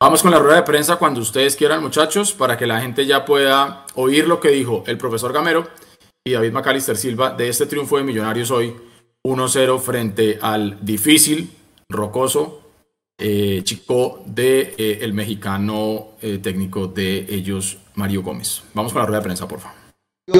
Vamos 0.00 0.22
con 0.22 0.32
la 0.32 0.40
rueda 0.40 0.56
de 0.56 0.62
prensa 0.64 0.96
cuando 0.96 1.20
ustedes 1.20 1.54
quieran, 1.54 1.80
muchachos, 1.80 2.32
para 2.32 2.56
que 2.56 2.66
la 2.66 2.80
gente 2.80 3.06
ya 3.06 3.24
pueda 3.24 3.86
oír 3.94 4.26
lo 4.26 4.40
que 4.40 4.48
dijo 4.48 4.82
el 4.88 4.98
profesor 4.98 5.32
Gamero 5.32 5.68
y 6.24 6.32
David 6.32 6.50
Macalister 6.50 6.96
Silva 6.96 7.30
de 7.30 7.48
este 7.48 7.66
triunfo 7.66 7.96
de 7.96 8.02
Millonarios 8.02 8.50
hoy 8.50 8.74
1-0 9.24 9.78
frente 9.78 10.40
al 10.42 10.84
difícil, 10.84 11.52
rocoso 11.88 12.65
eh, 13.18 13.62
chico 13.64 14.22
de 14.26 14.74
eh, 14.76 14.98
el 15.00 15.14
mexicano 15.14 16.08
eh, 16.20 16.36
técnico 16.36 16.86
de 16.86 17.26
ellos, 17.30 17.78
Mario 17.94 18.22
Gómez. 18.22 18.62
Vamos 18.74 18.92
con 18.92 19.00
la 19.00 19.06
rueda 19.06 19.20
de 19.20 19.24
prensa, 19.24 19.48
por 19.48 19.58
favor. 19.58 19.76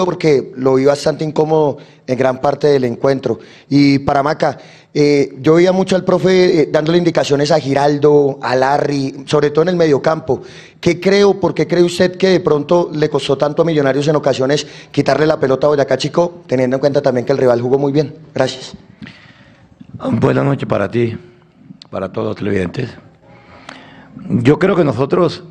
Porque 0.04 0.52
lo 0.56 0.74
vi 0.74 0.84
bastante 0.84 1.24
incómodo 1.24 1.78
en 2.06 2.18
gran 2.18 2.40
parte 2.40 2.66
del 2.66 2.84
encuentro. 2.84 3.38
Y 3.70 4.00
para 4.00 4.22
Maca, 4.22 4.58
yo 4.92 5.54
veía 5.54 5.70
mucho 5.70 5.94
al 5.94 6.04
profe 6.04 6.68
dándole 6.72 6.98
indicaciones 6.98 7.52
a 7.52 7.60
Giraldo, 7.60 8.40
a 8.42 8.56
Larry, 8.56 9.24
sobre 9.26 9.50
todo 9.50 9.62
en 9.62 9.68
el 9.68 9.76
mediocampo. 9.76 10.42
¿Qué 10.80 10.98
creo, 10.98 11.38
por 11.38 11.54
qué 11.54 11.68
cree 11.68 11.84
usted 11.84 12.16
que 12.16 12.30
de 12.30 12.40
pronto 12.40 12.90
le 12.92 13.08
costó 13.08 13.38
tanto 13.38 13.62
a 13.62 13.64
Millonarios 13.64 14.08
en 14.08 14.16
ocasiones 14.16 14.66
quitarle 14.90 15.24
la 15.24 15.38
pelota 15.38 15.68
a 15.68 15.70
Boyacá 15.70 15.96
Chico, 15.96 16.42
teniendo 16.48 16.76
en 16.76 16.80
cuenta 16.80 17.00
también 17.00 17.24
que 17.24 17.32
el 17.32 17.38
rival 17.38 17.60
jugó 17.60 17.78
muy 17.78 17.92
bien? 17.92 18.12
Gracias. 18.34 18.74
Buenas 20.20 20.44
noches 20.44 20.68
para 20.68 20.90
ti 20.90 21.16
para 21.96 22.12
todos 22.12 22.26
los 22.28 22.36
televidentes. 22.36 22.90
Yo 24.28 24.58
creo 24.58 24.76
que 24.76 24.84
nosotros, 24.84 25.44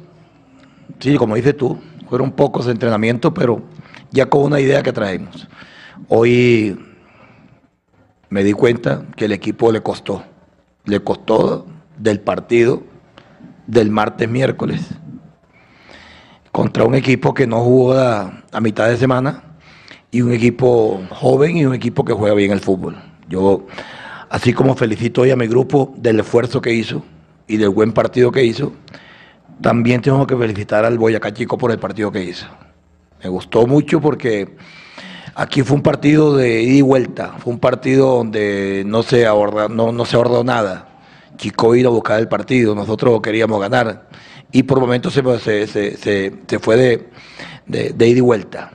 sí, 1.00 1.16
como 1.16 1.34
dices 1.34 1.58
tú, 1.58 1.80
fueron 2.08 2.32
pocos 2.32 2.68
entrenamientos, 2.68 3.34
pero 3.34 3.64
ya 4.12 4.28
con 4.28 4.44
una 4.44 4.60
idea 4.60 4.84
que 4.84 4.94
traemos. 4.94 5.48
Hoy 6.08 6.78
me 8.30 8.44
di 8.44 8.54
cuenta 8.54 9.06
que 9.16 9.26
el 9.26 9.32
equipo 9.32 9.72
le 9.72 9.82
costó, 9.82 10.24
le 10.84 11.00
costó 11.00 11.66
del 11.98 12.20
partido 12.20 12.84
del 13.66 13.90
martes 13.90 14.30
miércoles 14.30 14.88
contra 16.52 16.84
un 16.84 16.94
equipo 16.94 17.34
que 17.34 17.48
no 17.48 17.62
jugó 17.62 17.94
a, 17.94 18.44
a, 18.52 18.62
mitad 18.62 18.88
de 18.88 18.98
semana 18.98 19.58
y 20.12 20.22
un 20.22 20.32
equipo 20.32 21.02
joven 21.10 21.58
y 21.58 21.66
un 21.66 21.74
equipo 21.74 22.06
que 22.06 22.14
juega 22.14 22.36
bien 22.36 22.52
el 22.52 22.60
fútbol. 22.60 22.98
Yo 23.28 23.66
Así 24.36 24.52
como 24.52 24.76
felicito 24.76 25.22
hoy 25.22 25.32
a 25.32 25.38
mi 25.38 25.48
grupo 25.48 25.94
del 25.96 26.20
esfuerzo 26.20 26.60
que 26.60 26.74
hizo 26.74 27.02
y 27.48 27.56
del 27.56 27.70
buen 27.70 27.94
partido 27.94 28.34
que 28.34 28.44
hizo, 28.44 28.74
también 29.62 30.02
tengo 30.02 30.28
que 30.28 30.36
felicitar 30.36 30.84
al 30.84 30.98
Boyacá 30.98 31.34
Chico 31.34 31.58
por 31.58 31.72
el 31.72 31.80
partido 31.80 32.12
que 32.12 32.22
hizo. 32.22 32.46
Me 33.24 33.30
gustó 33.30 33.66
mucho 33.66 34.02
porque 34.02 34.58
aquí 35.36 35.62
fue 35.62 35.78
un 35.78 35.84
partido 35.84 36.36
de 36.36 36.64
ida 36.64 36.74
y 36.74 36.82
vuelta, 36.82 37.36
fue 37.38 37.54
un 37.54 37.60
partido 37.60 38.18
donde 38.18 38.84
no 38.86 39.04
se 39.04 39.26
abordó, 39.26 39.70
no, 39.70 40.04
se 40.04 40.18
abordó 40.18 40.44
nada. 40.44 40.90
Chico 41.38 41.74
iba 41.74 41.88
a 41.88 41.94
buscar 41.94 42.20
el 42.20 42.28
partido, 42.28 42.76
nosotros 42.76 43.22
queríamos 43.22 43.62
ganar 43.62 44.10
y 44.52 44.64
por 44.64 44.82
momentos 44.82 45.14
se, 45.14 45.66
se, 45.66 46.60
fue 46.60 46.76
de, 46.76 47.10
de, 47.68 47.94
de 47.94 48.08
ida 48.10 48.18
y 48.18 48.22
vuelta 48.22 48.70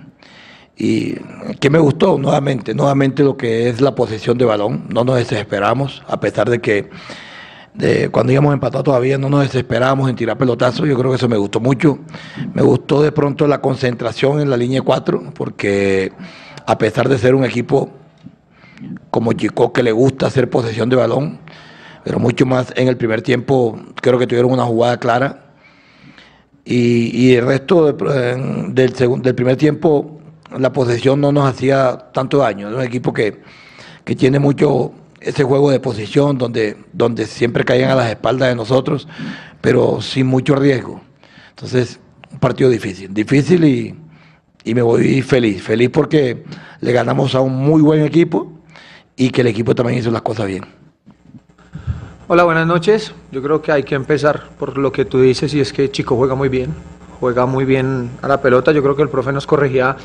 y 0.80 1.14
que 1.60 1.68
me 1.68 1.78
gustó 1.78 2.16
nuevamente, 2.16 2.74
nuevamente 2.74 3.22
lo 3.22 3.36
que 3.36 3.68
es 3.68 3.82
la 3.82 3.94
posesión 3.94 4.38
de 4.38 4.46
balón, 4.46 4.86
no 4.88 5.04
nos 5.04 5.16
desesperamos, 5.16 6.02
a 6.08 6.18
pesar 6.20 6.48
de 6.48 6.62
que 6.62 6.88
cuando 8.10 8.32
íbamos 8.32 8.54
empatados 8.54 8.84
todavía 8.84 9.18
no 9.18 9.28
nos 9.28 9.42
desesperamos 9.42 10.08
en 10.08 10.16
tirar 10.16 10.38
pelotazos, 10.38 10.88
yo 10.88 10.98
creo 10.98 11.10
que 11.10 11.16
eso 11.16 11.28
me 11.28 11.36
gustó 11.36 11.60
mucho, 11.60 11.98
me 12.54 12.62
gustó 12.62 13.02
de 13.02 13.12
pronto 13.12 13.46
la 13.46 13.60
concentración 13.60 14.40
en 14.40 14.48
la 14.48 14.56
línea 14.56 14.80
4, 14.80 15.34
porque 15.34 16.12
a 16.64 16.78
pesar 16.78 17.10
de 17.10 17.18
ser 17.18 17.34
un 17.34 17.44
equipo 17.44 17.90
como 19.10 19.34
Chico 19.34 19.74
que 19.74 19.82
le 19.82 19.92
gusta 19.92 20.28
hacer 20.28 20.48
posesión 20.48 20.88
de 20.88 20.96
balón, 20.96 21.40
pero 22.04 22.18
mucho 22.18 22.46
más 22.46 22.72
en 22.74 22.88
el 22.88 22.96
primer 22.96 23.20
tiempo 23.20 23.78
creo 23.96 24.18
que 24.18 24.26
tuvieron 24.26 24.50
una 24.50 24.64
jugada 24.64 24.98
clara. 24.98 25.44
Y, 26.64 27.34
el 27.34 27.46
resto 27.46 27.92
del, 27.92 28.92
del 29.22 29.34
primer 29.34 29.56
tiempo 29.56 30.19
la 30.58 30.72
posesión 30.72 31.20
no 31.20 31.32
nos 31.32 31.48
hacía 31.48 31.96
tanto 32.12 32.38
daño. 32.38 32.68
Es 32.68 32.74
un 32.74 32.82
equipo 32.82 33.12
que, 33.12 33.40
tiene 34.16 34.40
mucho 34.40 34.92
ese 35.20 35.44
juego 35.44 35.70
de 35.70 35.78
posición 35.78 36.36
donde, 36.36 36.76
donde 36.92 37.26
siempre 37.26 37.64
caían 37.64 37.90
a 37.90 37.94
las 37.94 38.10
espaldas 38.10 38.48
de 38.48 38.56
nosotros, 38.56 39.06
pero 39.60 40.00
sin 40.00 40.26
mucho 40.26 40.56
riesgo. 40.56 41.00
Entonces, 41.50 42.00
un 42.32 42.40
partido 42.40 42.68
difícil, 42.70 43.14
difícil 43.14 43.64
y, 43.64 43.94
y 44.64 44.74
me 44.74 44.82
voy 44.82 45.22
feliz, 45.22 45.62
feliz 45.62 45.90
porque 45.90 46.42
le 46.80 46.92
ganamos 46.92 47.36
a 47.36 47.40
un 47.40 47.54
muy 47.54 47.82
buen 47.82 48.02
equipo 48.02 48.50
y 49.16 49.30
que 49.30 49.42
el 49.42 49.46
equipo 49.46 49.76
también 49.76 50.00
hizo 50.00 50.10
las 50.10 50.22
cosas 50.22 50.48
bien. 50.48 50.64
Hola, 52.26 52.44
buenas 52.44 52.66
noches. 52.66 53.12
Yo 53.30 53.42
creo 53.42 53.60
que 53.60 53.72
hay 53.72 53.82
que 53.82 53.94
empezar 53.94 54.50
por 54.58 54.78
lo 54.78 54.92
que 54.92 55.04
tú 55.04 55.20
dices 55.20 55.52
y 55.54 55.60
es 55.60 55.72
que 55.72 55.90
Chico 55.90 56.16
juega 56.16 56.34
muy 56.34 56.48
bien, 56.48 56.74
juega 57.20 57.44
muy 57.46 57.64
bien 57.64 58.10
a 58.22 58.28
la 58.28 58.40
pelota. 58.40 58.72
Yo 58.72 58.82
creo 58.82 58.96
que 58.96 59.02
el 59.02 59.08
profe 59.08 59.32
nos 59.32 59.46
corregía 59.46 59.96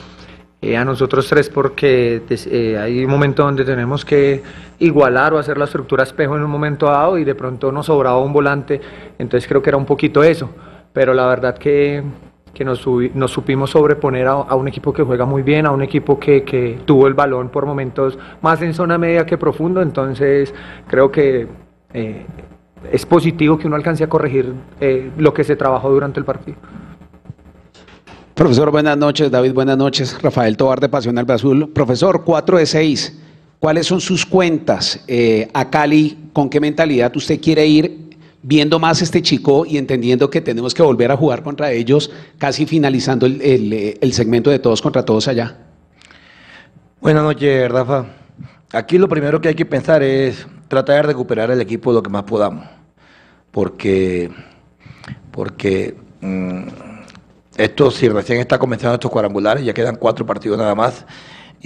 eh, 0.62 0.78
a 0.78 0.86
nosotros 0.86 1.28
tres 1.28 1.50
porque 1.50 2.24
eh, 2.30 2.78
hay 2.78 3.04
un 3.04 3.12
momento 3.12 3.44
donde 3.44 3.66
tenemos 3.66 4.06
que 4.06 4.42
igualar 4.80 5.34
o 5.34 5.38
hacer 5.38 5.58
la 5.58 5.66
estructura 5.66 6.04
espejo 6.04 6.36
en 6.38 6.44
un 6.44 6.50
momento 6.50 6.88
dado 6.88 7.18
y 7.18 7.24
de 7.24 7.36
pronto 7.36 7.72
nos 7.72 7.88
sobraba 7.88 8.20
un 8.20 8.34
volante, 8.34 8.80
entonces 9.20 9.48
creo 9.48 9.62
que 9.62 9.70
era 9.70 9.78
un 9.78 9.86
poquito 9.86 10.24
eso, 10.24 10.50
pero 10.94 11.14
la 11.14 11.28
verdad 11.28 11.58
que, 11.58 12.02
que 12.54 12.66
nos, 12.66 12.80
supimos 12.80 13.70
sobreponer 13.70 14.28
a, 14.28 14.56
un 14.56 14.68
equipo 14.68 14.94
que 14.94 15.04
juega 15.04 15.26
muy 15.26 15.44
bien, 15.44 15.66
a 15.66 15.72
un 15.72 15.84
equipo 15.84 16.20
que, 16.20 16.44
que, 16.44 16.80
tuvo 16.86 17.06
el 17.08 17.14
balón 17.14 17.50
por 17.50 17.66
momentos 17.66 18.18
más 18.42 18.62
en 18.62 18.74
zona 18.74 18.98
media 18.98 19.26
que 19.26 19.38
profundo, 19.38 19.82
entonces 19.82 20.54
creo 20.88 21.12
que 21.12 21.48
eh, 21.94 22.26
es 22.92 23.06
positivo 23.06 23.58
que 23.60 23.68
uno 23.68 23.76
alcance 23.76 24.04
a 24.04 24.10
corregir 24.10 24.54
lo 25.18 25.34
que 25.34 25.44
se 25.44 25.56
trabajó 25.56 25.92
durante 25.92 26.20
el 26.20 26.26
partido. 26.26 26.58
Profesor, 28.36 28.70
buenas 28.70 28.98
noches. 28.98 29.32
David, 29.32 29.54
buenas 29.54 29.78
noches. 29.78 30.22
Rafael 30.22 30.58
Tobar 30.58 30.82
de 30.82 30.90
Pasión 30.90 31.18
Alba 31.18 31.36
Azul. 31.36 31.70
Profesor, 31.70 32.26
4 32.26 32.58
de 32.58 32.66
6. 32.66 33.18
¿Cuáles 33.62 33.88
son 33.88 34.02
sus 34.02 34.26
cuentas 34.26 35.02
eh, 35.08 35.48
a 35.54 35.70
Cali? 35.70 36.18
¿Con 36.34 36.50
qué 36.50 36.60
mentalidad 36.60 37.16
usted 37.16 37.40
quiere 37.40 37.66
ir 37.66 38.10
viendo 38.42 38.78
más 38.78 39.02
este 39.02 39.22
chico 39.22 39.66
y 39.66 39.78
entendiendo 39.78 40.30
que 40.30 40.42
tenemos 40.42 40.74
que 40.74 40.84
volver 40.84 41.12
a 41.12 41.16
jugar 41.16 41.44
contra 41.44 41.72
ellos, 41.72 42.12
casi 42.38 42.66
finalizando 42.66 43.26
el, 43.26 43.98
el 44.02 44.14
segmento 44.14 44.50
de 44.50 44.60
todos 44.60 44.82
contra 44.82 45.06
todos 45.06 45.30
allá? 45.30 45.58
Buenas 47.00 47.24
noches, 47.24 47.72
Rafa. 47.72 48.06
Aquí 48.74 48.98
lo 48.98 49.08
primero 49.08 49.40
que 49.40 49.48
hay 49.48 49.56
que 49.56 49.66
pensar 49.66 50.04
es 50.04 50.46
tratar 50.68 50.98
de 50.98 51.04
recuperar 51.04 51.52
el 51.52 51.62
equipo 51.62 51.94
lo 51.94 52.04
que 52.04 52.10
más 52.10 52.24
podamos. 52.24 52.66
Porque, 53.52 54.30
porque 55.32 55.96
mm, 56.20 56.95
esto, 57.58 57.92
si 57.92 58.10
recién 58.10 58.40
está 58.40 58.60
comenzando 58.60 58.96
estos 58.96 59.12
cuadrangulares, 59.12 59.64
ya 59.64 59.74
quedan 59.74 59.96
cuatro 59.96 60.26
partidos 60.26 60.58
nada 60.58 60.76
más. 60.76 61.06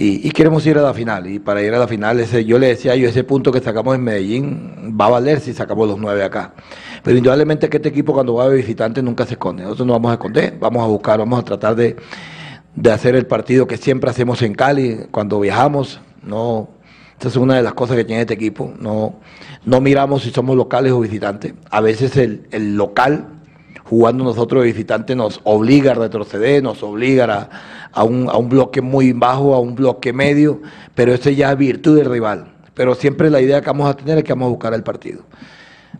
Y, 0.02 0.30
queremos 0.30 0.64
ir 0.66 0.78
a 0.78 0.82
la 0.82 0.94
final. 0.94 1.26
Y 1.26 1.40
para 1.40 1.62
ir 1.62 1.74
a 1.74 1.78
la 1.78 1.86
final, 1.86 2.20
ese, 2.20 2.46
yo 2.46 2.58
le 2.58 2.68
decía 2.68 2.96
yo, 2.96 3.06
ese 3.06 3.22
punto 3.22 3.52
que 3.52 3.60
sacamos 3.60 3.94
en 3.94 4.02
Medellín 4.02 4.96
va 4.98 5.06
a 5.06 5.10
valer 5.10 5.40
si 5.40 5.52
sacamos 5.52 5.86
los 5.88 5.98
nueve 5.98 6.24
acá. 6.24 6.54
Pero 7.02 7.18
indudablemente 7.18 7.68
que 7.68 7.76
este 7.76 7.90
equipo 7.90 8.14
cuando 8.14 8.32
va 8.34 8.48
de 8.48 8.56
visitante 8.56 9.02
nunca 9.02 9.26
se 9.26 9.34
esconde. 9.34 9.62
Nosotros 9.62 9.86
no 9.86 9.92
vamos 9.92 10.10
a 10.10 10.14
esconder, 10.14 10.56
vamos 10.58 10.82
a 10.82 10.86
buscar, 10.86 11.18
vamos 11.18 11.38
a 11.38 11.42
tratar 11.42 11.74
de, 11.74 11.96
de 12.74 12.92
hacer 12.92 13.14
el 13.14 13.26
partido 13.26 13.66
que 13.66 13.76
siempre 13.76 14.08
hacemos 14.08 14.40
en 14.40 14.54
Cali 14.54 15.06
cuando 15.10 15.38
viajamos. 15.38 16.00
No, 16.22 16.70
esa 17.18 17.28
es 17.28 17.36
una 17.36 17.56
de 17.56 17.62
las 17.62 17.74
cosas 17.74 17.96
que 17.96 18.04
tiene 18.04 18.22
este 18.22 18.32
equipo. 18.32 18.72
No, 18.80 19.16
no 19.66 19.82
miramos 19.82 20.22
si 20.22 20.30
somos 20.30 20.56
locales 20.56 20.92
o 20.92 21.00
visitantes. 21.00 21.52
A 21.70 21.82
veces 21.82 22.16
el, 22.16 22.46
el 22.52 22.74
local 22.74 23.39
jugando 23.90 24.22
nosotros 24.22 24.62
de 24.62 24.68
visitante 24.68 25.16
nos 25.16 25.40
obliga 25.42 25.90
a 25.90 25.94
retroceder, 25.96 26.62
nos 26.62 26.80
obliga 26.84 27.50
a, 27.90 28.04
un, 28.04 28.30
a 28.30 28.36
un 28.36 28.48
bloque 28.48 28.80
muy 28.80 29.12
bajo, 29.12 29.52
a 29.52 29.58
un 29.58 29.74
bloque 29.74 30.12
medio, 30.12 30.60
pero 30.94 31.12
eso 31.12 31.28
ya 31.28 31.50
es 31.50 31.58
virtud 31.58 31.96
del 31.96 32.08
rival. 32.08 32.52
Pero 32.74 32.94
siempre 32.94 33.30
la 33.30 33.40
idea 33.40 33.60
que 33.60 33.66
vamos 33.66 33.90
a 33.90 33.96
tener 33.96 34.18
es 34.18 34.22
que 34.22 34.32
vamos 34.32 34.46
a 34.46 34.50
buscar 34.50 34.74
el 34.74 34.84
partido. 34.84 35.22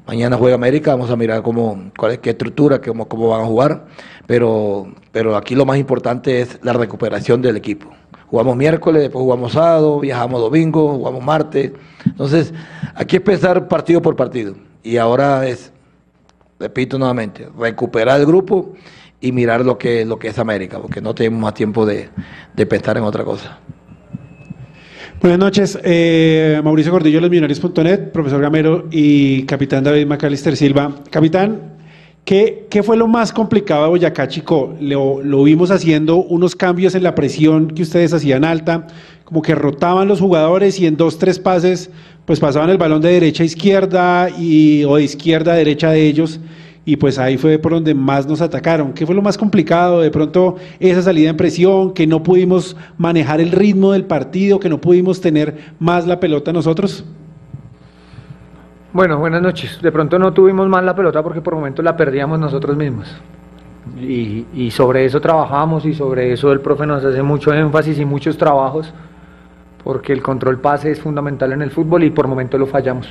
Mañana 0.07 0.37
juega 0.37 0.55
América, 0.55 0.93
vamos 0.93 1.11
a 1.11 1.17
mirar 1.17 1.43
cómo, 1.43 1.91
cuál 1.99 2.13
es, 2.13 2.19
qué 2.21 2.31
estructura, 2.31 2.81
cómo, 2.81 3.09
cómo 3.09 3.29
van 3.29 3.41
a 3.41 3.47
jugar, 3.47 3.87
pero, 4.25 4.87
pero 5.11 5.37
aquí 5.37 5.57
lo 5.57 5.67
más 5.67 5.77
importante 5.77 6.41
es 6.41 6.61
la 6.63 6.73
recuperación 6.73 7.43
del 7.43 7.57
equipo. 7.57 7.91
Jugamos 8.29 8.57
miércoles, 8.57 9.03
después 9.03 9.21
jugamos 9.21 9.55
sábado, 9.55 9.99
viajamos 9.99 10.41
domingo, 10.41 10.95
jugamos 10.95 11.25
martes. 11.25 11.73
Entonces, 12.07 12.55
aquí 12.95 13.17
es 13.17 13.23
pensar 13.23 13.67
partido 13.67 14.01
por 14.01 14.15
partido. 14.15 14.55
Y 14.85 14.97
ahora 14.97 15.49
es 15.49 15.73
repito 16.61 16.99
nuevamente, 16.99 17.49
recuperar 17.59 18.21
el 18.21 18.27
grupo 18.27 18.75
y 19.21 19.33
mirar 19.33 19.65
lo 19.65 19.79
que, 19.79 20.05
lo 20.05 20.19
que 20.19 20.29
es 20.29 20.39
América, 20.39 20.79
porque 20.79 21.01
no 21.01 21.15
tenemos 21.15 21.41
más 21.41 21.55
tiempo 21.55 21.87
de, 21.87 22.11
pensar 22.69 22.99
en 22.99 23.05
otra 23.05 23.25
cosa. 23.25 23.59
Buenas 25.21 25.39
noches, 25.39 25.79
eh, 25.83 26.61
Mauricio 26.63 26.93
Gordillo, 26.93 27.21
los 27.21 27.31
millonarios.net, 27.31 28.11
profesor 28.11 28.41
Gamero 28.41 28.87
y 28.91 29.43
capitán 29.45 29.85
David 29.85 30.07
Macalister 30.07 30.57
Silva. 30.57 30.95
Capitán, 31.11 31.75
¿qué, 32.25 32.67
¿qué, 32.71 32.83
fue 32.83 32.97
lo 32.97 33.07
más 33.07 33.33
complicado 33.33 33.83
de 33.85 33.89
Boyacá, 33.91 34.29
chico? 34.29 34.75
Lo, 34.81 35.23
lo, 35.23 35.43
vimos 35.43 35.71
haciendo 35.71 36.17
unos 36.17 36.57
cambios 36.57 36.95
en 36.95 37.03
la 37.03 37.15
presión 37.15 37.69
que 37.69 37.83
ustedes 37.83 38.15
hacían 38.15 38.45
alta, 38.45 38.87
como 39.31 39.43
que 39.43 39.55
rotaban 39.55 40.09
los 40.09 40.19
jugadores 40.19 40.81
y 40.81 40.89
en 40.89 40.97
dos, 40.97 41.17
tres 41.17 41.39
pases, 41.39 41.89
pues 42.25 42.41
pasaban 42.41 42.69
el 42.69 42.79
balón 42.79 43.01
de 43.01 43.13
derecha 43.13 43.45
a 43.45 43.47
izquierda 43.47 44.29
y, 44.29 44.83
o 44.83 44.97
de 44.97 45.05
izquierda 45.05 45.53
a 45.53 45.55
derecha 45.55 45.91
de 45.91 46.05
ellos 46.05 46.41
y 46.85 46.97
pues 46.97 47.17
ahí 47.17 47.39
fue 47.39 47.57
por 47.61 47.71
donde 47.71 47.95
más 47.95 48.27
nos 48.27 48.41
atacaron. 48.41 48.93
¿Qué 48.93 49.07
fue 49.07 49.15
lo 49.15 49.23
más 49.23 49.39
complicado? 49.39 50.01
De 50.01 50.11
pronto 50.11 50.57
esa 50.81 51.01
salida 51.03 51.31
en 51.31 51.37
presión, 51.37 51.95
que 51.95 52.09
no 52.09 52.25
pudimos 52.25 52.77
manejar 52.99 53.41
el 53.41 53.53
ritmo 53.53 53.93
del 53.93 54.05
partido, 54.05 54.59
que 54.59 54.69
no 54.69 54.81
pudimos 54.81 55.21
tener 55.21 55.75
más 55.79 56.09
la 56.09 56.19
pelota 56.19 56.53
nosotros. 56.53 57.05
Bueno, 58.93 59.17
buenas 59.21 59.43
noches. 59.43 59.79
De 59.81 59.93
pronto 59.93 60.19
no 60.19 60.33
tuvimos 60.33 60.69
más 60.69 60.83
la 60.83 60.97
pelota 60.97 61.23
porque 61.23 61.41
por 61.41 61.55
momentos 61.55 61.85
la 61.85 61.97
perdíamos 61.97 62.41
nosotros 62.41 62.77
mismos. 62.77 63.07
Y, 64.01 64.47
y 64.53 64.73
sobre 64.73 65.05
eso 65.05 65.21
trabajamos 65.21 65.85
y 65.85 65.95
sobre 65.95 66.33
eso 66.33 66.51
el 66.51 66.59
profe 66.59 66.85
nos 66.85 67.05
hace 67.05 67.23
mucho 67.23 67.55
énfasis 67.55 67.97
y 68.01 68.05
muchos 68.05 68.37
trabajos 68.37 68.93
porque 69.85 70.13
el 70.13 70.23
control 70.23 70.61
pase 70.61 70.91
es 70.91 71.01
fundamental 71.01 71.53
en 71.53 71.63
el 71.63 71.71
fútbol 71.71 72.05
y 72.05 72.11
por 72.11 72.29
momentos 72.29 72.59
lo 72.59 72.67
fallamos. 72.67 73.09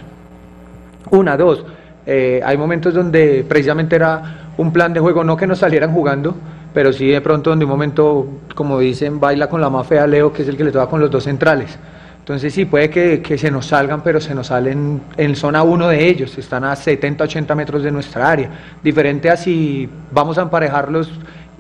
Una, 1.12 1.36
dos, 1.38 1.66
eh, 2.06 2.42
hay 2.44 2.58
momentos 2.58 2.94
donde 2.94 3.46
precisamente 3.48 3.96
era 3.96 4.52
un 4.58 4.72
plan 4.72 4.94
de 4.94 5.00
juego, 5.00 5.24
no 5.24 5.38
que 5.38 5.48
nos 5.48 5.60
salieran 5.60 5.94
jugando, 5.94 6.36
pero 6.74 6.94
sí 6.94 7.08
de 7.08 7.22
pronto 7.22 7.50
donde 7.50 7.66
un 7.66 7.72
momento, 7.72 8.28
como 8.56 8.80
dicen, 8.80 9.20
baila 9.20 9.48
con 9.48 9.62
la 9.62 9.70
más 9.70 9.90
Leo, 9.90 10.32
que 10.32 10.44
es 10.44 10.48
el 10.48 10.58
que 10.58 10.64
le 10.64 10.72
toca 10.72 10.88
con 10.88 11.00
los 11.00 11.10
dos 11.10 11.24
centrales. 11.24 11.78
Entonces 12.20 12.54
sí, 12.54 12.66
puede 12.66 12.92
que, 12.92 13.38
se 13.40 13.50
nos 13.50 13.66
salgan, 13.66 14.02
pero 14.04 14.22
se 14.22 14.36
nos 14.36 14.48
salen 14.48 15.02
en 15.18 15.36
zona 15.36 15.64
1 15.64 15.88
de 15.88 16.08
ellos, 16.08 16.38
están 16.38 16.64
a 16.64 16.76
70, 16.76 17.24
80 17.24 17.56
metros 17.56 17.82
de 17.82 17.90
nuestra 17.90 18.30
área. 18.30 18.52
Diferente 18.84 19.32
a 19.32 19.36
si 19.36 19.90
vamos 20.12 20.38
a 20.38 20.44
emparejarlos 20.44 21.12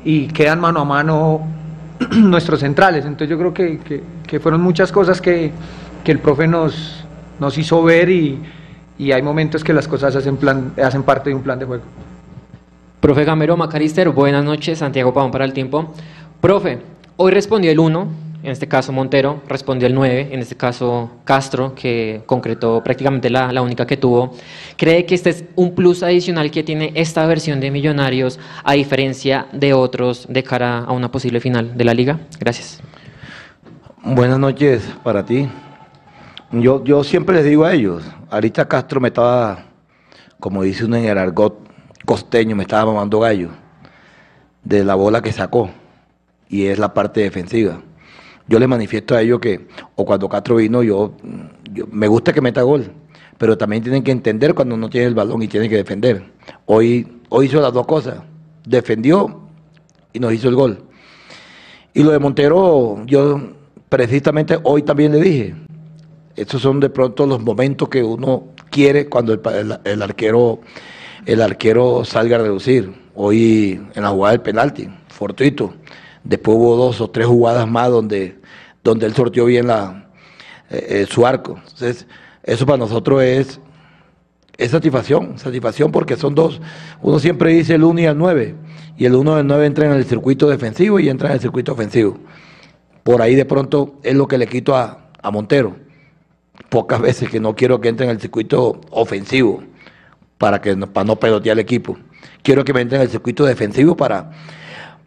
y 0.06 0.28
quedan 0.28 0.60
mano 0.60 0.82
a 0.82 0.86
mano 0.86 1.42
nuestros 2.12 2.60
centrales. 2.60 3.06
Entonces 3.06 3.30
yo 3.30 3.38
creo 3.38 3.54
que, 3.54 4.40
fueron 4.40 4.62
muchas 4.62 4.92
cosas 4.92 5.22
que, 5.22 5.52
que 6.04 6.12
el 6.12 6.20
profe 6.20 6.48
nos, 6.48 7.04
nos 7.40 7.58
hizo 7.58 7.84
ver 7.84 8.10
y, 8.10 8.40
y 8.98 9.12
hay 9.14 9.22
momentos 9.22 9.64
que 9.64 9.74
las 9.74 9.88
cosas 9.88 10.16
hacen, 10.16 10.38
plan, 10.38 10.74
hacen 10.82 11.04
parte 11.04 11.30
de 11.30 11.36
un 11.36 11.42
plan 11.42 11.58
de 11.58 11.66
juego. 11.66 11.84
Profe 13.00 13.24
Gamero 13.24 13.56
Macarister, 13.56 14.10
buenas 14.10 14.44
noches, 14.44 14.80
Santiago 14.80 15.14
Pavón 15.14 15.32
para 15.32 15.46
el 15.46 15.54
tiempo. 15.54 15.94
Profe, 16.42 16.80
hoy 17.16 17.32
respondió 17.32 17.72
el 17.72 17.80
1, 17.80 18.08
en 18.42 18.52
este 18.52 18.68
caso 18.68 18.92
Montero, 18.92 19.42
respondió 19.48 19.88
el 19.88 19.94
9, 19.94 20.30
en 20.32 20.40
este 20.40 20.56
caso 20.56 21.12
Castro, 21.26 21.76
que 21.76 22.22
concretó 22.26 22.82
prácticamente 22.84 23.30
la, 23.30 23.62
única 23.62 23.86
que 23.86 23.98
tuvo. 23.98 24.34
¿Cree 24.78 25.06
que 25.06 25.16
este 25.16 25.30
es 25.32 25.44
un 25.56 25.76
plus 25.76 26.04
adicional 26.04 26.50
que 26.52 26.64
tiene 26.64 26.92
esta 26.96 27.26
versión 27.26 27.60
de 27.60 27.72
Millonarios 27.72 28.40
a 28.64 28.74
diferencia 28.74 29.48
de 29.52 29.74
otros 29.74 30.26
de 30.30 30.44
cara 30.44 30.80
a 30.80 30.92
una 30.94 31.12
posible 31.12 31.40
final 31.40 31.78
de 31.78 31.84
la 31.84 31.94
liga? 31.94 32.20
Gracias. 32.40 32.82
Buenas 34.02 34.40
noches 34.40 34.82
para 35.04 35.26
ti, 35.26 35.50
yo, 36.52 36.84
yo 36.84 37.04
siempre 37.04 37.36
les 37.36 37.46
digo 37.46 37.66
a 37.66 37.74
ellos, 37.74 38.04
ahorita 38.30 38.68
Castro 38.68 39.02
me 39.02 39.10
estaba, 39.10 39.66
como 40.40 40.64
dice 40.64 40.86
uno 40.86 40.96
en 40.96 41.06
el 41.06 41.18
argot 41.18 41.60
costeño, 42.06 42.56
me 42.56 42.64
estaba 42.64 42.92
mamando 42.92 43.20
gallo 43.20 43.50
de 44.64 44.84
la 44.84 44.96
bola 44.96 45.22
que 45.22 45.32
sacó, 45.32 45.70
y 46.48 46.66
es 46.68 46.80
la 46.80 46.94
parte 46.94 47.22
defensiva. 47.22 47.82
Yo 48.50 48.58
les 48.58 48.68
manifiesto 48.68 49.16
a 49.16 49.22
ellos 49.22 49.40
que, 49.40 49.68
o 49.96 50.04
cuando 50.04 50.28
Castro 50.28 50.56
vino, 50.56 50.82
yo, 50.82 51.14
me 51.92 52.08
gusta 52.08 52.34
que 52.34 52.42
meta 52.42 52.64
gol, 52.64 52.92
pero 53.38 53.56
también 53.56 53.84
tienen 53.84 54.04
que 54.04 54.12
entender 54.12 54.56
cuando 54.56 54.76
no 54.76 54.90
tiene 54.90 55.06
el 55.06 55.14
balón 55.14 55.44
y 55.44 55.48
tiene 55.48 55.70
que 55.70 55.76
defender. 55.76 56.24
Hoy, 56.66 57.22
hoy 57.30 57.46
hizo 57.46 57.62
las 57.62 57.72
dos 57.72 57.86
cosas, 57.86 58.24
defendió 58.66 59.42
y 60.14 60.20
nos 60.20 60.34
hizo 60.34 60.50
el 60.50 60.56
gol. 60.56 60.84
Y 61.94 62.02
lo 62.02 62.10
de 62.10 62.18
Montero, 62.18 63.06
yo 63.06 63.40
precisamente 63.88 64.58
hoy 64.64 64.82
también 64.82 65.12
le 65.12 65.22
dije, 65.22 65.56
estos 66.36 66.62
son 66.62 66.80
de 66.80 66.90
pronto 66.90 67.28
los 67.28 67.42
momentos 67.44 67.88
que 67.88 68.04
uno 68.04 68.46
quiere 68.72 69.08
cuando 69.08 69.34
el, 69.34 70.02
arquero 70.02 70.62
el 71.26 71.42
arquero 71.42 72.04
salga 72.04 72.38
a 72.38 72.40
reducir. 72.40 72.92
Hoy 73.14 73.80
en 73.94 74.04
la 74.04 74.10
jugada 74.10 74.32
del 74.32 74.42
penalti, 74.42 74.88
fortuito. 75.08 75.74
Después 76.24 76.58
hubo 76.58 76.76
dos 76.76 77.02
o 77.02 77.10
tres 77.10 77.28
jugadas 77.28 77.68
más 77.68 77.90
donde, 77.90 78.40
donde 78.84 79.06
él 79.06 79.14
sortió 79.14 79.46
bien 79.46 79.68
la, 79.68 80.10
eh, 80.70 80.86
eh, 80.90 81.08
su 81.10 81.26
arco. 81.26 81.60
Entonces, 81.64 82.08
eso 82.44 82.66
para 82.66 82.78
nosotros 82.78 83.24
es, 83.24 83.60
satisfacción, 84.70 85.38
satisfacción 85.38 85.92
porque 85.92 86.16
son 86.16 86.36
dos. 86.36 86.62
Uno 87.02 87.20
siempre 87.20 87.54
dice 87.54 87.76
el 87.76 87.84
1 87.84 88.02
y 88.02 88.06
el 88.06 88.18
9, 88.18 88.56
y 88.98 89.06
el 89.06 89.16
1 89.16 89.38
y 89.38 89.40
el 89.40 89.48
9 89.48 89.66
entra 89.66 89.86
en 89.86 89.94
el 89.94 90.06
circuito 90.06 90.50
defensivo 90.50 91.00
y 91.00 91.10
entra 91.10 91.30
en 91.30 91.36
el 91.36 91.40
circuito 91.40 91.72
ofensivo. 91.72 92.18
Por 93.04 93.22
ahí 93.22 93.36
de 93.36 93.46
pronto 93.46 94.00
es 94.04 94.16
lo 94.16 94.28
que 94.28 94.38
le 94.38 94.48
quito 94.48 94.76
a, 94.76 95.10
a 95.22 95.32
Montero 95.32 95.90
pocas 96.70 97.02
veces 97.02 97.30
que 97.30 97.40
no 97.40 97.56
quiero 97.56 97.82
que 97.82 97.90
entre 97.90 98.06
en 98.06 98.12
el 98.12 98.22
circuito 98.22 98.82
ofensivo 98.92 99.64
para, 100.38 100.62
que, 100.62 100.76
para 100.76 101.06
no 101.06 101.16
pelotear 101.18 101.54
el 101.54 101.60
equipo. 101.60 101.98
Quiero 102.44 102.64
que 102.64 102.74
me 102.74 102.82
entre 102.82 102.98
en 102.98 103.04
el 103.04 103.10
circuito 103.10 103.46
defensivo 103.46 103.96
para, 103.96 104.32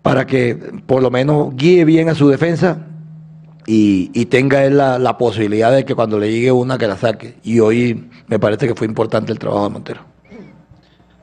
para 0.02 0.26
que 0.26 0.54
por 0.86 1.02
lo 1.02 1.10
menos 1.10 1.54
guíe 1.56 1.84
bien 1.84 2.08
a 2.08 2.14
su 2.14 2.28
defensa 2.28 2.86
y, 3.66 4.10
y 4.12 4.26
tenga 4.26 4.64
él 4.64 4.76
la, 4.76 4.98
la, 4.98 5.16
posibilidad 5.16 5.72
de 5.72 5.84
que 5.84 5.94
cuando 5.94 6.18
le 6.18 6.30
llegue 6.30 6.50
una 6.50 6.78
que 6.78 6.88
la 6.88 6.96
saque. 6.96 7.36
Y 7.44 7.60
hoy 7.60 8.08
me 8.26 8.38
parece 8.38 8.66
que 8.66 8.74
fue 8.74 8.86
importante 8.86 9.32
el 9.32 9.38
trabajo 9.38 9.64
de 9.64 9.70
Montero. 9.70 10.12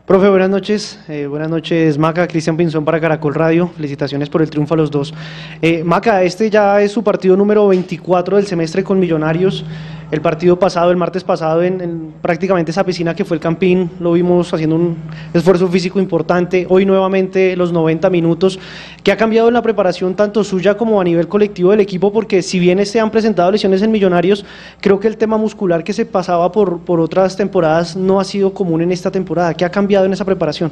Profe, 0.09 0.27
buenas 0.27 0.49
noches. 0.49 0.99
Eh, 1.07 1.27
buenas 1.27 1.49
noches, 1.49 1.99
Maca. 1.99 2.27
Cristian 2.27 2.57
Pinzón 2.57 2.84
para 2.84 2.99
Caracol 2.99 3.36
Radio. 3.36 3.67
Felicitaciones 3.75 4.27
por 4.27 4.41
el 4.41 4.49
triunfo 4.49 4.73
a 4.73 4.77
los 4.77 4.89
dos. 4.89 5.13
Eh, 5.61 5.84
Maca, 5.84 6.23
este 6.23 6.49
ya 6.49 6.82
es 6.82 6.91
su 6.91 7.03
partido 7.03 7.38
número 7.38 7.67
24 7.67 8.38
del 8.38 8.47
semestre 8.47 8.84
con 8.84 8.99
Millonarios. 8.99 9.63
El 10.12 10.22
partido 10.22 10.57
pasado, 10.57 10.89
el 10.89 10.97
martes 10.97 11.24
pasado, 11.24 11.62
en, 11.62 12.16
prácticamente 12.20 12.72
esa 12.72 12.84
piscina 12.84 13.14
que 13.14 13.26
fue 13.26 13.38
el 13.38 13.41
Campín, 13.41 13.91
lo 13.99 14.14
vimos 14.14 14.51
haciendo 14.51 14.76
un 14.76 14.97
esfuerzo 15.36 15.68
físico 15.68 15.99
importante. 15.99 16.66
Hoy 16.68 16.84
nuevamente 16.84 17.55
los 17.55 17.72
90 17.72 18.10
minutos. 18.10 18.60
¿Qué 19.03 19.12
ha 19.12 19.18
cambiado 19.18 19.49
en 19.49 19.53
la 19.53 19.62
preparación 19.62 20.16
tanto 20.16 20.43
suya 20.43 20.76
como 20.76 20.99
a 20.99 21.03
nivel 21.03 21.28
colectivo 21.28 21.70
del 21.70 21.82
equipo? 21.82 22.12
Porque 22.12 22.41
si 22.41 22.57
bien 22.57 22.84
se 22.88 22.99
han 22.99 23.12
presentado 23.12 23.51
lesiones 23.51 23.84
en 23.84 23.91
Millonarios, 23.91 24.45
creo 24.82 24.99
que 24.99 25.07
el 25.07 25.16
tema 25.16 25.38
muscular 25.38 25.84
que 25.84 25.93
se 25.93 26.07
pasaba 26.07 26.51
por, 26.51 26.80
por 26.80 26.99
otras 26.99 27.38
temporadas 27.38 27.95
no 27.95 28.20
ha 28.20 28.24
sido 28.24 28.51
común 28.51 28.82
en 28.82 28.91
esta 28.91 29.12
temporada. 29.12 29.53
¿Qué 29.53 29.64
ha 29.64 29.70
cambiado 29.70 30.07
en 30.07 30.14
esa 30.14 30.26
preparación? 30.26 30.72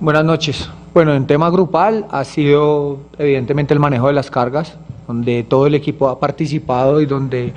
Buenas 0.00 0.24
noches. 0.24 0.68
Bueno, 0.92 1.14
en 1.14 1.28
tema 1.28 1.48
grupal 1.48 2.06
ha 2.10 2.24
sido 2.24 2.98
evidentemente 3.18 3.72
el 3.72 3.78
manejo 3.78 4.08
de 4.08 4.14
las 4.14 4.32
cargas 4.32 4.76
donde 5.10 5.42
todo 5.42 5.66
el 5.66 5.74
equipo 5.74 6.08
ha 6.08 6.20
participado 6.20 7.00
y 7.00 7.06
donde 7.06 7.52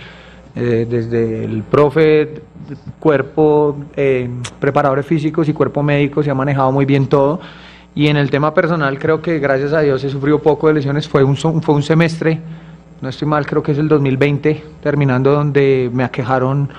eh, 0.56 0.88
desde 0.90 1.46
el 1.46 1.62
profe, 1.62 2.42
cuerpo, 3.00 3.78
eh, 3.96 4.28
preparadores 4.60 5.06
físicos 5.06 5.48
y 5.48 5.54
cuerpo 5.54 5.84
médico 5.84 6.24
se 6.24 6.32
ha 6.32 6.34
manejado 6.34 6.72
muy 6.72 6.86
bien 6.86 7.06
todo. 7.06 7.40
Y 7.94 8.08
en 8.08 8.18
el 8.18 8.32
tema 8.32 8.56
personal 8.56 8.98
creo 8.98 9.22
que 9.22 9.38
gracias 9.38 9.72
a 9.74 9.82
Dios 9.82 10.04
he 10.04 10.10
sufrido 10.10 10.40
poco 10.40 10.68
de 10.68 10.74
lesiones, 10.74 11.08
fue 11.08 11.24
un, 11.24 11.38
fue 11.38 11.76
un 11.76 11.84
semestre, 11.84 12.42
no 13.02 13.10
estoy 13.10 13.28
mal, 13.28 13.46
creo 13.46 13.62
que 13.62 13.74
es 13.74 13.78
el 13.78 13.88
2020, 13.88 14.64
terminando 14.82 15.32
donde 15.32 15.92
me 15.94 16.04
aquejaron 16.04 16.70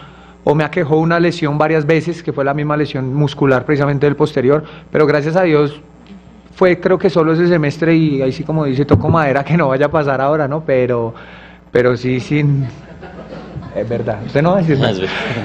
o 0.43 0.57
me 0.57 0.65
aquejó 0.65 0.97
una 0.97 1.21
lesión 1.21 1.57
varias 1.57 1.87
veces, 1.87 2.21
que 2.21 2.33
fue 2.33 2.45
la 2.45 2.53
misma 2.53 2.77
lesión 2.77 3.15
muscular 3.15 3.65
precisamente 3.65 4.07
del 4.07 4.17
posterior, 4.17 4.65
pero 4.91 5.07
gracias 5.07 5.37
a 5.37 5.43
Dios 5.45 5.81
fue 6.55 6.79
creo 6.79 6.99
que 6.99 7.11
solo 7.11 7.33
ese 7.33 7.49
semestre 7.49 7.95
y 7.95 8.23
ahí 8.23 8.33
sí 8.33 8.45
como 8.45 8.65
dice, 8.65 8.85
toco 8.85 9.09
madera 9.09 9.45
que 9.45 9.57
no 9.57 9.69
vaya 9.69 9.87
a 9.87 9.91
pasar 9.91 10.21
ahora, 10.21 10.47
¿no? 10.49 10.65
Pero, 10.65 11.15
pero 11.71 11.97
sí, 11.97 12.21
sin... 12.21 12.67
Es 13.75 13.89
verdad, 13.89 14.21
usted 14.25 14.41
no 14.41 14.53
va 14.53 14.59
a 14.59 14.61
decir 14.61 14.79
nada. 14.79 14.95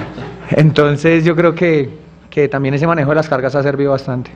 Entonces 0.50 1.24
yo 1.24 1.34
creo 1.34 1.54
que, 1.54 1.90
que 2.30 2.48
también 2.48 2.74
ese 2.74 2.86
manejo 2.86 3.10
de 3.10 3.16
las 3.16 3.28
cargas 3.28 3.54
ha 3.56 3.62
servido 3.62 3.90
bastante. 3.90 4.30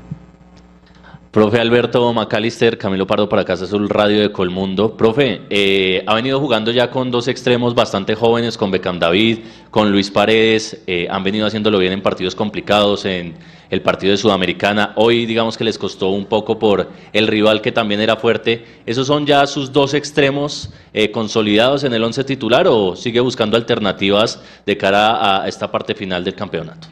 Profe 1.35 1.59
Alberto 1.59 2.13
Macalister, 2.13 2.79
Camilo 2.79 3.09
Pardo 3.09 3.29
para 3.29 3.45
Casa 3.45 3.65
Azul 3.65 3.89
Radio 3.89 4.21
de 4.21 4.31
Colmundo. 4.31 4.97
Profe, 4.97 5.43
eh, 5.51 6.05
ha 6.07 6.15
venido 6.15 6.39
jugando 6.39 6.71
ya 6.71 6.93
con 6.93 7.11
dos 7.11 7.27
extremos 7.27 7.75
bastante 7.75 8.15
jóvenes, 8.15 8.57
con 8.57 8.71
Beckham 8.71 9.01
David, 9.01 9.41
con 9.73 9.91
Luis 9.91 10.13
Paredes, 10.13 10.81
eh, 10.87 11.09
han 11.11 11.25
venido 11.25 11.45
haciéndolo 11.45 11.81
bien 11.81 11.93
en 11.93 12.03
partidos 12.03 12.37
complicados, 12.37 13.05
en 13.05 13.35
el 13.69 13.83
partido 13.83 14.13
de 14.13 14.17
Sudamericana. 14.17 14.93
Hoy 14.95 15.27
digamos 15.27 15.59
que 15.59 15.65
les 15.65 15.77
costó 15.77 16.11
un 16.11 16.27
poco 16.27 16.57
por 16.57 16.89
el 17.13 17.27
rival 17.27 17.61
que 17.61 17.73
también 17.73 18.01
era 18.01 18.15
fuerte. 18.15 18.65
¿Esos 18.87 19.09
son 19.09 19.27
ya 19.27 19.45
sus 19.49 19.73
dos 19.73 19.93
extremos 19.95 20.73
eh, 20.93 21.11
consolidados 21.11 21.83
en 21.83 21.95
el 21.95 22.05
once 22.05 22.23
titular 22.23 22.69
o 22.69 22.95
sigue 22.95 23.19
buscando 23.19 23.57
alternativas 23.57 24.41
de 24.65 24.77
cara 24.77 25.43
a 25.43 25.49
esta 25.49 25.69
parte 25.69 25.97
final 25.97 26.23
del 26.23 26.37
campeonato? 26.37 26.87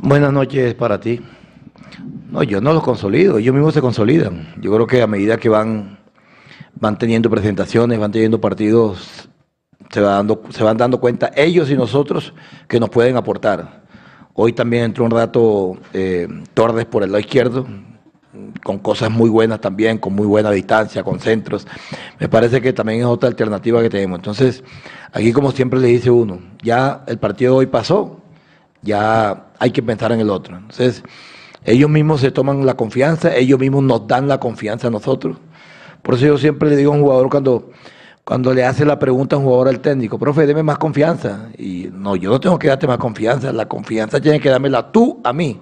Buenas 0.00 0.32
noches 0.32 0.72
para 0.72 0.98
ti. 0.98 1.20
No, 2.30 2.42
yo 2.42 2.60
no 2.60 2.72
los 2.72 2.82
consolido, 2.82 3.38
ellos 3.38 3.54
mismos 3.54 3.74
se 3.74 3.80
consolidan. 3.80 4.54
Yo 4.60 4.72
creo 4.72 4.86
que 4.86 5.02
a 5.02 5.06
medida 5.06 5.36
que 5.36 5.48
van, 5.48 5.98
van 6.74 6.98
teniendo 6.98 7.28
presentaciones, 7.28 7.98
van 7.98 8.12
teniendo 8.12 8.40
partidos, 8.40 9.28
se, 9.90 10.00
dando, 10.00 10.42
se 10.50 10.62
van 10.64 10.76
dando 10.76 10.98
cuenta 11.00 11.30
ellos 11.36 11.70
y 11.70 11.74
nosotros 11.74 12.32
que 12.68 12.80
nos 12.80 12.90
pueden 12.90 13.16
aportar. 13.16 13.82
Hoy 14.34 14.54
también 14.54 14.84
entró 14.84 15.04
un 15.04 15.10
rato 15.10 15.76
eh, 15.92 16.26
Torres 16.54 16.86
por 16.86 17.02
el 17.02 17.10
lado 17.12 17.20
izquierdo, 17.20 17.66
con 18.62 18.78
cosas 18.78 19.10
muy 19.10 19.28
buenas 19.28 19.60
también, 19.60 19.98
con 19.98 20.14
muy 20.14 20.26
buena 20.26 20.50
distancia, 20.50 21.02
con 21.02 21.20
centros. 21.20 21.66
Me 22.18 22.28
parece 22.28 22.62
que 22.62 22.72
también 22.72 23.00
es 23.00 23.06
otra 23.06 23.28
alternativa 23.28 23.82
que 23.82 23.90
tenemos. 23.90 24.18
Entonces, 24.18 24.64
aquí 25.12 25.32
como 25.32 25.52
siempre 25.52 25.80
le 25.80 25.88
dice 25.88 26.10
uno, 26.10 26.40
ya 26.62 27.04
el 27.06 27.18
partido 27.18 27.52
de 27.52 27.58
hoy 27.58 27.66
pasó, 27.66 28.22
ya 28.80 29.48
hay 29.58 29.70
que 29.70 29.82
pensar 29.82 30.12
en 30.12 30.20
el 30.20 30.30
otro. 30.30 30.56
Entonces, 30.56 31.02
ellos 31.64 31.88
mismos 31.88 32.20
se 32.20 32.30
toman 32.30 32.66
la 32.66 32.74
confianza, 32.74 33.34
ellos 33.36 33.58
mismos 33.58 33.84
nos 33.84 34.06
dan 34.06 34.28
la 34.28 34.38
confianza 34.38 34.88
a 34.88 34.90
nosotros. 34.90 35.36
Por 36.02 36.14
eso 36.14 36.26
yo 36.26 36.38
siempre 36.38 36.68
le 36.68 36.76
digo 36.76 36.92
a 36.92 36.96
un 36.96 37.02
jugador 37.02 37.30
cuando, 37.30 37.70
cuando 38.24 38.52
le 38.52 38.64
hace 38.64 38.84
la 38.84 38.98
pregunta 38.98 39.36
a 39.36 39.38
un 39.38 39.44
jugador 39.44 39.68
al 39.68 39.80
técnico, 39.80 40.18
profe, 40.18 40.46
deme 40.46 40.62
más 40.64 40.78
confianza. 40.78 41.50
Y 41.56 41.88
no, 41.92 42.16
yo 42.16 42.30
no 42.30 42.40
tengo 42.40 42.58
que 42.58 42.68
darte 42.68 42.86
más 42.86 42.98
confianza, 42.98 43.52
la 43.52 43.68
confianza 43.68 44.20
tiene 44.20 44.40
que 44.40 44.48
dármela 44.48 44.90
tú 44.90 45.20
a 45.22 45.32
mí. 45.32 45.60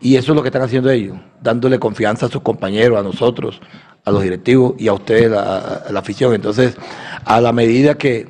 Y 0.00 0.16
eso 0.16 0.32
es 0.32 0.36
lo 0.36 0.42
que 0.42 0.48
están 0.48 0.62
haciendo 0.62 0.90
ellos, 0.90 1.16
dándole 1.42 1.78
confianza 1.78 2.26
a 2.26 2.28
sus 2.28 2.40
compañeros, 2.40 2.98
a 2.98 3.02
nosotros, 3.02 3.60
a 4.04 4.10
los 4.10 4.22
directivos 4.22 4.74
y 4.78 4.88
a 4.88 4.94
ustedes, 4.94 5.30
a, 5.32 5.84
la 5.90 6.00
afición. 6.00 6.34
Entonces, 6.34 6.76
a 7.24 7.40
la 7.40 7.52
medida 7.52 7.94
que, 7.96 8.26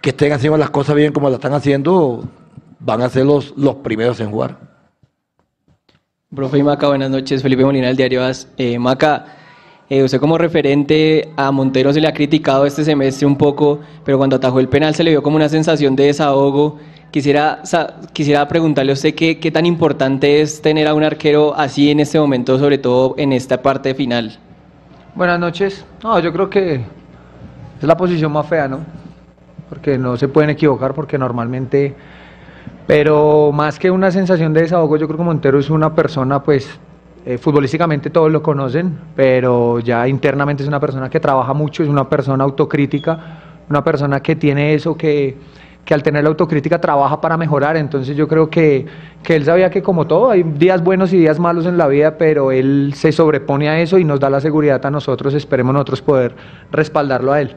que, 0.00 0.10
estén 0.10 0.32
haciendo 0.32 0.56
las 0.56 0.70
cosas 0.70 0.96
bien 0.96 1.12
como 1.12 1.28
las 1.28 1.36
están 1.36 1.52
haciendo, 1.52 2.24
van 2.80 3.02
a 3.02 3.10
ser 3.10 3.26
los, 3.26 3.52
los 3.56 3.76
primeros 3.76 4.18
en 4.20 4.30
jugar. 4.30 4.67
Profe 6.34 6.62
Maca, 6.62 6.88
buenas 6.88 7.08
noches. 7.08 7.42
Felipe 7.42 7.64
Molina 7.64 7.86
del 7.86 7.96
diario 7.96 8.22
AS. 8.22 8.48
Eh, 8.58 8.78
Maca, 8.78 9.24
eh, 9.88 10.02
usted 10.02 10.20
como 10.20 10.36
referente 10.36 11.30
a 11.38 11.50
Montero 11.50 11.90
se 11.90 12.02
le 12.02 12.06
ha 12.06 12.12
criticado 12.12 12.66
este 12.66 12.84
semestre 12.84 13.26
un 13.26 13.38
poco, 13.38 13.80
pero 14.04 14.18
cuando 14.18 14.36
atajó 14.36 14.60
el 14.60 14.68
penal 14.68 14.94
se 14.94 15.02
le 15.04 15.12
vio 15.12 15.22
como 15.22 15.36
una 15.36 15.48
sensación 15.48 15.96
de 15.96 16.04
desahogo. 16.04 16.78
Quisiera, 17.10 17.62
quisiera 18.12 18.46
preguntarle 18.46 18.92
a 18.92 18.94
usted 18.94 19.14
qué, 19.14 19.40
qué 19.40 19.50
tan 19.50 19.64
importante 19.64 20.42
es 20.42 20.60
tener 20.60 20.86
a 20.86 20.92
un 20.92 21.02
arquero 21.02 21.54
así 21.56 21.90
en 21.90 21.98
este 21.98 22.20
momento, 22.20 22.58
sobre 22.58 22.76
todo 22.76 23.14
en 23.16 23.32
esta 23.32 23.62
parte 23.62 23.94
final. 23.94 24.38
Buenas 25.14 25.40
noches. 25.40 25.86
No, 26.04 26.20
yo 26.20 26.30
creo 26.30 26.50
que 26.50 26.74
es 26.74 27.82
la 27.82 27.96
posición 27.96 28.32
más 28.32 28.46
fea, 28.46 28.68
¿no? 28.68 28.80
Porque 29.70 29.96
no 29.96 30.18
se 30.18 30.28
pueden 30.28 30.50
equivocar, 30.50 30.92
porque 30.92 31.16
normalmente. 31.16 31.96
Pero 32.88 33.52
más 33.52 33.78
que 33.78 33.90
una 33.90 34.10
sensación 34.10 34.52
de 34.52 34.62
desahogo, 34.62 34.96
yo 34.96 35.06
creo 35.06 35.18
que 35.18 35.24
Montero 35.24 35.60
es 35.60 35.70
una 35.70 35.94
persona, 35.94 36.42
pues, 36.42 36.68
eh, 37.24 37.38
futbolísticamente 37.38 38.10
todos 38.10 38.32
lo 38.32 38.42
conocen, 38.42 38.98
pero 39.14 39.78
ya 39.78 40.08
internamente 40.08 40.64
es 40.64 40.68
una 40.68 40.80
persona 40.80 41.08
que 41.08 41.20
trabaja 41.20 41.52
mucho, 41.52 41.84
es 41.84 41.88
una 41.88 42.08
persona 42.08 42.42
autocrítica, 42.42 43.64
una 43.68 43.84
persona 43.84 44.20
que 44.20 44.34
tiene 44.34 44.74
eso 44.74 44.96
que 44.96 45.36
que 45.88 45.94
al 45.94 46.02
tener 46.02 46.22
la 46.22 46.28
autocrítica 46.28 46.78
trabaja 46.78 47.18
para 47.18 47.38
mejorar. 47.38 47.78
Entonces 47.78 48.14
yo 48.14 48.28
creo 48.28 48.50
que, 48.50 48.84
que 49.22 49.36
él 49.36 49.46
sabía 49.46 49.70
que 49.70 49.80
como 49.80 50.06
todo, 50.06 50.28
hay 50.28 50.42
días 50.42 50.84
buenos 50.84 51.14
y 51.14 51.16
días 51.16 51.38
malos 51.38 51.64
en 51.64 51.78
la 51.78 51.86
vida, 51.86 52.18
pero 52.18 52.52
él 52.52 52.92
se 52.94 53.10
sobrepone 53.10 53.70
a 53.70 53.80
eso 53.80 53.96
y 53.96 54.04
nos 54.04 54.20
da 54.20 54.28
la 54.28 54.42
seguridad 54.42 54.84
a 54.84 54.90
nosotros, 54.90 55.32
esperemos 55.32 55.72
nosotros 55.72 56.02
poder 56.02 56.36
respaldarlo 56.70 57.32
a 57.32 57.40
él. 57.40 57.56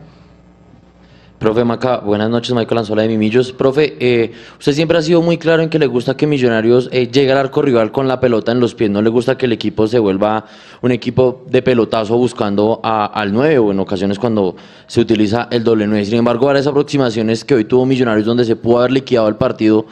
Profe 1.41 1.63
Maca, 1.63 1.97
buenas 1.97 2.29
noches, 2.29 2.53
Michael 2.53 2.77
Anzola 2.77 3.01
de 3.01 3.07
Mimillos. 3.07 3.51
Profe, 3.51 3.97
eh, 3.99 4.31
usted 4.59 4.73
siempre 4.73 4.99
ha 4.99 5.01
sido 5.01 5.23
muy 5.23 5.39
claro 5.39 5.63
en 5.63 5.69
que 5.69 5.79
le 5.79 5.87
gusta 5.87 6.15
que 6.15 6.27
Millonarios 6.27 6.87
eh, 6.91 7.07
llegue 7.07 7.31
al 7.31 7.39
arco 7.39 7.63
rival 7.63 7.91
con 7.91 8.07
la 8.07 8.19
pelota 8.19 8.51
en 8.51 8.59
los 8.59 8.75
pies, 8.75 8.91
no 8.91 9.01
le 9.01 9.09
gusta 9.09 9.39
que 9.39 9.47
el 9.47 9.53
equipo 9.53 9.87
se 9.87 9.97
vuelva 9.97 10.45
un 10.83 10.91
equipo 10.91 11.43
de 11.49 11.63
pelotazo 11.63 12.15
buscando 12.15 12.79
al 12.83 13.33
9 13.33 13.57
o 13.57 13.71
en 13.71 13.79
ocasiones 13.79 14.19
cuando 14.19 14.55
se 14.85 15.01
utiliza 15.01 15.47
el 15.49 15.63
doble 15.63 15.87
9. 15.87 16.05
Sin 16.05 16.19
embargo, 16.19 16.45
varias 16.45 16.67
aproximaciones 16.67 17.43
que 17.43 17.55
hoy 17.55 17.65
tuvo 17.65 17.87
Millonarios 17.87 18.27
donde 18.27 18.45
se 18.45 18.55
pudo 18.55 18.77
haber 18.77 18.91
liquidado 18.91 19.27
el 19.27 19.35
partido, 19.35 19.87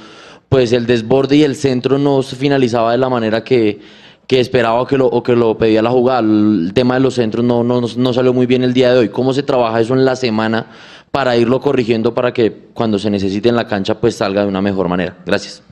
pues 0.50 0.72
el 0.72 0.86
desborde 0.86 1.38
y 1.38 1.42
el 1.42 1.56
centro 1.56 1.98
no 1.98 2.22
se 2.22 2.36
finalizaba 2.36 2.92
de 2.92 3.00
la 3.00 3.10
manera 3.10 3.44
que, 3.44 3.80
que 4.28 4.40
esperaba 4.40 4.86
que 4.86 5.00
lo, 5.00 5.08
o 5.08 5.24
que 5.24 5.36
lo 5.36 5.58
pedía 5.58 5.82
la 5.82 5.90
jugada. 5.90 6.20
El 6.20 6.74
tema 6.76 6.94
de 6.94 7.00
los 7.00 7.16
centros 7.16 7.44
no, 7.44 7.64
no, 7.64 7.82
no 7.82 8.14
salió 8.14 8.36
muy 8.36 8.46
bien 8.46 8.64
el 8.64 8.74
día 8.74 8.94
de 8.94 9.00
hoy. 9.00 9.10
¿Cómo 9.10 9.34
se 9.34 9.42
trabaja 9.42 9.82
eso 9.82 9.96
en 9.96 10.06
la 10.06 10.16
semana? 10.16 10.68
Para 11.12 11.36
irlo 11.36 11.60
corrigiendo 11.60 12.14
para 12.14 12.32
que 12.34 12.70
cuando 12.74 13.00
se 13.00 13.10
necesite 13.10 13.50
en 13.50 13.56
la 13.56 13.68
cancha 13.68 14.00
pues 14.00 14.16
salga 14.16 14.42
de 14.42 14.48
una 14.48 14.62
mejor 14.62 14.88
manera. 14.88 15.18
Gracias. 15.26 15.64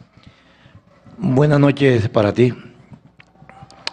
Buenas 1.18 1.60
noches 1.60 2.10
para 2.10 2.34
ti. 2.34 2.54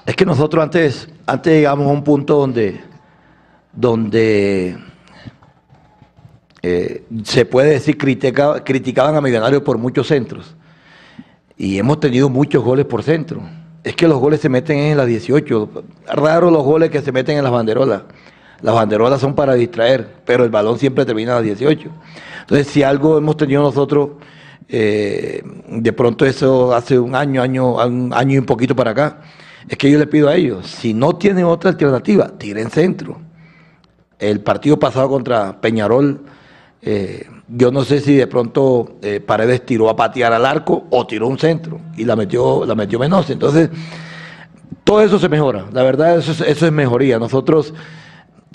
Es 0.07 0.17
que 0.17 0.27
nosotros 0.27 0.63
antes, 0.63 1.09
antes 1.27 1.53
llegamos 1.53 1.87
a 1.87 1.91
un 1.91 2.05
punto 2.05 2.37
donde, 2.37 2.81
donde 3.73 4.77
eh, 6.61 7.05
se 7.25 7.47
puede 7.47 7.71
decir 7.71 7.97
critica, 7.97 8.63
criticaban 8.63 9.17
a 9.17 9.21
Millonarios 9.21 9.63
por 9.63 9.79
muchos 9.79 10.07
centros. 10.07 10.55
Y 11.57 11.79
hemos 11.79 12.01
tenido 12.01 12.29
muchos 12.29 12.63
goles 12.63 12.85
por 12.85 13.03
centro. 13.03 13.43
Es 13.83 13.95
que 13.95 14.09
los 14.09 14.19
goles 14.19 14.41
se 14.41 14.49
meten 14.49 14.79
en 14.79 14.97
las 14.97 15.07
18. 15.07 15.85
Raro 16.15 16.51
los 16.51 16.65
goles 16.65 16.91
que 16.91 17.01
se 17.01 17.13
meten 17.13 17.39
en 17.39 17.45
las 17.45 17.53
banderolas. 17.53 18.03
Las 18.65 18.75
banderolas 18.75 19.21
son 19.21 19.35
para 19.35 19.53
distraer, 19.53 20.09
pero 20.25 20.43
el 20.43 20.49
balón 20.49 20.79
siempre 20.79 21.05
termina 21.05 21.33
a 21.33 21.35
las 21.35 21.45
18. 21.45 21.87
Entonces, 22.41 22.67
si 22.67 22.83
algo 22.83 23.19
hemos 23.19 23.37
tenido 23.37 23.61
nosotros, 23.61 24.13
eh, 24.71 25.43
de 25.69 25.93
pronto 25.93 26.25
eso 26.25 26.75
hace 26.75 26.99
un 26.99 27.15
año, 27.15 27.43
año, 27.43 27.75
un 27.75 28.15
año 28.15 28.37
y 28.37 28.39
un 28.39 28.47
poquito 28.47 28.75
para 28.75 28.93
acá, 28.93 29.21
es 29.69 29.77
que 29.77 29.91
yo 29.91 29.99
le 29.99 30.07
pido 30.07 30.31
a 30.31 30.35
ellos, 30.35 30.67
si 30.67 30.95
no 30.95 31.15
tienen 31.17 31.45
otra 31.45 31.73
alternativa, 31.73 32.39
tiren 32.39 32.71
centro. 32.71 33.21
El 34.19 34.41
partido 34.41 34.79
pasado 34.79 35.11
contra 35.11 35.61
Peñarol, 35.61 36.23
eh, 36.81 37.27
yo 37.49 37.71
no 37.71 37.85
sé 37.85 38.01
si 38.01 38.17
de 38.17 38.27
pronto 38.27 38.97
eh, 39.03 39.21
Paredes 39.21 39.67
tiró 39.67 39.91
a 39.91 39.97
patear 39.97 40.33
al 40.33 40.47
arco 40.47 40.87
o 40.89 41.07
tiró 41.07 41.29
un 41.29 41.39
centro 41.39 41.83
y 41.99 42.07
la 42.07 42.17
metió, 42.17 42.65
la 42.65 42.75
metió 42.75 42.99
menos. 42.99 43.29
Entonces, 43.29 43.69
todo 44.85 45.03
eso 45.03 45.19
se 45.19 45.29
mejora. 45.29 45.67
La 45.71 45.83
verdad, 45.83 46.17
eso 46.17 46.33
eso 46.33 46.67
es 46.67 46.73
mejoría. 46.73 47.19
Nosotros 47.19 47.75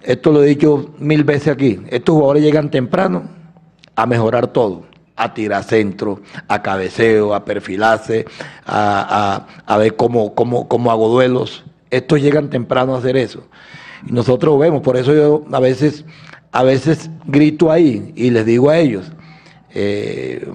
esto 0.03 0.31
lo 0.31 0.43
he 0.43 0.47
dicho 0.47 0.93
mil 0.99 1.23
veces 1.23 1.49
aquí, 1.49 1.79
estos 1.89 2.13
jugadores 2.13 2.43
llegan 2.43 2.69
temprano 2.71 3.23
a 3.95 4.05
mejorar 4.05 4.47
todo, 4.47 4.83
a 5.15 5.33
tirar 5.33 5.63
centro, 5.63 6.21
a 6.47 6.61
cabeceo, 6.61 7.33
a 7.33 7.43
perfilarse, 7.43 8.25
a, 8.65 9.77
ver 9.77 9.95
cómo, 9.95 10.33
cómo, 10.33 10.67
cómo 10.67 10.91
hago 10.91 11.09
duelos. 11.09 11.65
Estos 11.89 12.21
llegan 12.21 12.49
temprano 12.49 12.95
a 12.95 12.99
hacer 12.99 13.17
eso. 13.17 13.43
Y 14.07 14.13
nosotros 14.13 14.57
vemos, 14.59 14.81
por 14.81 14.95
eso 14.95 15.13
yo 15.13 15.43
a 15.51 15.59
veces, 15.59 16.05
a 16.51 16.63
veces 16.63 17.09
grito 17.25 17.71
ahí 17.71 18.13
y 18.15 18.29
les 18.29 18.45
digo 18.45 18.69
a 18.69 18.77
ellos, 18.77 19.11
eh, 19.71 20.47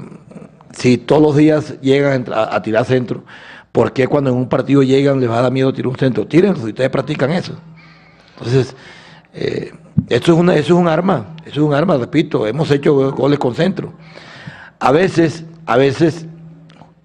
si 0.72 0.98
todos 0.98 1.22
los 1.22 1.36
días 1.36 1.80
llegan 1.80 2.24
a, 2.34 2.60
tirar 2.62 2.84
centro, 2.84 3.24
¿por 3.72 3.92
qué 3.92 4.06
cuando 4.06 4.30
en 4.30 4.36
un 4.36 4.48
partido 4.48 4.82
llegan 4.82 5.20
les 5.20 5.30
va 5.30 5.38
a 5.38 5.42
dar 5.42 5.52
miedo 5.52 5.72
tirar 5.72 5.88
un 5.88 5.96
centro? 5.96 6.26
Tírenlo, 6.26 6.58
si 6.60 6.68
ustedes 6.68 6.90
practican 6.90 7.30
eso. 7.30 7.54
Entonces, 8.36 8.74
eh, 9.34 9.72
esto, 10.08 10.32
es 10.32 10.38
una, 10.38 10.54
eso 10.54 10.74
es 10.74 10.80
un 10.80 10.88
arma, 10.88 11.34
eso 11.40 11.60
es 11.60 11.66
un 11.66 11.74
arma, 11.74 11.96
repito, 11.96 12.46
hemos 12.46 12.70
hecho 12.70 13.12
goles 13.12 13.38
con 13.38 13.54
centro. 13.54 13.92
A 14.78 14.92
veces, 14.92 15.44
a 15.66 15.76
veces 15.76 16.26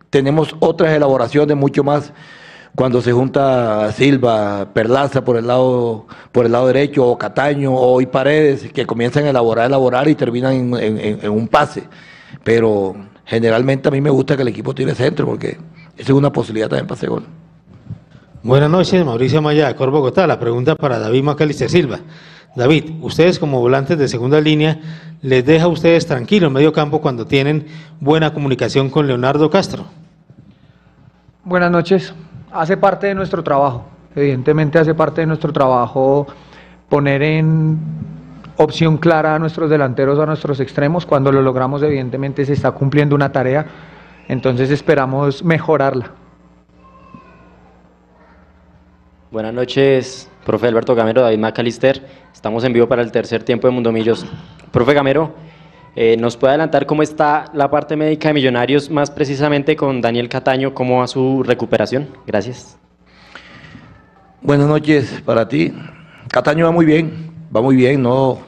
tenemos 0.10 0.56
otras 0.60 0.94
elaboraciones 0.94 1.56
mucho 1.56 1.84
más 1.84 2.14
cuando 2.76 3.02
se 3.02 3.12
junta 3.12 3.92
Silva, 3.92 4.70
Perlaza 4.74 5.24
por 5.24 5.38
el 5.38 5.48
lado, 5.48 6.08
por 6.32 6.46
el 6.46 6.52
lado 6.52 6.68
derecho, 6.68 7.06
o 7.06 7.18
Cataño, 7.18 7.74
o 7.74 8.00
y 8.00 8.06
Paredes, 8.06 8.72
que 8.72 8.86
comienzan 8.86 9.26
a 9.26 9.32
elaborar, 9.32 9.68
elaborar 9.68 10.08
y 10.08 10.16
terminan 10.16 10.74
en, 10.76 11.30
un 11.30 11.48
pase. 11.48 11.84
Pero 12.44 12.96
generalmente 13.26 13.90
a 13.90 13.92
mí 13.92 14.02
me 14.02 14.10
gusta 14.10 14.36
que 14.36 14.44
el 14.44 14.48
equipo 14.48 14.74
tire 14.74 14.96
centro, 14.96 15.26
porque 15.26 15.58
esa 15.98 16.12
es 16.12 16.18
una 16.18 16.32
posibilidad 16.32 16.70
también 16.70 16.88
para 16.88 16.98
hacer 16.98 17.10
gol. 17.10 17.26
Buenas 18.42 18.70
noches, 18.70 19.06
Mauricio 19.06 19.42
Maya, 19.42 19.68
de 19.68 19.76
Cor 19.76 19.92
Bogotá. 19.92 20.26
La 20.26 20.40
pregunta 20.40 20.74
para 20.74 20.98
David 20.98 21.24
Macalister 21.24 21.70
Silva. 21.70 22.00
David, 22.56 22.92
ustedes 23.02 23.38
como 23.38 23.60
volantes 23.60 23.98
de 23.98 24.08
segunda 24.08 24.40
línea, 24.40 24.80
¿les 25.22 25.46
deja 25.46 25.66
a 25.66 25.68
ustedes 25.68 26.08
tranquilo 26.08 26.48
en 26.48 26.54
medio 26.54 26.72
campo 26.72 27.02
cuando 27.02 27.28
tienen 27.28 27.68
buena 28.00 28.34
comunicación 28.34 28.90
con 28.90 29.08
Leonardo 29.08 29.50
Castro? 29.50 29.88
Buenas 31.44 31.70
noches. 31.70 32.14
Hace 32.54 32.78
parte 32.78 33.08
de 33.08 33.16
nuestro 33.16 33.44
trabajo. 33.44 33.84
Evidentemente 34.16 34.80
hace 34.80 34.96
parte 34.96 35.20
de 35.20 35.28
nuestro 35.28 35.52
trabajo 35.52 36.26
poner 36.88 37.22
en 37.22 37.78
opción 38.56 39.00
clara 39.00 39.36
a 39.36 39.40
nuestros 39.40 39.70
delanteros, 39.70 40.18
a 40.18 40.26
nuestros 40.26 40.62
extremos. 40.62 41.06
Cuando 41.06 41.34
lo 41.34 41.42
logramos, 41.42 41.84
evidentemente 41.84 42.46
se 42.46 42.54
está 42.54 42.72
cumpliendo 42.72 43.16
una 43.16 43.34
tarea. 43.34 43.66
Entonces 44.30 44.72
esperamos 44.72 45.44
mejorarla. 45.44 46.14
Buenas 49.32 49.54
noches, 49.54 50.28
profe 50.44 50.66
Alberto 50.66 50.96
Gamero, 50.96 51.22
David 51.22 51.38
Macalister. 51.38 52.04
Estamos 52.34 52.64
en 52.64 52.74
vivo 52.74 52.88
para 52.88 53.04
el 53.04 53.12
tercer 53.12 53.44
tiempo 53.44 53.68
de 53.68 53.72
Mundo 53.72 53.92
Millos. 53.92 54.26
Profe 54.72 54.96
Gamero, 54.96 55.36
eh, 55.96 56.18
¿nos 56.18 56.36
puede 56.36 56.54
adelantar 56.54 56.88
cómo 56.88 57.04
está 57.04 57.46
la 57.54 57.70
parte 57.70 57.96
médica 57.96 58.30
de 58.30 58.34
Millonarios, 58.34 58.90
más 58.90 59.12
precisamente 59.12 59.76
con 59.76 60.02
Daniel 60.02 60.30
Cataño, 60.30 60.74
cómo 60.74 60.98
va 60.98 61.08
su 61.08 61.44
recuperación? 61.44 62.10
Gracias. 62.26 62.80
Buenas 64.42 64.68
noches 64.68 65.22
para 65.24 65.48
ti. 65.48 65.74
Cataño 66.30 66.66
va 66.66 66.72
muy 66.72 66.88
bien, 66.88 67.32
va 67.56 67.62
muy 67.62 67.76
bien, 67.76 68.02
no, 68.02 68.40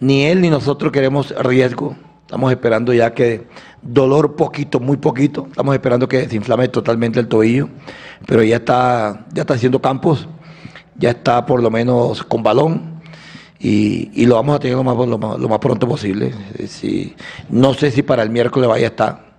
ni 0.00 0.24
él 0.24 0.40
ni 0.40 0.50
nosotros 0.50 0.90
queremos 0.90 1.32
riesgo. 1.44 1.94
Estamos 2.22 2.50
esperando 2.50 2.92
ya 2.92 3.14
que 3.14 3.46
dolor 3.82 4.36
poquito, 4.36 4.80
muy 4.80 4.96
poquito. 4.96 5.46
Estamos 5.48 5.74
esperando 5.74 6.08
que 6.08 6.28
se 6.28 6.36
inflame 6.36 6.68
totalmente 6.68 7.20
el 7.20 7.28
tobillo, 7.28 7.68
pero 8.26 8.42
ya 8.42 8.56
está, 8.56 9.26
ya 9.32 9.42
está 9.42 9.54
haciendo 9.54 9.80
campos, 9.80 10.28
ya 10.96 11.10
está 11.10 11.44
por 11.44 11.62
lo 11.62 11.70
menos 11.70 12.22
con 12.22 12.42
balón 12.42 13.02
y, 13.58 14.26
lo 14.26 14.36
vamos 14.36 14.56
a 14.56 14.58
tener 14.58 14.76
lo 14.76 14.84
más, 14.84 14.96
lo 15.40 15.48
más, 15.48 15.58
pronto 15.58 15.86
posible. 15.88 16.32
Si, 16.66 17.14
no 17.48 17.74
sé 17.74 17.90
si 17.90 18.02
para 18.02 18.22
el 18.22 18.30
miércoles 18.30 18.68
vaya 18.68 18.86
a 18.86 18.90
estar, 18.90 19.32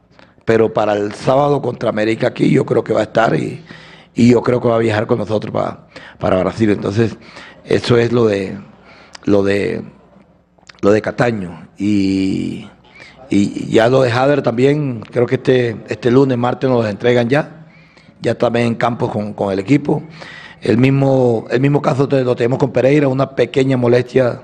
pero 0.46 0.74
para 0.74 0.94
el 0.94 1.14
sábado 1.14 1.62
contra 1.62 1.89
América 1.89 2.28
aquí 2.28 2.50
yo 2.50 2.66
creo 2.66 2.84
que 2.84 2.94
va 2.94 3.02
a 3.02 3.04
estar 3.04 3.36
y, 3.36 3.64
yo 4.16 4.41
creo 4.44 4.62
que 4.62 4.68
va 4.68 4.76
a 4.76 4.80
viajar 4.80 5.08
con 5.08 5.18
nosotros 5.18 5.52
para, 5.52 5.88
para 6.20 6.39
Brasil. 6.39 6.70
Entonces, 6.70 7.18
eso 7.66 7.98
es 7.98 8.12
lo 8.12 8.26
de 8.26 8.58
lo 9.26 9.41
de 9.41 9.84
lo 10.82 10.91
de 10.91 11.02
Cataño 11.02 11.68
y, 11.78 12.68
y 13.34 13.72
ya 13.72 13.90
lo 13.90 14.02
de 14.02 14.12
Hader 14.12 14.42
también 14.42 15.02
creo 15.02 15.26
que 15.26 15.36
este 15.36 15.78
este 15.88 16.12
lunes 16.12 16.38
martes 16.38 16.70
nos 16.70 16.84
lo 16.84 16.90
entregan 16.90 17.30
ya 17.30 17.66
ya 18.22 18.36
también 18.36 18.68
en 18.68 18.76
campo 18.76 19.10
con, 19.10 19.34
con 19.34 19.52
el 19.52 19.60
equipo 19.60 20.04
el 20.64 20.78
mismo, 20.78 21.46
el 21.52 21.60
mismo 21.60 21.82
caso 21.82 22.08
lo 22.10 22.36
tenemos 22.36 22.58
con 22.58 22.72
Pereira, 22.72 23.10
una 23.10 23.36
pequeña 23.36 23.76
molestia 23.76 24.44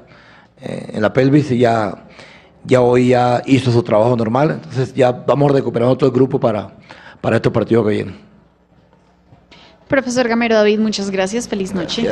eh, 0.61 0.91
en 0.93 1.01
la 1.01 1.13
pelvis 1.13 1.49
y 1.51 1.59
ya, 1.59 2.07
ya 2.65 2.81
hoy 2.81 3.09
ya 3.09 3.41
hizo 3.45 3.71
su 3.71 3.81
trabajo 3.83 4.17
normal. 4.17 4.51
Entonces 4.51 4.93
ya 4.93 5.11
vamos 5.11 5.51
recuperando 5.51 5.97
todo 5.97 6.09
el 6.09 6.15
grupo 6.15 6.39
para, 6.39 6.71
para 7.21 7.37
estos 7.37 7.53
partidos 7.53 7.85
que 7.85 7.93
vienen. 7.93 8.17
Profesor 9.87 10.27
Gamero 10.27 10.55
David, 10.55 10.79
muchas 10.79 11.09
gracias. 11.09 11.47
Feliz 11.47 11.73
noche. 11.73 12.05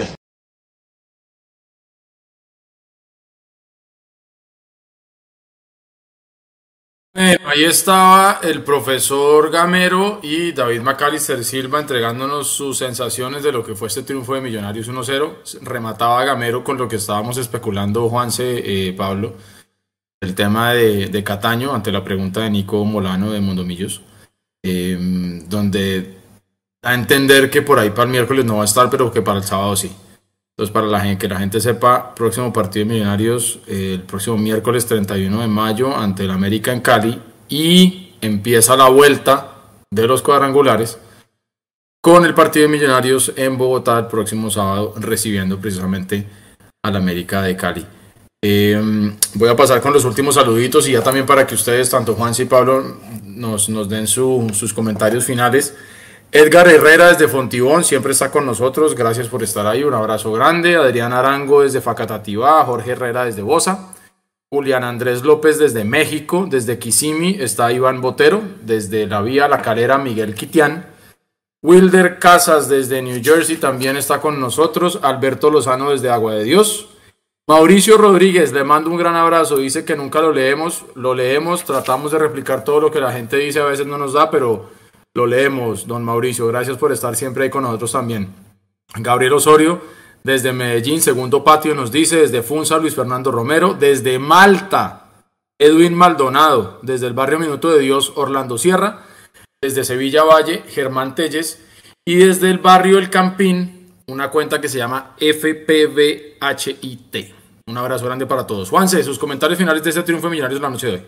Ahí 7.17 7.63
estaba 7.63 8.39
el 8.43 8.63
profesor 8.63 9.49
Gamero 9.49 10.19
y 10.21 10.51
David 10.51 10.81
Macalister 10.81 11.43
Silva 11.43 11.79
entregándonos 11.79 12.47
sus 12.47 12.77
sensaciones 12.77 13.41
de 13.41 13.51
lo 13.51 13.65
que 13.65 13.73
fue 13.73 13.87
este 13.87 14.03
triunfo 14.03 14.35
de 14.35 14.41
Millonarios 14.41 14.87
1-0. 14.87 15.61
Remataba 15.61 16.23
Gamero 16.25 16.63
con 16.63 16.77
lo 16.77 16.87
que 16.87 16.97
estábamos 16.97 17.37
especulando, 17.37 18.07
Juanse, 18.09 18.61
eh, 18.63 18.93
Pablo, 18.93 19.33
el 20.21 20.35
tema 20.35 20.73
de, 20.73 21.23
Cataño 21.23 21.73
ante 21.73 21.91
la 21.91 22.03
pregunta 22.03 22.41
de 22.41 22.51
Nico 22.51 22.85
Molano 22.85 23.31
de 23.31 23.41
Mondomillos, 23.41 24.01
em, 24.61 25.47
donde 25.49 26.17
a 26.83 26.93
entender 26.93 27.49
que 27.49 27.63
por 27.63 27.79
ahí 27.79 27.89
para 27.89 28.03
el 28.03 28.09
miércoles 28.09 28.45
no 28.45 28.57
va 28.57 28.61
a 28.61 28.65
estar, 28.65 28.89
pero 28.91 29.11
que 29.11 29.23
para 29.23 29.39
el 29.39 29.43
sábado 29.43 29.75
sí. 29.75 29.91
Entonces, 30.57 30.73
para 30.73 30.87
la 30.87 31.01
gente, 31.01 31.19
que 31.19 31.31
la 31.31 31.39
gente 31.39 31.61
sepa, 31.61 32.15
próximo 32.15 32.51
partido 32.51 32.87
de 32.87 32.93
Millonarios 32.95 33.59
eh, 33.67 33.93
el 33.93 34.01
próximo 34.01 34.39
miércoles 34.39 34.87
31 34.87 35.41
de 35.41 35.47
mayo 35.47 35.95
ante 35.95 36.23
el 36.23 36.31
América 36.31 36.73
en 36.73 36.79
Cali 36.79 37.21
y 37.47 38.15
empieza 38.21 38.75
la 38.75 38.89
vuelta 38.89 39.51
de 39.91 40.07
los 40.07 40.23
cuadrangulares 40.23 40.97
con 42.01 42.25
el 42.25 42.33
partido 42.33 42.65
de 42.65 42.71
Millonarios 42.71 43.33
en 43.35 43.55
Bogotá 43.55 43.99
el 43.99 44.07
próximo 44.07 44.49
sábado 44.49 44.95
recibiendo 44.97 45.59
precisamente 45.59 46.25
al 46.83 46.95
América 46.95 47.43
de 47.43 47.55
Cali. 47.55 47.85
Em, 48.43 49.15
voy 49.35 49.49
a 49.49 49.55
pasar 49.55 49.79
con 49.79 49.93
los 49.93 50.05
últimos 50.05 50.33
saluditos 50.33 50.87
y 50.87 50.93
ya 50.93 51.03
también 51.03 51.27
para 51.27 51.45
que 51.45 51.53
ustedes, 51.53 51.91
tanto 51.91 52.15
Juan 52.15 52.33
y 52.35 52.45
Pablo, 52.45 52.97
nos, 53.23 53.69
nos 53.69 53.87
den 53.89 54.07
sus 54.07 54.73
comentarios 54.73 55.23
finales. 55.23 55.75
Edgar 56.31 56.67
Herrera 56.67 57.07
desde 57.07 57.29
Fontibón 57.29 57.85
siempre 57.85 58.11
está 58.11 58.29
con 58.29 58.45
nosotros. 58.45 58.95
Gracias 58.95 59.27
por 59.29 59.43
estar 59.43 59.65
ahí. 59.65 59.83
Un 59.83 59.93
abrazo 59.93 60.31
grande. 60.33 60.75
Adrián 60.75 61.13
Arango 61.13 61.61
desde 61.61 61.79
Facatativá. 61.79 62.63
Jorge 62.65 62.91
Herrera 62.91 63.25
desde 63.25 63.41
Bosa. 63.41 63.93
Julián 64.49 64.83
Andrés 64.83 65.23
López 65.23 65.57
desde 65.57 65.85
México. 65.85 66.45
Desde 66.49 66.79
Kisimi 66.79 67.37
está 67.39 67.71
Iván 67.71 68.01
Botero. 68.01 68.41
Desde 68.61 69.07
la 69.07 69.21
Vía 69.21 69.47
La 69.47 69.61
Calera 69.61 69.97
Miguel 69.97 70.35
Quitián. 70.35 70.85
Wilder 71.63 72.19
Casas 72.19 72.67
desde 72.67 73.01
New 73.01 73.21
Jersey 73.23 73.55
también 73.55 73.95
está 73.95 74.19
con 74.19 74.39
nosotros. 74.39 74.99
Alberto 75.03 75.49
Lozano 75.49 75.91
desde 75.91 76.09
Agua 76.09 76.33
de 76.33 76.43
Dios. 76.43 76.89
Mauricio 77.47 77.97
Rodríguez, 77.97 78.51
le 78.51 78.65
mando 78.65 78.89
un 78.89 78.97
gran 78.97 79.15
abrazo. 79.15 79.55
Dice 79.55 79.85
que 79.85 79.95
nunca 79.95 80.19
lo 80.19 80.33
leemos. 80.33 80.83
Lo 80.95 81.15
leemos, 81.15 81.63
tratamos 81.63 82.11
de 82.11 82.19
replicar 82.19 82.65
todo 82.65 82.81
lo 82.81 82.91
que 82.91 82.99
la 82.99 83.13
gente 83.13 83.37
dice. 83.37 83.61
A 83.61 83.65
veces 83.65 83.87
no 83.87 83.97
nos 83.97 84.11
da, 84.11 84.29
pero 84.29 84.76
lo 85.17 85.25
leemos, 85.25 85.87
don 85.87 86.05
Mauricio. 86.05 86.45
Gracias 86.45 86.77
por 86.77 86.91
estar 86.91 87.15
siempre 87.15 87.45
ahí 87.45 87.49
con 87.49 87.63
nosotros 87.63 87.91
también. 87.91 88.35
Gabriel 88.93 89.33
Osorio, 89.33 89.81
desde 90.23 90.53
Medellín, 90.53 91.01
segundo 91.01 91.43
patio, 91.43 91.73
nos 91.73 91.91
dice, 91.91 92.17
desde 92.17 92.43
Funza, 92.43 92.77
Luis 92.77 92.93
Fernando 92.93 93.31
Romero, 93.31 93.73
desde 93.73 94.19
Malta, 94.19 95.07
Edwin 95.59 95.95
Maldonado, 95.95 96.77
desde 96.83 97.07
el 97.07 97.13
barrio 97.13 97.39
Minuto 97.39 97.71
de 97.71 97.79
Dios, 97.79 98.13
Orlando 98.15 98.59
Sierra, 98.59 99.07
desde 99.59 99.83
Sevilla 99.83 100.23
Valle, 100.23 100.61
Germán 100.67 101.15
Telles, 101.15 101.65
y 102.05 102.17
desde 102.17 102.51
el 102.51 102.59
barrio 102.59 102.99
El 102.99 103.09
Campín, 103.09 103.91
una 104.05 104.29
cuenta 104.29 104.61
que 104.61 104.69
se 104.69 104.77
llama 104.77 105.15
FPVHIT. 105.17 106.35
Un 107.65 107.77
abrazo 107.77 108.05
grande 108.05 108.27
para 108.27 108.45
todos. 108.45 108.69
Juanse, 108.69 109.03
sus 109.03 109.17
comentarios 109.17 109.57
finales 109.57 109.81
de 109.81 109.89
este 109.89 110.03
triunfo 110.03 110.27
de 110.27 110.31
Millonarios 110.31 110.59
de 110.59 110.63
la 110.63 110.69
noche 110.69 110.85
de 110.85 110.93
hoy. 110.93 111.01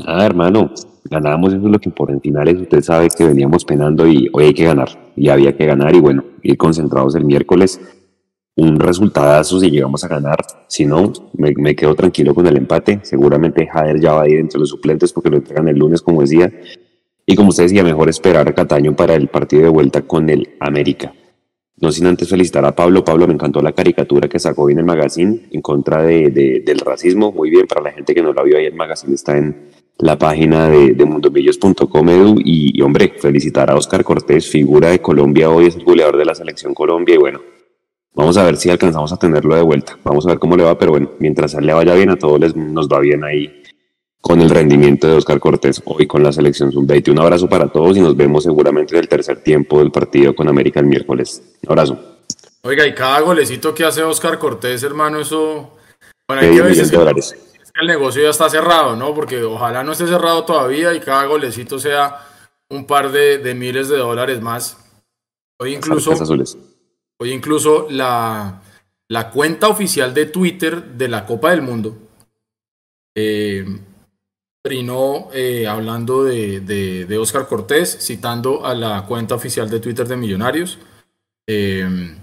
Ah, 0.00 0.24
hermano, 0.24 0.70
ganábamos, 1.04 1.52
eso 1.52 1.66
es 1.66 1.70
lo 1.70 1.78
que 1.78 1.90
por 1.90 2.10
en 2.10 2.20
finales 2.20 2.60
usted 2.60 2.82
sabe 2.82 3.08
que 3.08 3.24
veníamos 3.24 3.64
penando 3.64 4.06
y 4.06 4.28
hoy 4.32 4.44
hay 4.44 4.54
que 4.54 4.64
ganar. 4.64 4.88
Y 5.16 5.28
había 5.28 5.56
que 5.56 5.66
ganar 5.66 5.94
y 5.94 6.00
bueno, 6.00 6.24
ir 6.42 6.56
concentrados 6.56 7.14
el 7.14 7.24
miércoles. 7.24 7.80
Un 8.54 8.78
resultadazo 8.78 9.60
si 9.60 9.70
llegamos 9.70 10.04
a 10.04 10.08
ganar. 10.08 10.36
Si 10.68 10.84
no, 10.84 11.12
me, 11.34 11.74
quedo 11.74 11.94
tranquilo 11.94 12.34
con 12.34 12.46
el 12.46 12.56
empate. 12.56 13.00
Seguramente 13.02 13.66
Jader 13.66 14.00
ya 14.00 14.12
va 14.12 14.22
a 14.22 14.28
ir 14.28 14.38
entre 14.38 14.60
los 14.60 14.68
suplentes 14.68 15.12
porque 15.12 15.30
lo 15.30 15.36
entregan 15.36 15.68
el 15.68 15.78
lunes, 15.78 16.02
como 16.02 16.20
decía. 16.20 16.52
Y 17.24 17.36
como 17.36 17.50
usted 17.50 17.64
decía, 17.64 17.84
mejor 17.84 18.08
esperar 18.08 18.48
a 18.48 18.52
Cataño 18.52 18.94
para 18.94 19.14
el 19.14 19.28
partido 19.28 19.62
de 19.62 19.68
vuelta 19.68 20.02
con 20.02 20.28
el 20.28 20.50
América. 20.60 21.14
No 21.76 21.90
sin 21.90 22.06
antes 22.06 22.28
felicitar 22.28 22.64
a 22.64 22.74
Pablo. 22.76 23.04
Pablo, 23.04 23.26
me 23.26 23.34
encantó 23.34 23.62
la 23.62 23.72
caricatura 23.72 24.28
que 24.28 24.38
sacó 24.38 24.68
en 24.68 24.78
el 24.78 24.84
magazine 24.84 25.48
en 25.50 25.62
contra 25.62 26.02
de, 26.02 26.62
del 26.64 26.78
racismo. 26.80 27.32
Muy 27.32 27.50
bien, 27.50 27.66
para 27.66 27.80
la 27.80 27.92
gente 27.92 28.14
que 28.14 28.22
no 28.22 28.32
la 28.32 28.42
vio 28.42 28.58
ahí, 28.58 28.66
el 28.66 28.74
magazine 28.74 29.14
está 29.14 29.36
en, 29.36 29.71
la 29.98 30.18
página 30.18 30.68
de, 30.68 30.94
de 30.94 31.04
mundomillos.com 31.04 32.08
edu 32.08 32.36
y, 32.44 32.80
hombre, 32.82 33.14
felicitar 33.18 33.70
a 33.70 33.76
Oscar 33.76 34.02
Cortés, 34.02 34.48
figura 34.48 34.90
de 34.90 35.00
Colombia 35.00 35.48
hoy, 35.48 35.66
es 35.66 35.76
el 35.76 35.84
goleador 35.84 36.16
de 36.16 36.24
la 36.24 36.34
selección 36.34 36.74
Colombia 36.74 37.14
y 37.14 37.18
bueno, 37.18 37.40
vamos 38.14 38.36
a 38.36 38.44
ver 38.44 38.56
si 38.56 38.70
alcanzamos 38.70 39.12
a 39.12 39.16
tenerlo 39.16 39.54
de 39.54 39.62
vuelta, 39.62 39.96
vamos 40.04 40.26
a 40.26 40.30
ver 40.30 40.38
cómo 40.38 40.56
le 40.56 40.64
va, 40.64 40.76
pero 40.76 40.92
bueno, 40.92 41.12
mientras 41.18 41.54
le 41.54 41.72
vaya 41.72 41.94
bien 41.94 42.10
a 42.10 42.16
todos 42.16 42.40
les, 42.40 42.56
nos 42.56 42.88
va 42.88 42.98
bien 42.98 43.22
ahí 43.24 43.62
con 44.20 44.40
el 44.40 44.50
rendimiento 44.50 45.08
de 45.08 45.14
Oscar 45.14 45.40
Cortés 45.40 45.82
hoy 45.84 46.06
con 46.06 46.22
la 46.22 46.32
selección 46.32 46.70
sub-20. 46.70 47.10
Un 47.10 47.18
abrazo 47.18 47.48
para 47.48 47.66
todos 47.68 47.96
y 47.96 48.00
nos 48.00 48.16
vemos 48.16 48.44
seguramente 48.44 48.94
en 48.94 49.00
el 49.00 49.08
tercer 49.08 49.42
tiempo 49.42 49.80
del 49.80 49.90
partido 49.90 50.32
con 50.32 50.46
América 50.46 50.78
el 50.78 50.86
miércoles. 50.86 51.42
Un 51.62 51.70
abrazo. 51.70 51.98
Oiga, 52.62 52.86
y 52.86 52.94
cada 52.94 53.20
golecito 53.20 53.74
que 53.74 53.84
hace 53.84 54.04
Oscar 54.04 54.38
Cortés, 54.38 54.84
hermano, 54.84 55.18
eso... 55.18 55.76
Bueno, 56.28 56.42
hay 56.42 56.56
que 56.56 56.82
de 56.82 56.96
dólares 56.96 57.51
el 57.74 57.86
negocio 57.86 58.22
ya 58.22 58.30
está 58.30 58.48
cerrado, 58.48 58.96
¿no? 58.96 59.14
Porque 59.14 59.42
ojalá 59.42 59.82
no 59.82 59.92
esté 59.92 60.06
cerrado 60.06 60.44
todavía 60.44 60.94
y 60.94 61.00
cada 61.00 61.24
golecito 61.26 61.78
sea 61.78 62.26
un 62.68 62.86
par 62.86 63.10
de, 63.12 63.54
miles 63.54 63.88
de 63.88 63.98
dólares 63.98 64.40
más. 64.40 64.78
Hoy 65.58 65.74
incluso, 65.74 66.12
hoy 67.18 67.32
incluso 67.32 67.86
la, 67.90 68.62
la, 69.08 69.30
cuenta 69.30 69.68
oficial 69.68 70.12
de 70.12 70.26
Twitter 70.26 70.82
de 70.82 71.08
la 71.08 71.24
Copa 71.24 71.50
del 71.50 71.62
Mundo 71.62 71.96
eh, 73.14 73.64
eh 74.64 75.66
hablando 75.66 76.24
de, 76.24 76.60
de, 76.60 77.18
Oscar 77.18 77.46
Cortés, 77.46 77.98
citando 78.00 78.64
a 78.64 78.74
la 78.74 79.04
cuenta 79.06 79.34
oficial 79.34 79.68
de 79.68 79.80
Twitter 79.80 80.06
de 80.06 80.16
Millonarios. 80.16 80.78
Eh, 81.46 82.16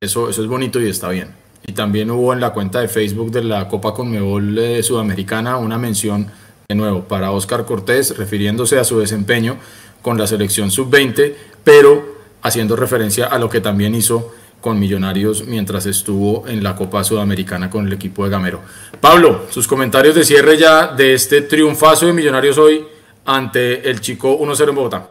eso, 0.00 0.28
eso 0.28 0.42
es 0.42 0.48
bonito 0.48 0.80
y 0.80 0.88
está 0.88 1.08
bien. 1.08 1.43
Y 1.66 1.72
también 1.72 2.10
hubo 2.10 2.32
en 2.32 2.40
la 2.40 2.50
cuenta 2.50 2.80
de 2.80 2.88
Facebook 2.88 3.30
de 3.30 3.44
la 3.44 3.68
Copa 3.68 3.94
Conmebol 3.94 4.58
eh, 4.58 4.82
Sudamericana 4.82 5.56
una 5.56 5.78
mención 5.78 6.30
de 6.68 6.74
nuevo 6.74 7.04
para 7.04 7.30
Oscar 7.30 7.64
Cortés, 7.64 8.16
refiriéndose 8.16 8.78
a 8.78 8.84
su 8.84 8.98
desempeño 8.98 9.56
con 10.02 10.18
la 10.18 10.26
selección 10.26 10.70
sub-20, 10.70 11.34
pero 11.62 12.16
haciendo 12.42 12.76
referencia 12.76 13.26
a 13.26 13.38
lo 13.38 13.48
que 13.48 13.60
también 13.60 13.94
hizo 13.94 14.32
con 14.60 14.78
Millonarios 14.78 15.46
mientras 15.46 15.84
estuvo 15.84 16.48
en 16.48 16.62
la 16.62 16.74
Copa 16.74 17.04
Sudamericana 17.04 17.68
con 17.68 17.86
el 17.86 17.92
equipo 17.92 18.24
de 18.24 18.30
Gamero. 18.30 18.60
Pablo, 19.00 19.46
sus 19.50 19.68
comentarios 19.68 20.14
de 20.14 20.24
cierre 20.24 20.56
ya 20.56 20.86
de 20.88 21.12
este 21.14 21.42
triunfazo 21.42 22.06
de 22.06 22.14
Millonarios 22.14 22.56
hoy 22.56 22.82
ante 23.26 23.90
el 23.90 24.00
Chico 24.00 24.38
1-0 24.38 24.68
en 24.70 24.74
Bogotá. 24.74 25.10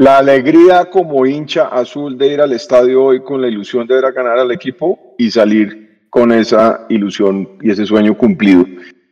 La 0.00 0.16
alegría 0.16 0.86
como 0.86 1.26
hincha 1.26 1.66
azul 1.66 2.16
de 2.16 2.28
ir 2.28 2.40
al 2.40 2.54
estadio 2.54 3.04
hoy 3.04 3.20
con 3.22 3.42
la 3.42 3.48
ilusión 3.48 3.86
de 3.86 3.96
ver 3.96 4.06
a 4.06 4.12
ganar 4.12 4.38
al 4.38 4.50
equipo 4.50 5.14
y 5.18 5.30
salir 5.30 6.06
con 6.08 6.32
esa 6.32 6.86
ilusión 6.88 7.58
y 7.60 7.70
ese 7.70 7.84
sueño 7.84 8.16
cumplido. 8.16 8.64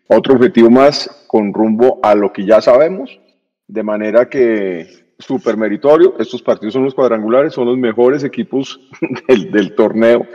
Otro 0.07 0.37
objetivo 0.37 0.71
más 0.71 1.27
con 1.27 1.53
rumbo 1.53 2.01
a 2.03 2.15
lo 2.15 2.33
que 2.33 2.47
ya 2.47 2.63
sabemos, 2.63 3.21
de 3.67 3.83
manera 3.83 4.31
que 4.31 4.87
súper 5.19 5.59
meritorio. 5.59 6.15
Estos 6.19 6.41
partidos 6.41 6.73
son 6.73 6.85
los 6.85 6.95
cuadrangulares, 6.95 7.53
son 7.53 7.67
los 7.67 7.77
mejores 7.77 8.25
equipos 8.25 8.81
del, 9.29 9.75
torneo. 9.75 10.27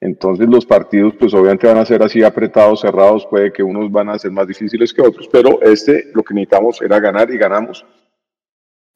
Entonces 0.00 0.48
los 0.48 0.64
partidos 0.64 1.12
pues 1.18 1.34
obviamente 1.34 1.66
van 1.66 1.76
a 1.76 1.84
ser 1.84 2.02
así 2.02 2.22
apretados, 2.22 2.80
cerrados, 2.80 3.26
puede 3.26 3.52
que 3.52 3.62
unos 3.62 3.92
van 3.92 4.08
a 4.08 4.18
ser 4.18 4.30
más 4.30 4.46
difíciles 4.46 4.90
que 4.94 5.02
otros, 5.02 5.28
pero 5.30 5.60
este 5.60 6.06
lo 6.14 6.22
que 6.22 6.32
necesitamos 6.32 6.80
era 6.80 6.98
ganar 6.98 7.30
y 7.30 7.36
ganamos. 7.36 7.84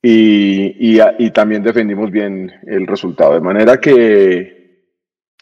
Y, 0.03 0.96
y, 0.96 1.00
y 1.18 1.30
también 1.30 1.62
defendimos 1.62 2.11
bien 2.11 2.53
el 2.66 2.86
resultado. 2.86 3.34
De 3.34 3.40
manera 3.40 3.80
que, 3.80 4.88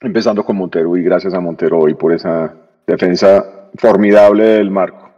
empezando 0.01 0.45
con 0.45 0.57
Montero, 0.57 0.97
y 0.97 1.03
gracias 1.03 1.33
a 1.33 1.41
Montero 1.41 1.79
hoy 1.79 1.95
por 1.95 2.13
esa 2.13 2.55
defensa 2.87 3.71
formidable 3.77 4.45
del 4.45 4.71
marco, 4.71 5.11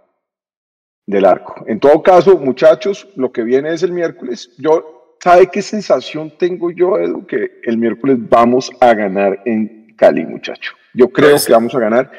del 1.06 1.24
arco. 1.24 1.64
En 1.66 1.80
todo 1.80 2.02
caso, 2.02 2.38
muchachos, 2.38 3.08
lo 3.16 3.32
que 3.32 3.42
viene 3.42 3.72
es 3.74 3.82
el 3.82 3.92
miércoles. 3.92 4.52
Yo, 4.58 5.16
¿sabe 5.22 5.48
qué 5.48 5.60
sensación 5.60 6.32
tengo 6.38 6.70
yo, 6.70 6.98
Edu? 6.98 7.26
Que 7.26 7.60
el 7.64 7.78
miércoles 7.78 8.18
vamos 8.20 8.70
a 8.80 8.94
ganar 8.94 9.40
en 9.44 9.94
Cali, 9.96 10.24
muchacho. 10.24 10.72
Yo 10.94 11.08
creo 11.08 11.36
que 11.44 11.52
vamos 11.52 11.74
a 11.74 11.80
ganar 11.80 12.10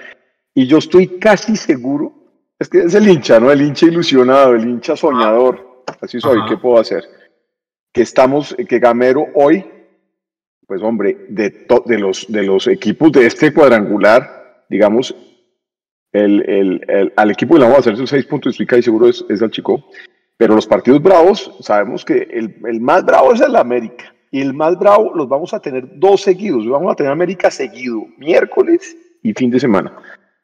y 0.53 0.67
yo 0.67 0.77
estoy 0.77 1.19
casi 1.19 1.55
seguro, 1.55 2.13
es 2.59 2.69
que 2.69 2.79
es 2.79 2.93
el 2.95 3.07
hincha, 3.07 3.39
¿no? 3.39 3.51
El 3.51 3.61
hincha 3.61 3.85
ilusionado, 3.85 4.55
el 4.55 4.67
hincha 4.67 4.95
soñador. 4.95 5.72
Así 6.01 6.19
soy, 6.19 6.39
¿qué 6.47 6.57
puedo 6.57 6.79
hacer? 6.79 7.03
Que 7.91 8.01
estamos, 8.01 8.55
que 8.67 8.79
Gamero 8.79 9.27
hoy, 9.35 9.65
pues 10.67 10.81
hombre, 10.81 11.25
de, 11.29 11.65
de, 11.85 11.99
los, 11.99 12.31
de 12.31 12.43
los 12.43 12.67
equipos 12.67 13.11
de 13.11 13.25
este 13.25 13.53
cuadrangular, 13.53 14.65
digamos, 14.69 15.15
el, 16.11 16.47
el, 16.49 17.13
al 17.15 17.31
equipo 17.31 17.57
le 17.57 17.63
vamos 17.63 17.77
a 17.77 17.79
hacer 17.81 17.97
sus 17.97 18.09
seis 18.09 18.25
puntos, 18.25 18.53
estoy 18.53 18.65
casi 18.65 18.83
seguro 18.83 19.07
es, 19.07 19.25
es 19.29 19.41
al 19.41 19.51
Chico, 19.51 19.83
pero 20.37 20.55
los 20.55 20.67
partidos 20.67 21.01
bravos, 21.01 21.55
sabemos 21.59 22.03
que 22.03 22.27
el, 22.31 22.55
el 22.65 22.81
más 22.81 23.05
bravo 23.05 23.33
es 23.33 23.41
el 23.41 23.55
América 23.55 24.13
y 24.31 24.41
el 24.41 24.53
más 24.53 24.77
bravo 24.79 25.13
los 25.13 25.29
vamos 25.29 25.53
a 25.53 25.59
tener 25.59 25.87
dos 25.99 26.21
seguidos. 26.21 26.67
Vamos 26.67 26.91
a 26.91 26.95
tener 26.95 27.11
América 27.11 27.51
seguido, 27.51 28.07
miércoles 28.17 28.97
y 29.21 29.31
fin 29.33 29.51
de 29.51 29.59
semana. 29.59 29.95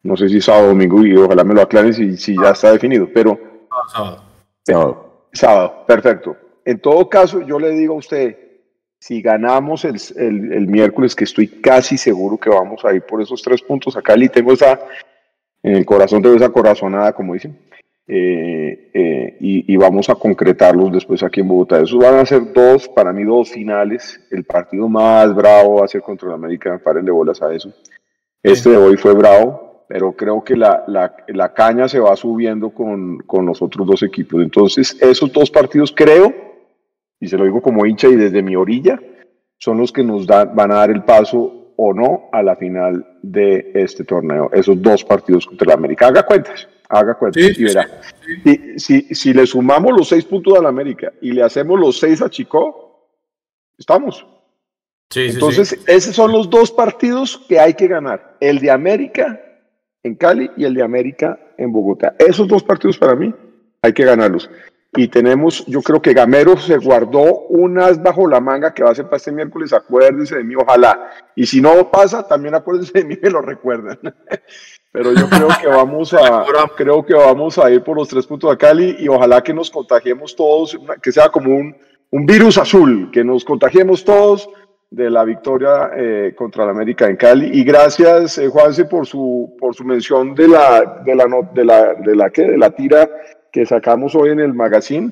No 0.04 0.16
sé 0.16 0.30
si 0.30 0.40
sábado, 0.40 0.68
domingo, 0.68 1.04
y 1.04 1.18
ojalá 1.18 1.44
me 1.44 1.56
lo 1.56 1.62
aclaren 1.62 1.94
si, 1.94 2.16
si 2.16 2.36
ya 2.36 2.52
está 2.52 2.72
definido, 2.72 3.10
pero... 3.12 3.38
Sábado. 3.92 4.24
Sábado. 4.64 5.09
Sábado, 5.32 5.86
perfecto. 5.88 6.38
En 6.66 6.80
todo 6.80 7.10
caso, 7.10 7.42
yo 7.42 7.60
le 7.60 7.72
digo 7.72 7.96
a 7.96 7.98
usted, 7.98 8.38
si 9.00 9.22
ganamos 9.22 9.86
el, 9.86 9.98
el, 10.18 10.68
miércoles, 10.68 11.16
que 11.16 11.24
estoy 11.24 11.48
casi 11.48 11.98
seguro 11.98 12.38
que 12.38 12.50
vamos 12.50 12.84
a 12.84 12.94
ir 12.94 13.02
por 13.04 13.22
esos 13.22 13.42
tres 13.42 13.62
puntos, 13.62 13.96
acá 13.96 14.16
y 14.18 14.30
tengo 14.30 14.52
esa, 14.54 14.80
en 15.64 15.76
el 15.76 15.86
corazón 15.86 16.22
tengo 16.22 16.36
esa 16.36 16.50
corazonada, 16.50 17.14
como 17.14 17.34
dicen, 17.34 17.58
eh, 18.12 18.90
eh, 18.92 19.38
y, 19.40 19.78
vamos 19.78 20.10
a 20.10 20.16
concretarlos 20.16 20.92
después 20.92 21.22
aquí 21.22 21.42
en 21.42 21.48
Bogotá. 21.48 21.80
Esos 21.80 22.00
van 22.00 22.16
a 22.16 22.26
ser 22.26 22.52
dos, 22.52 22.90
para 22.90 23.14
mí, 23.14 23.24
dos 23.24 23.52
finales. 23.52 24.20
El 24.32 24.44
partido 24.44 24.90
más 24.90 25.34
bravo 25.36 25.76
va 25.76 25.86
a 25.86 25.88
ser 25.88 26.02
contra 26.02 26.28
el 26.28 26.34
América, 26.34 26.82
de 26.84 27.12
bolas 27.12 27.40
a 27.44 27.54
eso. 27.54 27.72
Este 28.42 28.72
de 28.72 28.78
hoy 28.78 28.98
fue 28.98 29.14
bravo, 29.14 29.69
pero 29.90 30.12
creo 30.12 30.44
que 30.44 30.56
la, 30.56 30.84
la, 30.86 31.16
la 31.30 31.52
caña 31.52 31.90
se 31.90 32.00
va 32.00 32.16
subiendo 32.16 32.70
con, 32.70 33.18
con, 33.22 33.48
los 33.48 33.60
otros 33.60 33.88
dos 33.88 34.04
equipos. 34.04 34.40
Entonces, 34.40 34.96
esos 35.02 35.34
dos 35.34 35.50
partidos 35.50 35.92
creo, 35.92 36.32
y 37.20 37.28
se 37.28 37.36
lo 37.36 37.44
digo 37.44 37.60
como 37.60 37.88
hincha 37.88 38.08
y 38.08 38.16
desde 38.16 38.44
mi 38.44 38.56
orilla, 38.56 39.02
son 39.58 39.80
los 39.80 39.92
que 39.92 40.04
nos 40.04 40.28
dan, 40.28 40.56
van 40.56 40.72
a 40.72 40.76
dar 40.76 40.92
el 40.92 41.04
paso 41.04 41.74
o 41.76 41.92
no 41.92 42.30
a 42.32 42.44
la 42.44 42.56
final 42.56 43.18
de 43.24 43.72
este 43.74 44.04
torneo. 44.04 44.52
Esos 44.54 44.80
dos 44.80 45.04
partidos 45.04 45.48
contra 45.48 45.66
el 45.66 45.80
América. 45.80 46.06
Haga 46.06 46.22
cuentas 46.22 46.68
haga 46.88 47.16
cuenta 47.16 47.40
y 47.40 47.64
verá. 47.64 47.88
Si, 48.78 49.02
si, 49.14 49.34
le 49.34 49.46
sumamos 49.46 49.92
los 49.96 50.08
seis 50.08 50.26
puntos 50.26 50.58
a 50.58 50.62
la 50.62 50.70
América 50.70 51.14
y 51.22 51.32
le 51.32 51.44
hacemos 51.44 51.80
los 51.80 52.00
seis 52.00 52.22
a 52.22 52.30
Chico, 52.30 53.10
estamos. 53.78 54.26
Entonces, 55.16 55.80
esos 55.88 56.16
son 56.16 56.32
los 56.32 56.48
dos 56.48 56.72
partidos 56.72 57.44
que 57.48 57.60
hay 57.60 57.74
que 57.74 57.88
ganar. 57.88 58.38
El 58.40 58.60
de 58.60 58.70
América 58.70 59.40
en 60.04 60.16
Cali 60.16 60.50
y 60.58 60.66
el 60.66 60.74
de 60.74 60.84
América 60.84 61.40
en 61.58 61.72
Bogotá. 61.72 62.16
Esos 62.20 62.48
dos 62.48 62.64
partidos 62.64 62.98
para 62.98 63.16
mí 63.16 63.34
hay 63.82 63.94
que 63.94 64.06
ganarlos. 64.06 64.50
Y 64.96 65.08
tenemos, 65.08 65.66
yo 65.68 65.84
creo 65.84 66.02
que 66.02 66.14
Gamero 66.14 66.58
se 66.58 66.78
guardó 66.78 67.42
unas 67.50 68.02
bajo 68.02 68.28
la 68.28 68.40
manga 68.40 68.74
que 68.74 68.84
va 68.84 68.90
a 68.90 68.96
ser 68.96 69.06
para 69.06 69.18
este 69.18 69.32
miércoles. 69.32 69.72
Acuérdense 69.72 70.36
de 70.36 70.44
mí, 70.44 70.56
ojalá. 70.56 71.12
Y 71.36 71.46
si 71.46 71.62
no 71.62 71.92
pasa, 71.92 72.28
también 72.28 72.56
acuérdense 72.56 72.94
de 72.94 73.06
mí, 73.06 73.16
me 73.22 73.30
lo 73.30 73.42
recuerdan. 73.42 74.00
pero 74.92 75.14
yo 75.14 75.30
creo 75.30 75.48
que 75.62 75.68
vamos 75.68 76.14
a 76.16 76.46
creo 76.76 77.06
que 77.06 77.14
vamos 77.14 77.60
a 77.60 77.70
ir 77.70 77.84
por 77.84 77.98
los 77.98 78.08
tres 78.08 78.26
puntos 78.26 78.52
a 78.52 78.58
Cali 78.58 78.96
y 78.98 79.08
ojalá 79.08 79.44
que 79.44 79.54
nos 79.54 79.70
contagiemos 79.70 80.36
todos, 80.36 80.78
que 81.04 81.12
sea 81.12 81.30
como 81.30 81.56
un, 81.56 81.76
un 82.10 82.26
virus 82.26 82.58
azul, 82.58 83.12
que 83.12 83.24
nos 83.24 83.46
contagiemos 83.46 84.04
todos 84.04 84.50
de 84.92 85.10
la 85.10 85.24
victoria 85.24 85.92
eh, 85.96 86.34
contra 86.36 86.66
la 86.66 86.72
América 86.72 87.08
en 87.08 87.16
Cali 87.16 87.50
y 87.54 87.64
gracias 87.64 88.38
eh, 88.38 88.48
Juanse 88.48 88.86
por 88.86 89.06
su 89.06 89.56
por 89.60 89.76
su 89.76 89.84
mención 89.84 90.34
de 90.34 90.48
la 90.48 91.04
de 91.06 91.16
la 91.16 91.26
de 91.54 91.66
la 91.66 91.94
de 91.94 92.16
la 92.16 92.30
que 92.32 92.44
de 92.44 92.58
la 92.58 92.72
tira 92.72 93.10
que 93.52 93.66
sacamos 93.66 94.16
hoy 94.16 94.32
en 94.32 94.40
el 94.40 94.54
magazine 94.54 95.12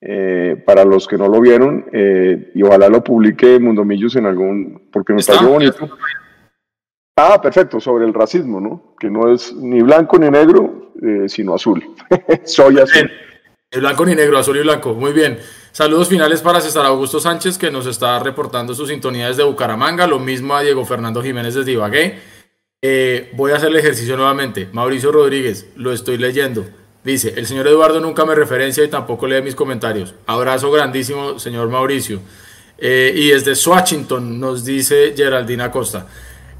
eh, 0.00 0.62
para 0.66 0.84
los 0.84 1.06
que 1.06 1.16
no 1.16 1.28
lo 1.28 1.40
vieron 1.40 1.86
y 1.92 2.62
ojalá 2.62 2.88
lo 2.88 3.02
publique 3.02 3.58
Mundomillos 3.60 4.16
en 4.16 4.26
algún 4.26 4.88
porque 4.92 5.12
me 5.12 5.22
pareció 5.22 5.48
bonito 5.48 5.88
Ah, 7.16 7.40
perfecto, 7.40 7.78
sobre 7.78 8.06
el 8.06 8.12
racismo, 8.12 8.60
¿no? 8.60 8.96
Que 8.98 9.08
no 9.08 9.32
es 9.32 9.54
ni 9.54 9.82
blanco 9.82 10.18
ni 10.18 10.28
negro, 10.28 10.92
eh, 11.00 11.28
sino 11.28 11.54
azul. 11.54 11.94
Soy 12.44 12.80
azul. 12.80 13.08
Blanco 13.80 14.06
ni 14.06 14.14
negro, 14.14 14.38
azul 14.38 14.56
y 14.56 14.60
blanco. 14.60 14.94
Muy 14.94 15.12
bien. 15.12 15.38
Saludos 15.72 16.08
finales 16.08 16.40
para 16.40 16.60
César 16.60 16.86
Augusto 16.86 17.20
Sánchez, 17.20 17.58
que 17.58 17.70
nos 17.70 17.86
está 17.86 18.18
reportando 18.20 18.74
sus 18.74 18.88
sintonías 18.88 19.36
de 19.36 19.42
Bucaramanga. 19.42 20.06
Lo 20.06 20.18
mismo 20.18 20.54
a 20.54 20.62
Diego 20.62 20.84
Fernando 20.84 21.22
Jiménez 21.22 21.54
desde 21.54 21.72
Ibagué. 21.72 22.20
Eh, 22.80 23.30
voy 23.32 23.52
a 23.52 23.56
hacer 23.56 23.70
el 23.70 23.76
ejercicio 23.76 24.16
nuevamente. 24.16 24.68
Mauricio 24.72 25.10
Rodríguez, 25.10 25.66
lo 25.76 25.92
estoy 25.92 26.18
leyendo. 26.18 26.64
Dice, 27.02 27.34
el 27.36 27.46
señor 27.46 27.66
Eduardo 27.66 28.00
nunca 28.00 28.24
me 28.24 28.34
referencia 28.34 28.84
y 28.84 28.88
tampoco 28.88 29.26
lee 29.26 29.42
mis 29.42 29.54
comentarios. 29.54 30.14
Abrazo 30.26 30.70
grandísimo, 30.70 31.38
señor 31.38 31.68
Mauricio. 31.68 32.20
Eh, 32.78 33.12
y 33.14 33.28
desde 33.28 33.54
Swashington 33.54 34.38
nos 34.38 34.64
dice 34.64 35.14
Geraldina 35.16 35.70
Costa. 35.70 36.06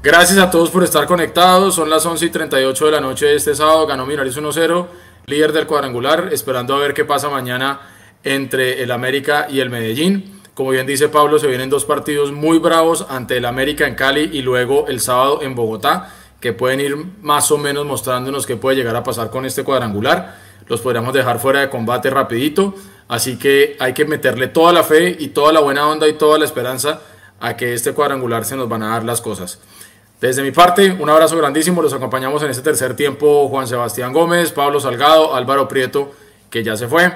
Gracias 0.03 0.37
a 0.37 0.51
todos 0.51 0.69
por 0.69 0.83
estar 0.83 1.07
conectados. 1.07 1.73
Son 1.73 1.89
las 1.89 2.05
11 2.05 2.25
y 2.25 2.29
38 2.29 2.85
de 2.85 2.91
la 2.91 3.01
noche 3.01 3.25
de 3.25 3.35
este 3.35 3.55
sábado. 3.55 3.87
Ganó 3.87 4.05
Millonarios 4.05 4.37
1-0, 4.37 4.85
líder 5.27 5.53
del 5.53 5.67
cuadrangular. 5.67 6.29
Esperando 6.31 6.75
a 6.75 6.79
ver 6.79 6.93
qué 6.93 7.05
pasa 7.05 7.29
mañana 7.29 7.81
entre 8.23 8.83
el 8.83 8.91
América 8.91 9.47
y 9.49 9.59
el 9.59 9.69
Medellín. 9.69 10.41
Como 10.53 10.69
bien 10.69 10.87
dice 10.87 11.09
Pablo, 11.09 11.37
se 11.37 11.47
vienen 11.47 11.69
dos 11.69 11.85
partidos 11.85 12.31
muy 12.31 12.59
bravos 12.59 13.05
ante 13.09 13.37
el 13.37 13.45
América 13.45 13.87
en 13.87 13.95
Cali 13.95 14.29
y 14.31 14.41
luego 14.41 14.87
el 14.87 15.01
sábado 15.01 15.41
en 15.41 15.53
Bogotá, 15.53 16.13
que 16.39 16.53
pueden 16.53 16.79
ir 16.79 16.95
más 17.21 17.51
o 17.51 17.57
menos 17.57 17.85
mostrándonos 17.85 18.45
qué 18.45 18.55
puede 18.55 18.77
llegar 18.77 18.95
a 18.95 19.03
pasar 19.03 19.29
con 19.29 19.45
este 19.45 19.63
cuadrangular. 19.63 20.37
Los 20.67 20.81
podríamos 20.81 21.13
dejar 21.13 21.39
fuera 21.39 21.59
de 21.59 21.69
combate 21.69 22.09
rapidito. 22.09 22.73
Así 23.07 23.37
que 23.37 23.75
hay 23.79 23.93
que 23.93 24.05
meterle 24.05 24.47
toda 24.47 24.73
la 24.73 24.83
fe 24.83 25.15
y 25.19 25.27
toda 25.27 25.51
la 25.51 25.59
buena 25.59 25.87
onda 25.87 26.07
y 26.07 26.13
toda 26.13 26.39
la 26.39 26.45
esperanza 26.45 27.01
a 27.39 27.55
que 27.57 27.73
este 27.73 27.93
cuadrangular 27.93 28.45
se 28.45 28.55
nos 28.55 28.69
van 28.69 28.81
a 28.81 28.89
dar 28.89 29.03
las 29.03 29.21
cosas. 29.21 29.59
Desde 30.21 30.41
mi 30.43 30.51
parte, 30.51 30.95
un 30.97 31.09
abrazo 31.09 31.37
grandísimo. 31.37 31.81
Los 31.81 31.93
acompañamos 31.93 32.41
en 32.43 32.49
este 32.49 32.63
tercer 32.63 32.95
tiempo 32.95 33.49
Juan 33.49 33.67
Sebastián 33.67 34.13
Gómez, 34.13 34.51
Pablo 34.51 34.79
Salgado, 34.79 35.35
Álvaro 35.35 35.67
Prieto, 35.67 36.13
que 36.49 36.63
ya 36.63 36.77
se 36.77 36.87
fue. 36.87 37.11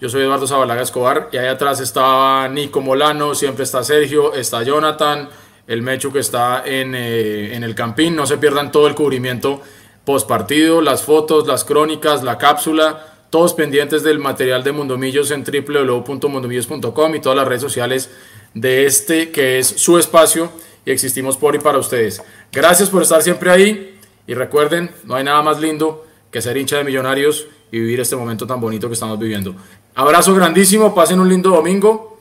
Yo 0.00 0.08
soy 0.10 0.22
Eduardo 0.22 0.46
Zabalaga 0.46 0.82
Escobar 0.82 1.30
y 1.32 1.38
ahí 1.38 1.46
atrás 1.46 1.80
está 1.80 2.48
Nico 2.48 2.80
Molano, 2.80 3.34
siempre 3.34 3.64
está 3.64 3.82
Sergio, 3.82 4.34
está 4.34 4.62
Jonathan, 4.64 5.30
el 5.66 5.80
Mechu 5.80 6.12
que 6.12 6.18
está 6.18 6.62
en, 6.66 6.94
eh, 6.94 7.54
en 7.54 7.64
el 7.64 7.74
Campín. 7.74 8.14
No 8.14 8.26
se 8.26 8.36
pierdan 8.36 8.70
todo 8.70 8.86
el 8.86 8.94
cubrimiento 8.94 9.62
post 10.04 10.28
partido, 10.28 10.82
las 10.82 11.02
fotos, 11.02 11.46
las 11.46 11.64
crónicas, 11.64 12.22
la 12.22 12.36
cápsula, 12.36 13.06
todos 13.30 13.54
pendientes 13.54 14.02
del 14.02 14.18
material 14.18 14.62
de 14.62 14.72
Mundomillos 14.72 15.30
en 15.30 15.42
www.mundomillos.com 15.42 17.14
y 17.14 17.20
todas 17.20 17.38
las 17.38 17.48
redes 17.48 17.62
sociales 17.62 18.10
de 18.52 18.84
este 18.84 19.30
que 19.30 19.58
es 19.58 19.68
su 19.68 19.98
espacio 19.98 20.52
y 20.84 20.90
existimos 20.90 21.36
por 21.36 21.54
y 21.54 21.58
para 21.58 21.78
ustedes. 21.78 22.22
Gracias 22.52 22.90
por 22.90 23.02
estar 23.02 23.22
siempre 23.22 23.50
ahí 23.50 23.98
y 24.26 24.34
recuerden, 24.34 24.90
no 25.04 25.14
hay 25.14 25.24
nada 25.24 25.42
más 25.42 25.60
lindo 25.60 26.04
que 26.30 26.40
ser 26.40 26.56
hincha 26.56 26.78
de 26.78 26.84
millonarios 26.84 27.46
y 27.70 27.78
vivir 27.78 28.00
este 28.00 28.16
momento 28.16 28.46
tan 28.46 28.60
bonito 28.60 28.88
que 28.88 28.94
estamos 28.94 29.18
viviendo. 29.18 29.54
Abrazo 29.94 30.34
grandísimo, 30.34 30.94
pasen 30.94 31.20
un 31.20 31.28
lindo 31.28 31.50
domingo 31.50 32.18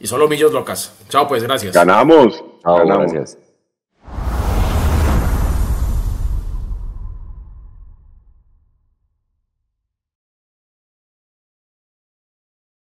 y 0.00 0.06
solo 0.06 0.28
millos 0.28 0.52
locas. 0.52 0.94
Chao 1.08 1.28
pues, 1.28 1.42
gracias. 1.42 1.74
Ganamos. 1.74 2.42
Ganamos. 2.64 3.12
Gracias. 3.12 3.51